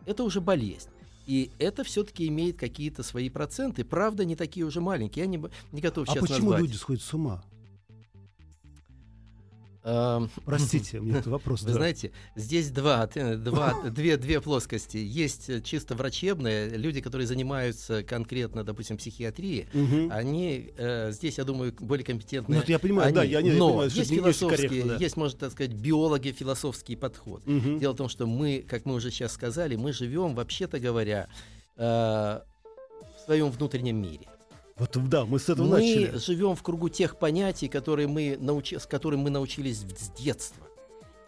это 0.06 0.24
уже 0.24 0.40
болезнь. 0.40 0.88
И 1.26 1.50
это 1.58 1.84
все-таки 1.84 2.26
имеет 2.28 2.56
какие-то 2.56 3.02
свои 3.02 3.28
проценты. 3.28 3.84
Правда, 3.84 4.24
не 4.24 4.36
такие 4.36 4.64
уже 4.64 4.80
маленькие. 4.80 5.26
Я 5.26 5.30
не, 5.30 5.38
не 5.72 5.82
готов 5.82 6.08
а 6.08 6.12
сейчас 6.12 6.22
почему 6.22 6.52
назвать. 6.52 6.60
люди 6.62 6.76
сходят 6.76 7.02
с 7.02 7.12
ума? 7.12 7.44
Эм, 9.84 10.28
Простите, 10.44 11.00
мне 11.00 11.12
этот 11.12 11.28
вопрос. 11.28 11.62
Вы 11.62 11.68
да. 11.68 11.74
знаете, 11.74 12.12
здесь 12.36 12.70
два, 12.70 13.06
два, 13.06 13.82
две, 13.90 14.16
две 14.16 14.40
плоскости. 14.40 14.96
Есть 14.96 15.48
э, 15.48 15.60
чисто 15.60 15.94
врачебные, 15.94 16.70
люди, 16.70 17.00
которые 17.00 17.26
занимаются 17.26 18.02
конкретно, 18.02 18.64
допустим, 18.64 18.96
психиатрией, 18.96 19.66
Мгм. 19.72 20.10
они 20.12 20.70
э, 20.76 21.12
здесь, 21.12 21.38
я 21.38 21.44
думаю, 21.44 21.72
более 21.78 22.04
компетентны. 22.04 22.56
Ну, 22.56 22.62
я 22.66 22.78
понимаю, 22.78 23.08
они. 23.08 23.14
да, 23.14 23.22
я, 23.22 23.40
не, 23.40 23.50
я 23.50 23.56
Но 23.56 23.68
понимаю, 23.68 23.90
что 23.90 23.98
есть 24.00 24.10
философские, 24.14 24.68
корректно, 24.68 24.92
да. 24.94 25.04
есть, 25.04 25.16
можно 25.16 25.38
так 25.38 25.52
сказать, 25.52 25.72
биологи, 25.72 26.32
философский 26.32 26.96
подход. 26.96 27.46
Мгм. 27.46 27.78
Дело 27.78 27.92
в 27.92 27.96
том, 27.96 28.08
что 28.08 28.26
мы, 28.26 28.64
как 28.68 28.84
мы 28.84 28.94
уже 28.94 29.10
сейчас 29.10 29.32
сказали, 29.32 29.76
мы 29.76 29.92
живем, 29.92 30.34
вообще-то 30.34 30.80
говоря, 30.80 31.28
э, 31.76 31.82
в 31.82 33.20
своем 33.24 33.50
внутреннем 33.50 34.00
мире. 34.02 34.26
Вот 34.78 34.96
да, 35.08 35.24
мы 35.24 35.38
с 35.38 35.48
этого 35.48 35.66
мы 35.66 35.78
начали. 35.78 36.18
живем 36.18 36.54
в 36.54 36.62
кругу 36.62 36.88
тех 36.88 37.18
понятий, 37.18 37.68
которые 37.68 38.06
мы 38.06 38.36
научи- 38.40 38.78
с 38.78 38.86
которыми 38.86 39.22
мы 39.22 39.30
научились 39.30 39.78
с 39.78 40.10
детства. 40.10 40.66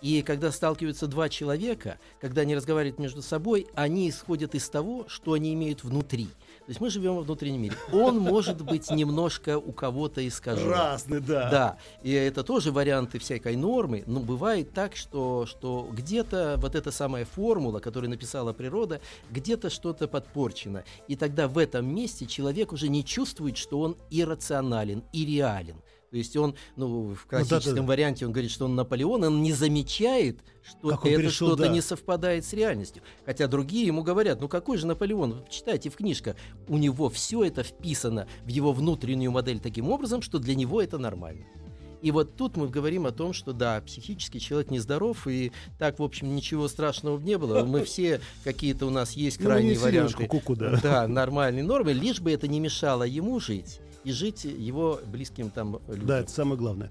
И 0.03 0.23
когда 0.23 0.51
сталкиваются 0.51 1.07
два 1.07 1.29
человека, 1.29 1.99
когда 2.21 2.43
они 2.43 2.55
разговаривают 2.57 2.99
между 2.99 3.23
собой, 3.23 3.67
они 3.75 4.09
исходят 4.09 4.55
из 4.55 4.69
того, 4.69 5.05
что 5.09 5.35
они 5.35 5.53
имеют 5.53 5.85
внутри. 5.85 6.29
То 6.71 6.73
есть 6.73 6.81
мы 6.81 6.89
живем 6.89 7.17
во 7.17 7.23
внутреннем 7.23 7.63
мире. 7.63 7.77
Он 7.93 8.21
может 8.21 8.63
быть 8.63 8.93
немножко 8.93 9.59
у 9.59 9.73
кого-то 9.73 10.25
искажен. 10.25 10.71
Разный, 10.71 11.19
да. 11.19 11.51
Да, 11.51 11.79
и 12.05 12.13
это 12.13 12.45
тоже 12.45 12.71
варианты 12.71 13.19
всякой 13.19 13.57
нормы, 13.57 14.05
но 14.07 14.21
бывает 14.21 14.73
так, 14.73 14.95
что, 14.95 15.47
что 15.47 15.89
где-то 15.91 16.55
вот 16.59 16.77
эта 16.77 16.93
самая 16.93 17.25
формула, 17.25 17.81
которую 17.81 18.11
написала 18.11 18.53
природа, 18.53 19.01
где-то 19.33 19.69
что-то 19.69 20.07
подпорчено. 20.07 20.85
И 21.09 21.17
тогда 21.17 21.49
в 21.49 21.59
этом 21.59 21.93
месте 21.93 22.25
человек 22.27 22.73
уже 22.73 22.87
не 22.87 23.05
чувствует, 23.05 23.57
что 23.57 23.81
он 23.81 23.97
иррационален 24.09 25.03
и 25.13 25.27
реален. 25.27 25.83
То 26.11 26.17
есть 26.17 26.37
он, 26.37 26.57
ну, 26.75 27.15
в 27.15 27.27
классическом 27.27 27.61
да-да-да. 27.61 27.87
варианте 27.87 28.27
он 28.27 28.33
говорит, 28.33 28.51
что 28.51 28.65
он 28.65 28.75
Наполеон, 28.75 29.23
он 29.23 29.43
не 29.43 29.53
замечает, 29.53 30.41
что 30.61 30.89
Как 30.89 31.07
это 31.07 31.17
перешел, 31.17 31.49
что-то 31.49 31.63
да. 31.65 31.69
не 31.69 31.81
совпадает 31.81 32.45
с 32.45 32.53
реальностью. 32.53 33.03
Хотя 33.25 33.47
другие 33.47 33.87
ему 33.87 34.03
говорят, 34.03 34.41
ну 34.41 34.49
какой 34.49 34.77
же 34.77 34.89
Наполеон? 34.89 35.45
Читайте 35.49 35.89
в 35.89 35.95
книжках. 35.95 36.35
У 36.67 36.79
него 36.79 37.11
все 37.11 37.45
это 37.45 37.63
вписано 37.63 38.27
в 38.45 38.49
его 38.49 38.73
внутреннюю 38.73 39.31
модель 39.31 39.61
таким 39.61 39.89
образом, 39.89 40.21
что 40.21 40.41
для 40.41 40.57
него 40.57 40.83
это 40.83 40.99
нормально. 40.99 41.45
И 42.03 42.11
вот 42.11 42.35
тут 42.35 42.57
мы 42.57 42.69
говорим 42.69 43.07
о 43.07 43.13
том, 43.13 43.33
что 43.33 43.53
да, 43.53 43.81
психически 43.81 44.39
человек 44.39 44.71
нездоров, 44.73 45.29
и 45.29 45.53
так, 45.79 46.01
в 46.01 46.03
общем, 46.03 46.35
ничего 46.35 46.67
страшного 46.67 47.21
не 47.21 47.39
было. 47.39 47.65
Мы 47.65 47.85
все 47.85 48.21
какие-то 48.43 48.87
у 48.87 48.91
нас 48.91 49.13
есть 49.13 49.39
Ну, 49.39 49.47
крайние 49.47 49.77
Сережку 49.77 49.87
варианты. 49.87 50.27
Куку, 50.27 50.57
да. 50.57 50.81
Да, 50.83 51.07
нормальные 51.07 51.63
нормы, 51.63 51.93
лишь 51.93 52.21
бы 52.21 52.33
это 52.33 52.49
не 52.49 52.59
мешало 52.59 53.05
ему 53.05 53.39
жить 53.39 53.81
и 54.05 54.13
жить 54.13 54.45
его 54.45 55.01
близким 55.07 55.51
там 55.51 55.81
людям. 55.89 56.07
Да, 56.07 56.21
это 56.21 56.31
самое 56.31 56.59
главное. 56.59 56.91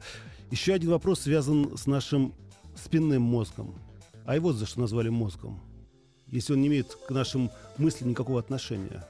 Еще 0.52 0.74
один 0.74 0.92
вопрос 0.92 1.22
связан 1.22 1.78
с 1.78 1.86
нашим 1.86 2.34
спинным 2.76 3.22
мозгом. 3.22 3.76
А 4.26 4.36
его 4.36 4.54
за 4.54 4.66
что 4.66 4.82
назвали 4.82 5.10
мозгом? 5.10 5.60
Если 6.28 6.54
он 6.54 6.62
не 6.62 6.68
имеет 6.68 6.94
к 6.94 7.10
нашим 7.12 7.50
мыслям 7.78 8.10
никакого 8.12 8.40
отношения. 8.40 9.08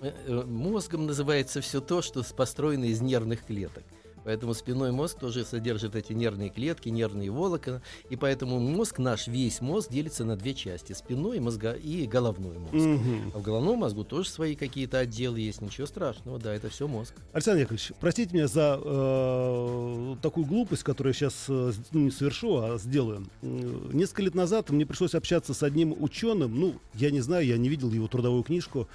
Э, 0.00 0.12
э, 0.26 0.44
Мозгом 0.44 1.06
называется 1.06 1.60
все 1.60 1.80
то, 1.80 2.02
что 2.02 2.22
построено 2.34 2.84
из 2.84 3.00
нервных 3.00 3.44
клеток. 3.44 3.84
Поэтому 4.24 4.54
спинной 4.54 4.92
мозг 4.92 5.18
тоже 5.18 5.44
содержит 5.44 5.96
эти 5.96 6.12
нервные 6.12 6.50
клетки, 6.50 6.88
нервные 6.88 7.30
волокна. 7.30 7.82
И 8.10 8.16
поэтому 8.16 8.58
мозг 8.58 8.98
наш, 8.98 9.26
весь 9.26 9.60
мозг 9.60 9.90
делится 9.90 10.24
на 10.24 10.36
две 10.36 10.54
части. 10.54 10.92
Спинной 10.92 11.40
мозга, 11.40 11.72
и 11.72 12.06
головной 12.06 12.58
мозг. 12.58 12.74
Мгм. 12.74 13.32
А 13.34 13.38
в 13.38 13.42
головном 13.42 13.78
мозгу 13.78 14.04
тоже 14.04 14.28
свои 14.28 14.54
какие-то 14.54 14.98
отделы 14.98 15.40
есть. 15.40 15.60
Ничего 15.60 15.86
страшного, 15.86 16.38
да, 16.38 16.54
это 16.54 16.68
все 16.68 16.86
мозг. 16.86 17.14
Александр 17.32 17.60
Яковлевич, 17.62 17.92
простите 18.00 18.34
меня 18.34 18.46
за 18.48 18.78
э, 18.82 20.16
такую 20.22 20.46
глупость, 20.46 20.82
которую 20.82 21.12
я 21.12 21.14
сейчас 21.30 21.48
не 21.92 22.10
совершу, 22.10 22.56
а 22.58 22.78
сделаю. 22.78 23.26
М, 23.42 23.90
Несколько 23.96 24.22
лет 24.22 24.34
назад 24.34 24.70
мне 24.70 24.86
пришлось 24.86 25.14
общаться 25.14 25.54
с 25.54 25.62
одним 25.62 25.94
ученым. 26.00 26.58
Ну, 26.58 26.74
я 26.94 27.10
не 27.10 27.20
знаю, 27.20 27.46
я 27.46 27.56
не 27.56 27.68
видел 27.68 27.90
его 27.90 28.06
трудовую 28.08 28.42
книжку. 28.42 28.88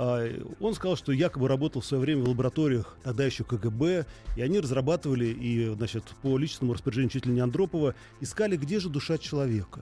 А, 0.00 0.30
Он 0.60 0.74
сказал, 0.74 0.96
что 0.96 1.10
якобы 1.10 1.48
работал 1.48 1.82
в 1.82 1.86
свое 1.86 2.00
время 2.00 2.22
в 2.22 2.28
лабораториях 2.28 2.96
тогда 3.02 3.24
еще 3.24 3.42
КГБ, 3.42 4.06
и 4.36 4.42
они 4.42 4.60
разрабатывали 4.60 5.26
и, 5.26 5.74
значит, 5.74 6.04
по 6.22 6.38
личному 6.38 6.74
распоряжению 6.74 7.10
чуть 7.10 7.26
ли 7.26 7.36
Андропова 7.40 7.96
искали, 8.20 8.56
где 8.56 8.78
же 8.78 8.90
душа 8.90 9.18
человека. 9.18 9.80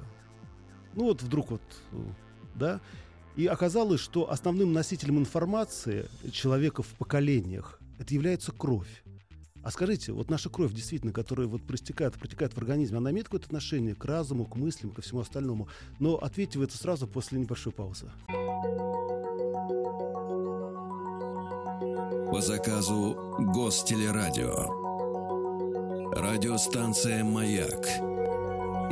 Ну 0.95 1.05
вот 1.05 1.23
вдруг 1.23 1.51
вот, 1.51 1.61
да, 2.55 2.81
и 3.37 3.45
оказалось, 3.45 4.01
что 4.01 4.31
основным 4.31 4.73
носителем 4.73 5.19
информации 5.19 6.07
человека 6.33 6.83
в 6.83 6.89
поколениях 6.95 7.79
это 7.99 8.15
является 8.15 8.53
кровь. 8.53 9.05
А 9.63 9.71
скажите, 9.71 10.13
вот 10.13 10.31
наша 10.31 10.49
кровь, 10.49 10.73
действительно, 10.73 11.13
которая 11.13 11.47
вот 11.47 11.67
проистекает, 11.67 12.15
протекает 12.15 12.55
в 12.55 12.59
организме, 12.59 12.97
она 12.97 13.11
имеет 13.11 13.27
какое-то 13.27 13.47
отношение 13.47 13.95
к 13.95 14.03
разуму, 14.07 14.47
к 14.47 14.57
мыслям, 14.57 14.93
ко 14.93 15.03
всему 15.03 15.21
остальному? 15.21 15.69
Но 15.99 16.15
ответьте 16.15 16.59
вы 16.59 16.65
это 16.65 16.79
сразу 16.79 17.07
после 17.07 17.39
небольшой 17.39 17.73
паузы. 17.73 18.11
По 22.31 22.41
заказу 22.41 23.17
Гостелерадио. 23.39 24.73
Радиостанция 26.13 27.23
«Маяк» 27.23 27.87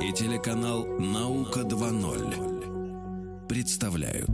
и 0.00 0.12
телеканал 0.12 0.86
«Наука 1.00 1.60
2.0» 1.60 3.46
представляют. 3.48 4.30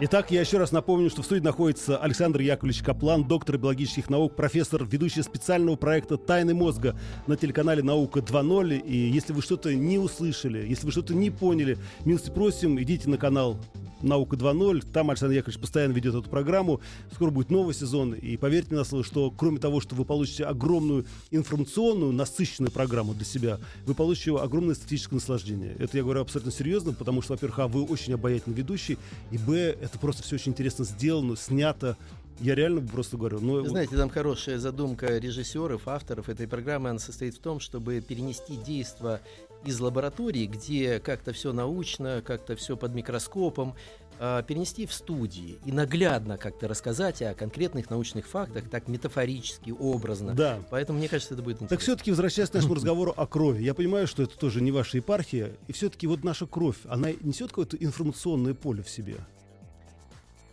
Итак, 0.00 0.30
я 0.30 0.40
еще 0.40 0.58
раз 0.58 0.72
напомню, 0.72 1.10
что 1.10 1.22
в 1.22 1.26
студии 1.26 1.42
находится 1.42 1.98
Александр 1.98 2.40
Яковлевич 2.40 2.82
Каплан, 2.82 3.24
доктор 3.24 3.58
биологических 3.58 4.08
наук, 4.08 4.36
профессор, 4.36 4.84
ведущий 4.84 5.22
специального 5.22 5.76
проекта 5.76 6.16
«Тайны 6.16 6.54
мозга» 6.54 6.96
на 7.26 7.36
телеканале 7.36 7.82
«Наука 7.82 8.20
2.0». 8.20 8.78
И 8.78 8.96
если 8.96 9.32
вы 9.32 9.42
что-то 9.42 9.74
не 9.74 9.98
услышали, 9.98 10.66
если 10.66 10.86
вы 10.86 10.92
что-то 10.92 11.14
не 11.14 11.30
поняли, 11.30 11.76
милости 12.04 12.30
просим, 12.30 12.80
идите 12.80 13.10
на 13.10 13.18
канал 13.18 13.58
«Наука 14.02 14.36
2.0». 14.36 14.86
Там 14.92 15.10
Александр 15.10 15.36
Яковлевич 15.36 15.60
постоянно 15.60 15.92
ведет 15.92 16.14
эту 16.14 16.28
программу. 16.28 16.80
Скоро 17.12 17.30
будет 17.30 17.50
новый 17.50 17.74
сезон. 17.74 18.14
И 18.14 18.36
поверьте 18.36 18.74
на 18.74 18.84
слово, 18.84 19.04
что 19.04 19.30
кроме 19.30 19.58
того, 19.58 19.80
что 19.80 19.94
вы 19.94 20.04
получите 20.04 20.44
огромную 20.44 21.06
информационную, 21.30 22.12
насыщенную 22.12 22.70
программу 22.70 23.14
для 23.14 23.24
себя, 23.24 23.58
вы 23.86 23.94
получите 23.94 24.36
огромное 24.36 24.74
эстетическое 24.74 25.18
наслаждение. 25.18 25.74
Это 25.78 25.96
я 25.96 26.02
говорю 26.02 26.20
абсолютно 26.20 26.52
серьезно, 26.52 26.92
потому 26.92 27.22
что, 27.22 27.34
во-первых, 27.34 27.58
а, 27.58 27.68
вы 27.68 27.84
очень 27.84 28.14
обаятельный 28.14 28.56
ведущий, 28.56 28.98
и, 29.30 29.38
б, 29.38 29.76
это 29.80 29.98
просто 29.98 30.22
все 30.22 30.36
очень 30.36 30.52
интересно 30.52 30.84
сделано, 30.84 31.36
снято. 31.36 31.96
Я 32.40 32.54
реально 32.54 32.80
просто 32.80 33.16
говорю. 33.16 33.40
Ну, 33.40 33.62
Вы 33.62 33.68
знаете, 33.68 33.96
там 33.96 34.10
хорошая 34.10 34.58
задумка 34.58 35.18
режиссеров, 35.18 35.88
авторов 35.88 36.28
этой 36.28 36.46
программы, 36.46 36.90
она 36.90 36.98
состоит 36.98 37.34
в 37.34 37.40
том, 37.40 37.60
чтобы 37.60 38.00
перенести 38.00 38.56
действо 38.56 39.20
из 39.64 39.80
лаборатории, 39.80 40.46
где 40.46 41.00
как-то 41.00 41.32
все 41.32 41.52
научно, 41.52 42.22
как-то 42.24 42.54
все 42.54 42.76
под 42.76 42.94
микроскопом, 42.94 43.74
а, 44.20 44.42
перенести 44.42 44.86
в 44.86 44.92
студии 44.92 45.58
и 45.64 45.70
наглядно 45.70 46.38
как-то 46.38 46.66
рассказать 46.66 47.22
о 47.22 47.34
конкретных 47.34 47.88
научных 47.88 48.26
фактах, 48.26 48.68
так 48.68 48.88
метафорически, 48.88 49.70
образно. 49.70 50.34
Да. 50.34 50.58
Поэтому 50.70 50.98
мне 50.98 51.08
кажется, 51.08 51.34
это 51.34 51.42
будет 51.42 51.58
Так 51.58 51.66
интересно. 51.66 51.82
все-таки, 51.82 52.10
возвращаясь 52.10 52.50
к 52.50 52.54
нашему 52.54 52.74
разговору 52.74 53.14
о 53.16 53.26
крови, 53.26 53.62
я 53.62 53.74
понимаю, 53.74 54.08
что 54.08 54.24
это 54.24 54.36
тоже 54.36 54.60
не 54.60 54.72
ваша 54.72 54.96
епархия, 54.96 55.52
и 55.68 55.72
все-таки 55.72 56.06
вот 56.06 56.24
наша 56.24 56.46
кровь, 56.46 56.78
она 56.88 57.10
несет 57.20 57.50
какое-то 57.50 57.76
информационное 57.76 58.54
поле 58.54 58.82
в 58.82 58.90
себе. 58.90 59.18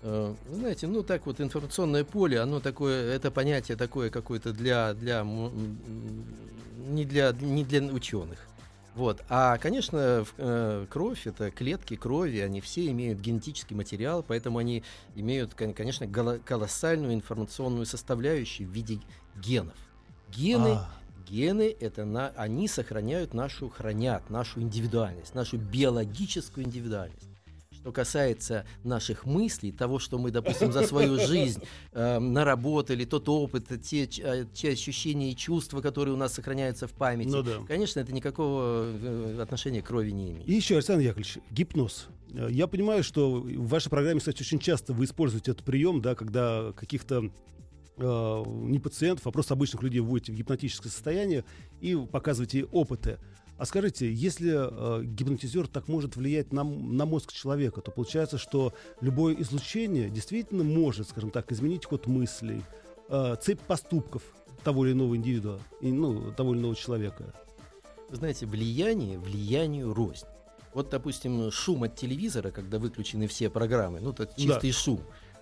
Э, 0.06 0.36
Вы 0.50 0.56
знаете, 0.56 0.86
ну 0.88 1.02
так 1.02 1.26
вот 1.26 1.42
информационное 1.42 2.04
поле, 2.04 2.40
оно 2.40 2.60
такое, 2.60 3.12
это 3.12 3.32
понятие 3.32 3.76
такое 3.76 4.12
какое-то 4.12 4.54
для, 4.54 4.94
для 4.94 5.24
не 5.24 7.06
для 7.06 7.32
не 7.32 7.64
для 7.64 7.82
ученых. 7.82 8.38
Вот. 8.94 9.24
А, 9.28 9.58
конечно, 9.58 10.24
э, 10.38 10.86
кровь 10.90 11.26
это 11.28 11.50
клетки 11.50 11.96
крови, 11.96 12.38
они 12.38 12.62
все 12.62 12.86
имеют 12.92 13.20
генетический 13.20 13.76
материал, 13.76 14.24
поэтому 14.26 14.60
они 14.60 14.84
имеют, 15.16 15.54
кон- 15.56 15.74
конечно, 15.74 16.08
колоссальную 16.08 17.14
информационную 17.14 17.88
составляющую 17.88 18.70
в 18.70 18.72
виде 18.72 19.00
генов. 19.36 19.76
Гены 20.30 20.76
А, 20.76 20.90
Гены 21.28 21.76
это 21.80 22.06
на, 22.06 22.30
они 22.38 22.68
сохраняют 22.68 23.34
нашу, 23.34 23.70
хранят 23.70 24.30
нашу 24.30 24.62
индивидуальность, 24.62 25.34
нашу 25.34 25.58
биологическую 25.58 26.66
индивидуальность. 26.66 27.35
Что 27.86 27.92
касается 27.92 28.66
наших 28.84 29.28
мыслей, 29.28 29.72
того, 29.72 30.00
что 30.00 30.18
мы, 30.18 30.32
допустим, 30.32 30.72
за 30.72 30.82
свою 30.88 31.20
жизнь 31.20 31.62
э, 31.92 32.18
наработали, 32.18 33.06
тот 33.06 33.30
опыт, 33.30 33.68
те, 33.84 34.10
э, 34.24 34.46
те 34.52 34.72
ощущения 34.72 35.32
и 35.32 35.36
чувства, 35.36 35.82
которые 35.82 36.16
у 36.16 36.18
нас 36.18 36.34
сохраняются 36.34 36.88
в 36.88 36.94
памяти, 36.94 37.28
Ну 37.30 37.44
да. 37.44 37.60
конечно, 37.68 38.00
это 38.00 38.12
никакого 38.12 38.86
э, 38.88 39.40
отношения 39.40 39.84
к 39.84 39.86
крови 39.86 40.10
не 40.10 40.32
имеет. 40.32 40.50
И 40.50 40.54
еще, 40.54 40.74
Александр 40.78 41.04
Яковлевич, 41.04 41.38
гипноз. 41.52 42.08
Э, 42.34 42.48
Я 42.50 42.66
понимаю, 42.66 43.04
что 43.04 43.34
в 43.34 43.68
вашей 43.68 43.90
программе, 43.90 44.18
кстати, 44.20 44.42
очень 44.42 44.58
часто 44.58 44.92
вы 44.94 45.06
используете 45.06 45.52
этот 45.52 45.64
прием, 45.64 46.02
да, 46.02 46.16
когда 46.16 46.74
каких-то 46.76 47.30
э, 47.98 48.44
не 48.48 48.80
пациентов, 48.80 49.28
а 49.28 49.32
просто 49.32 49.54
обычных 49.54 49.84
людей 49.84 50.00
вводите 50.00 50.32
в 50.32 50.36
гипнотическое 50.36 50.92
состояние 50.92 51.46
и 51.82 51.96
показываете 51.96 52.64
опыты. 52.64 53.20
А 53.58 53.66
скажите, 53.66 54.12
если 54.12 54.54
э, 54.54 55.04
гипнотизер 55.06 55.68
так 55.68 55.88
может 55.88 56.18
влиять 56.18 56.52
на, 56.52 56.64
на 56.64 57.06
мозг 57.06 57.32
человека, 57.32 57.82
то 57.82 57.90
получается, 57.90 58.38
что 58.38 58.74
любое 59.00 59.34
излучение 59.36 60.10
действительно 60.10 60.64
может, 60.64 61.10
скажем 61.10 61.32
так, 61.32 61.52
изменить 61.52 61.86
ход 61.86 62.06
мыслей, 62.06 62.64
э, 63.08 63.36
цепь 63.42 63.62
поступков 63.62 64.24
того 64.64 64.86
или 64.86 64.94
иного 64.94 65.16
индивида, 65.16 65.60
и, 65.80 65.92
ну, 65.92 66.34
того 66.34 66.54
или 66.54 66.60
иного 66.60 66.76
человека. 66.76 67.34
Вы 68.10 68.18
знаете, 68.18 68.46
влияние 68.46 69.18
влиянию 69.18 69.94
рознь. 69.94 70.26
Вот, 70.74 70.90
допустим, 70.90 71.50
шум 71.50 71.84
от 71.84 71.96
телевизора, 71.96 72.52
когда 72.52 72.80
выключены 72.80 73.28
все 73.28 73.50
программы, 73.50 74.02
ну, 74.02 74.12
это 74.12 74.28
чистый 74.36 74.72
шум, 74.72 75.00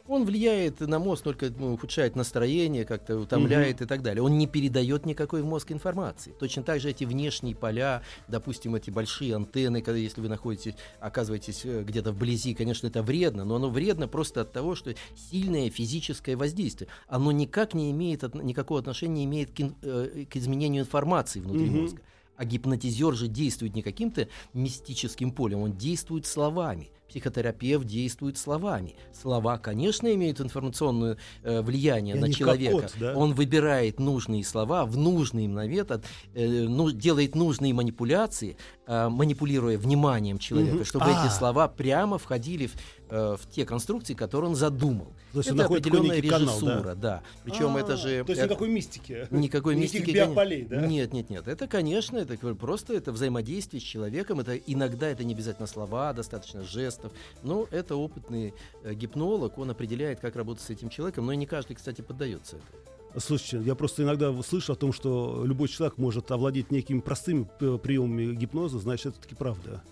он 0.07 0.25
влияет 0.25 0.81
на 0.81 0.99
мозг, 0.99 1.23
только 1.23 1.49
ну, 1.57 1.73
ухудшает 1.73 2.15
настроение, 2.15 2.83
как-то 2.83 3.17
утомляет 3.17 3.81
и 3.81 3.85
так 3.85 4.01
далее. 4.01 4.21
Он 4.21 4.37
не 4.37 4.47
передает 4.47 5.05
никакой 5.05 5.41
в 5.41 5.45
мозг 5.45 5.71
информации. 5.71 6.33
Точно 6.39 6.63
так 6.63 6.81
же 6.81 6.89
эти 6.89 7.05
внешние 7.05 7.55
поля, 7.55 8.03
допустим, 8.27 8.75
эти 8.75 8.89
большие 8.89 9.35
антенны, 9.35 9.81
когда 9.81 9.97
если 9.97 10.21
вы 10.21 10.27
находитесь, 10.27 10.75
оказываетесь 10.99 11.61
э, 11.63 11.83
где-то 11.83 12.11
вблизи, 12.11 12.53
конечно, 12.53 12.87
это 12.87 13.01
вредно, 13.01 13.45
но 13.45 13.55
оно 13.55 13.69
вредно 13.69 14.07
просто 14.07 14.41
от 14.41 14.51
того, 14.51 14.75
что 14.75 14.93
сильное 15.15 15.69
физическое 15.69 16.35
воздействие. 16.35 16.89
Оно 17.07 17.31
никак 17.31 17.73
не 17.73 17.89
имеет, 17.91 18.23
никакого 18.35 18.79
отношения 18.79 19.13
не 19.13 19.25
имеет 19.25 19.51
к, 19.51 19.73
э, 19.83 20.25
к 20.29 20.35
изменению 20.35 20.83
информации 20.83 21.39
внутри 21.39 21.69
Мгм. 21.69 21.81
мозга. 21.81 22.01
А 22.35 22.45
гипнотизер 22.45 23.13
же 23.13 23.27
действует 23.27 23.75
не 23.75 23.83
каким-то 23.83 24.27
мистическим 24.53 25.31
полем, 25.31 25.59
он 25.59 25.77
действует 25.77 26.25
словами. 26.25 26.89
Психотерапевт 27.09 27.85
действует 27.85 28.37
словами. 28.37 28.95
Слова, 29.13 29.57
конечно, 29.57 30.11
имеют 30.13 30.41
информационное 30.41 31.17
э, 31.43 31.61
влияние 31.61 32.15
И 32.15 32.19
на 32.19 32.31
человека. 32.33 32.71
код, 32.73 32.93
да? 32.99 33.13
Он 33.15 33.33
выбирает 33.33 33.99
нужные 33.99 34.43
слова 34.43 34.85
в 34.85 34.97
нужный 34.97 35.47
момент, 35.47 35.91
от- 35.91 36.05
э, 36.33 36.47
ну, 36.67 36.91
делает 36.91 37.35
нужные 37.35 37.73
манипуляции, 37.73 38.57
э, 38.87 39.09
манипулируя 39.09 39.77
вниманием 39.77 40.39
человека, 40.39 40.75
Мгм. 40.77 40.85
чтобы 40.85 41.05
А. 41.05 41.25
эти 41.25 41.31
слова 41.31 41.67
прямо 41.67 42.17
входили 42.17 42.67
в, 42.67 42.73
э, 43.09 43.37
в 43.39 43.49
те 43.49 43.65
конструкции, 43.65 44.13
которые 44.15 44.49
он 44.49 44.55
задумал. 44.55 45.13
То 45.33 45.39
есть 45.39 45.49
это 45.51 45.65
определенная 45.65 46.15
некий 46.17 46.29
канал, 46.29 46.59
да? 46.59 46.65
режиссура, 46.67 46.95
да. 46.95 47.21
Причем 47.43 47.77
это 47.77 47.97
же... 47.97 48.23
То 48.23 48.31
есть 48.31 48.43
никакой 48.43 48.69
мистики. 48.69 49.27
Никакой 49.31 49.75
мистики. 49.75 50.11
биополей, 50.11 50.63
да? 50.65 50.85
Нет, 50.87 51.13
нет, 51.13 51.29
нет. 51.29 51.47
Это, 51.47 51.67
конечно, 51.67 52.17
это 52.17 52.37
просто 52.55 52.93
это 52.93 53.11
взаимодействие 53.11 53.81
с 53.81 53.83
человеком. 53.83 54.39
Это 54.39 54.55
иногда 54.55 55.07
это 55.07 55.23
не 55.23 55.33
обязательно 55.33 55.67
слова, 55.67 56.13
достаточно 56.13 56.63
жестов. 56.93 57.11
Но 57.43 57.67
это 57.71 57.95
опытный 57.95 58.53
э, 58.83 58.93
гипнолог, 58.93 59.57
он 59.57 59.69
определяет, 59.71 60.19
как 60.19 60.35
работать 60.35 60.63
с 60.63 60.69
этим 60.69 60.89
человеком. 60.89 61.25
Но 61.25 61.31
и 61.33 61.37
не 61.37 61.45
каждый, 61.45 61.75
кстати, 61.75 62.01
поддается 62.01 62.57
этому. 62.57 63.21
Слушайте, 63.21 63.61
я 63.67 63.75
просто 63.75 64.01
иногда 64.03 64.33
слышу 64.41 64.73
о 64.73 64.75
том, 64.75 64.91
что 64.91 65.43
любой 65.45 65.67
человек 65.67 65.97
может 65.99 66.31
овладеть 66.31 66.71
некими 66.71 66.99
простыми 66.99 67.47
э, 67.59 67.77
приемами 67.81 68.33
гипноза, 68.33 68.79
значит, 68.79 69.07
это 69.07 69.21
таки 69.21 69.35
правда. 69.35 69.83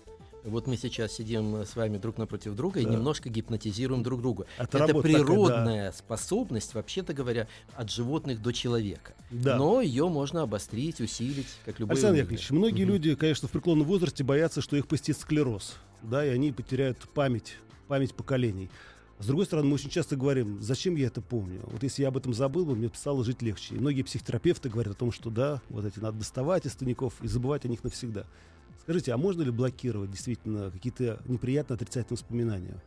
Вот 0.44 0.66
мы 0.66 0.76
сейчас 0.76 1.12
сидим 1.12 1.54
э, 1.54 1.64
с 1.64 1.76
вами 1.76 1.98
друг 1.98 2.18
напротив 2.18 2.56
друга 2.56 2.80
и 2.80 2.84
Да. 2.84 2.90
немножко 2.90 3.28
гипнотизируем 3.28 4.02
друг 4.02 4.22
друга. 4.22 4.46
Это 4.58 4.64
Это, 4.64 4.78
работа 4.78 5.06
такая, 5.06 5.24
природная 5.24 5.92
способность, 5.92 6.74
вообще-то 6.74 7.14
говоря, 7.14 7.46
от 7.76 7.92
животных 7.92 8.42
до 8.42 8.52
человека. 8.52 9.12
Да. 9.30 9.56
Но 9.56 9.80
ее 9.80 10.08
можно 10.08 10.42
обострить, 10.42 11.00
усилить, 11.00 11.46
как 11.64 11.78
любой 11.78 11.92
Александр 11.94 12.14
умение. 12.14 12.22
Яковлевич, 12.24 12.50
многие 12.50 12.82
Мгм. 12.86 12.92
люди, 12.92 13.14
конечно, 13.14 13.46
в 13.46 13.52
преклонном 13.52 13.86
возрасте 13.86 14.24
боятся, 14.24 14.60
что 14.62 14.76
их 14.76 14.88
постит 14.88 15.16
склероз, 15.16 15.74
да, 16.02 16.24
и 16.24 16.28
они 16.28 16.52
потеряют 16.52 16.98
память, 17.14 17.56
память 17.88 18.14
поколений. 18.14 18.68
С 19.18 19.26
другой 19.26 19.46
стороны, 19.46 19.68
мы 19.68 19.74
очень 19.74 19.90
часто 19.90 20.16
говорим, 20.16 20.60
зачем 20.60 20.96
я 20.96 21.06
это 21.06 21.20
помню? 21.20 21.60
Вот 21.64 21.82
если 21.82 22.02
я 22.02 22.08
об 22.08 22.16
этом 22.16 22.34
забыл 22.34 22.64
бы, 22.66 22.74
мне 22.74 22.90
стало 22.94 23.24
жить 23.24 23.40
легче. 23.40 23.76
И 23.76 23.78
многие 23.78 24.02
психотерапевты 24.02 24.68
говорят 24.68 24.94
о 24.94 24.98
том, 24.98 25.12
что 25.12 25.30
да, 25.30 25.60
вот 25.68 25.84
эти 25.84 26.00
надо 26.00 26.18
доставать 26.18 26.66
из 26.66 26.74
тайников 26.74 27.22
и 27.22 27.28
забывать 27.28 27.64
о 27.64 27.68
них 27.68 27.84
навсегда. 27.84 28.26
Скажите, 28.80 29.12
а 29.12 29.16
можно 29.16 29.42
ли 29.42 29.52
блокировать 29.52 30.10
действительно 30.10 30.72
какие-то 30.72 31.20
неприятные 31.26 31.76
отрицательные 31.76 32.16
воспоминания? 32.16 32.82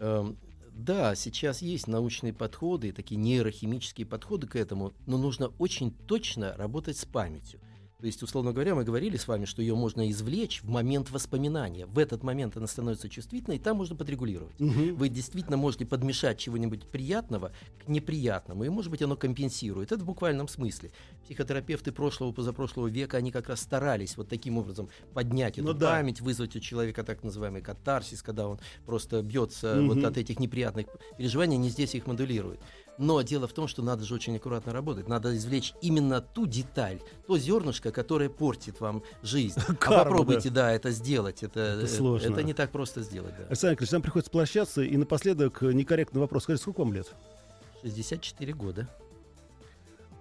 Эм, 0.00 0.36
Да, 0.76 1.14
сейчас 1.14 1.62
есть 1.62 1.86
научные 1.86 2.32
подходы, 2.32 2.90
такие 2.90 3.16
нейрохимические 3.16 4.08
подходы 4.08 4.48
к 4.48 4.56
этому, 4.56 4.92
но 5.06 5.16
нужно 5.16 5.52
очень 5.60 5.92
точно 6.08 6.56
работать 6.56 6.96
с 6.96 7.04
памятью. 7.04 7.60
То 8.04 8.08
есть, 8.08 8.22
условно 8.22 8.52
говоря, 8.52 8.74
мы 8.74 8.84
говорили 8.84 9.16
с 9.16 9.26
вами, 9.26 9.46
что 9.46 9.62
ее 9.62 9.74
можно 9.74 10.10
извлечь 10.10 10.60
в 10.62 10.68
момент 10.68 11.10
воспоминания. 11.10 11.86
В 11.86 11.98
этот 11.98 12.22
момент 12.22 12.54
она 12.54 12.66
становится 12.66 13.08
чувствительной, 13.08 13.56
и 13.56 13.58
там 13.58 13.78
можно 13.78 13.96
подрегулировать. 13.96 14.60
Мгм. 14.60 14.94
Вы 14.96 15.08
действительно 15.08 15.56
можете 15.56 15.86
подмешать 15.86 16.36
чего-нибудь 16.38 16.86
приятного 16.86 17.52
к 17.82 17.88
неприятному, 17.88 18.64
и, 18.64 18.68
может 18.68 18.90
быть, 18.90 19.00
оно 19.00 19.16
компенсирует. 19.16 19.90
Это 19.90 20.02
в 20.02 20.04
буквальном 20.04 20.48
смысле. 20.48 20.90
Психотерапевты 21.24 21.92
прошлого, 21.92 22.32
позапрошлого 22.32 22.88
века, 22.88 23.16
они 23.16 23.30
как 23.30 23.48
раз 23.48 23.62
старались 23.62 24.18
вот 24.18 24.28
таким 24.28 24.58
образом 24.58 24.90
поднять 25.14 25.56
Ну 25.56 25.70
эту 25.70 25.78
да. 25.78 25.92
память, 25.92 26.20
вызвать 26.20 26.54
у 26.56 26.60
человека 26.60 27.04
так 27.04 27.24
называемый 27.24 27.62
катарсис, 27.62 28.22
когда 28.22 28.46
он 28.46 28.60
просто 28.84 29.22
бьется 29.22 29.76
Мгм. 29.76 29.88
вот 29.88 30.04
от 30.04 30.18
этих 30.18 30.38
неприятных 30.38 30.88
переживаний, 31.16 31.56
они 31.56 31.70
здесь 31.70 31.94
их 31.94 32.06
моделируют. 32.06 32.60
Но 32.98 33.22
дело 33.22 33.48
в 33.48 33.52
том, 33.52 33.66
что 33.66 33.82
надо 33.82 34.04
же 34.04 34.14
очень 34.14 34.36
аккуратно 34.36 34.72
работать. 34.72 35.08
Надо 35.08 35.36
извлечь 35.36 35.74
именно 35.80 36.20
ту 36.20 36.46
деталь, 36.46 37.00
то 37.26 37.36
зернышко, 37.36 37.90
которое 37.90 38.28
портит 38.28 38.80
вам 38.80 39.02
жизнь. 39.22 39.58
А 39.68 39.74
Карма, 39.74 40.04
попробуйте, 40.04 40.50
да. 40.50 40.72
это 40.72 40.90
сделать. 40.90 41.42
Это, 41.42 41.60
Это 41.60 41.84
э, 41.84 41.86
сложно. 41.88 42.32
это 42.32 42.42
не 42.42 42.54
так 42.54 42.70
просто 42.70 43.02
сделать, 43.02 43.34
да. 43.36 43.44
Александр 43.46 43.72
Яковлевич, 43.72 43.92
нам 43.92 44.02
приходится 44.02 44.30
прощаться. 44.30 44.82
И 44.82 44.96
напоследок 44.96 45.62
некорректный 45.62 46.20
вопрос. 46.20 46.44
Скажите, 46.44 46.62
сколько 46.62 46.80
вам 46.80 46.92
лет? 46.92 47.12
64 47.82 48.52
года. 48.52 48.88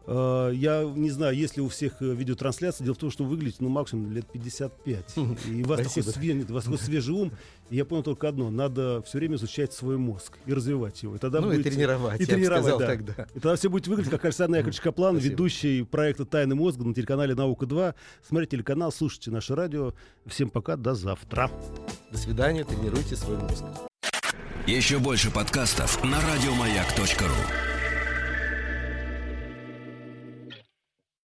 Э, 0.05 0.51
Я 0.53 0.83
не 0.83 1.09
знаю, 1.11 1.35
есть 1.35 1.55
ли 1.57 1.61
у 1.63 1.69
всех 1.69 2.01
э, 2.01 2.13
видеотрансляции. 2.13 2.83
Дело 2.83 2.93
в 2.95 2.97
том, 2.97 3.09
что 3.11 3.23
вы 3.23 3.31
выглядите, 3.31 3.57
ну, 3.61 3.69
максимум 3.69 4.11
лет 4.11 4.25
55. 4.31 5.15
И 5.17 5.63
у 5.63 5.67
вас 5.67 5.79
такой, 5.79 6.03
Спасибо. 6.03 6.09
све- 6.25 6.51
у 6.51 6.53
вас 6.53 6.63
такой 6.65 6.79
свежий 6.79 7.13
ум. 7.15 7.31
И 7.69 7.75
я 7.77 7.85
понял 7.85 8.03
только 8.03 8.27
одно. 8.27 8.49
Надо 8.51 9.01
все 9.03 9.17
время 9.17 9.35
изучать 9.37 9.73
свой 9.73 9.97
мозг 9.97 10.37
и 10.45 10.53
развивать 10.53 11.01
его. 11.03 11.15
И 11.15 11.19
тогда 11.19 11.39
ну 11.41 11.51
и 11.51 11.57
будете- 11.57 11.71
тренировать, 11.71 12.19
и 12.21 12.25
тренировать, 12.25 12.63
сказал 12.63 12.79
да. 12.79 12.87
тогда. 12.87 13.13
И 13.33 13.39
тогда 13.39 13.55
все 13.55 13.69
будет 13.69 13.87
выглядеть 13.87 14.11
как 14.11 14.25
Александр 14.25 14.57
Яковлевич 14.57 14.81
Каплан, 14.81 15.15
Спасибо. 15.15 15.31
ведущий 15.33 15.83
проекта 15.83 16.25
«Тайны 16.25 16.55
мозга» 16.55 16.83
на 16.83 16.93
телеканале 16.93 17.33
«Наука-2». 17.35 17.95
Смотрите 18.27 18.51
телеканал, 18.57 18.91
слушайте 18.91 19.31
наше 19.31 19.55
радио. 19.55 19.93
Всем 20.27 20.49
пока, 20.49 20.75
до 20.75 20.93
завтра. 20.95 21.49
До 22.11 22.17
свидания, 22.17 22.63
тренируйте 22.63 23.15
свой 23.15 23.37
мозг. 23.37 23.63
Еще 24.67 24.99
больше 24.99 25.31
подкастов 25.31 26.03
на 26.03 26.19
радиомаяк.ру. 26.21 27.72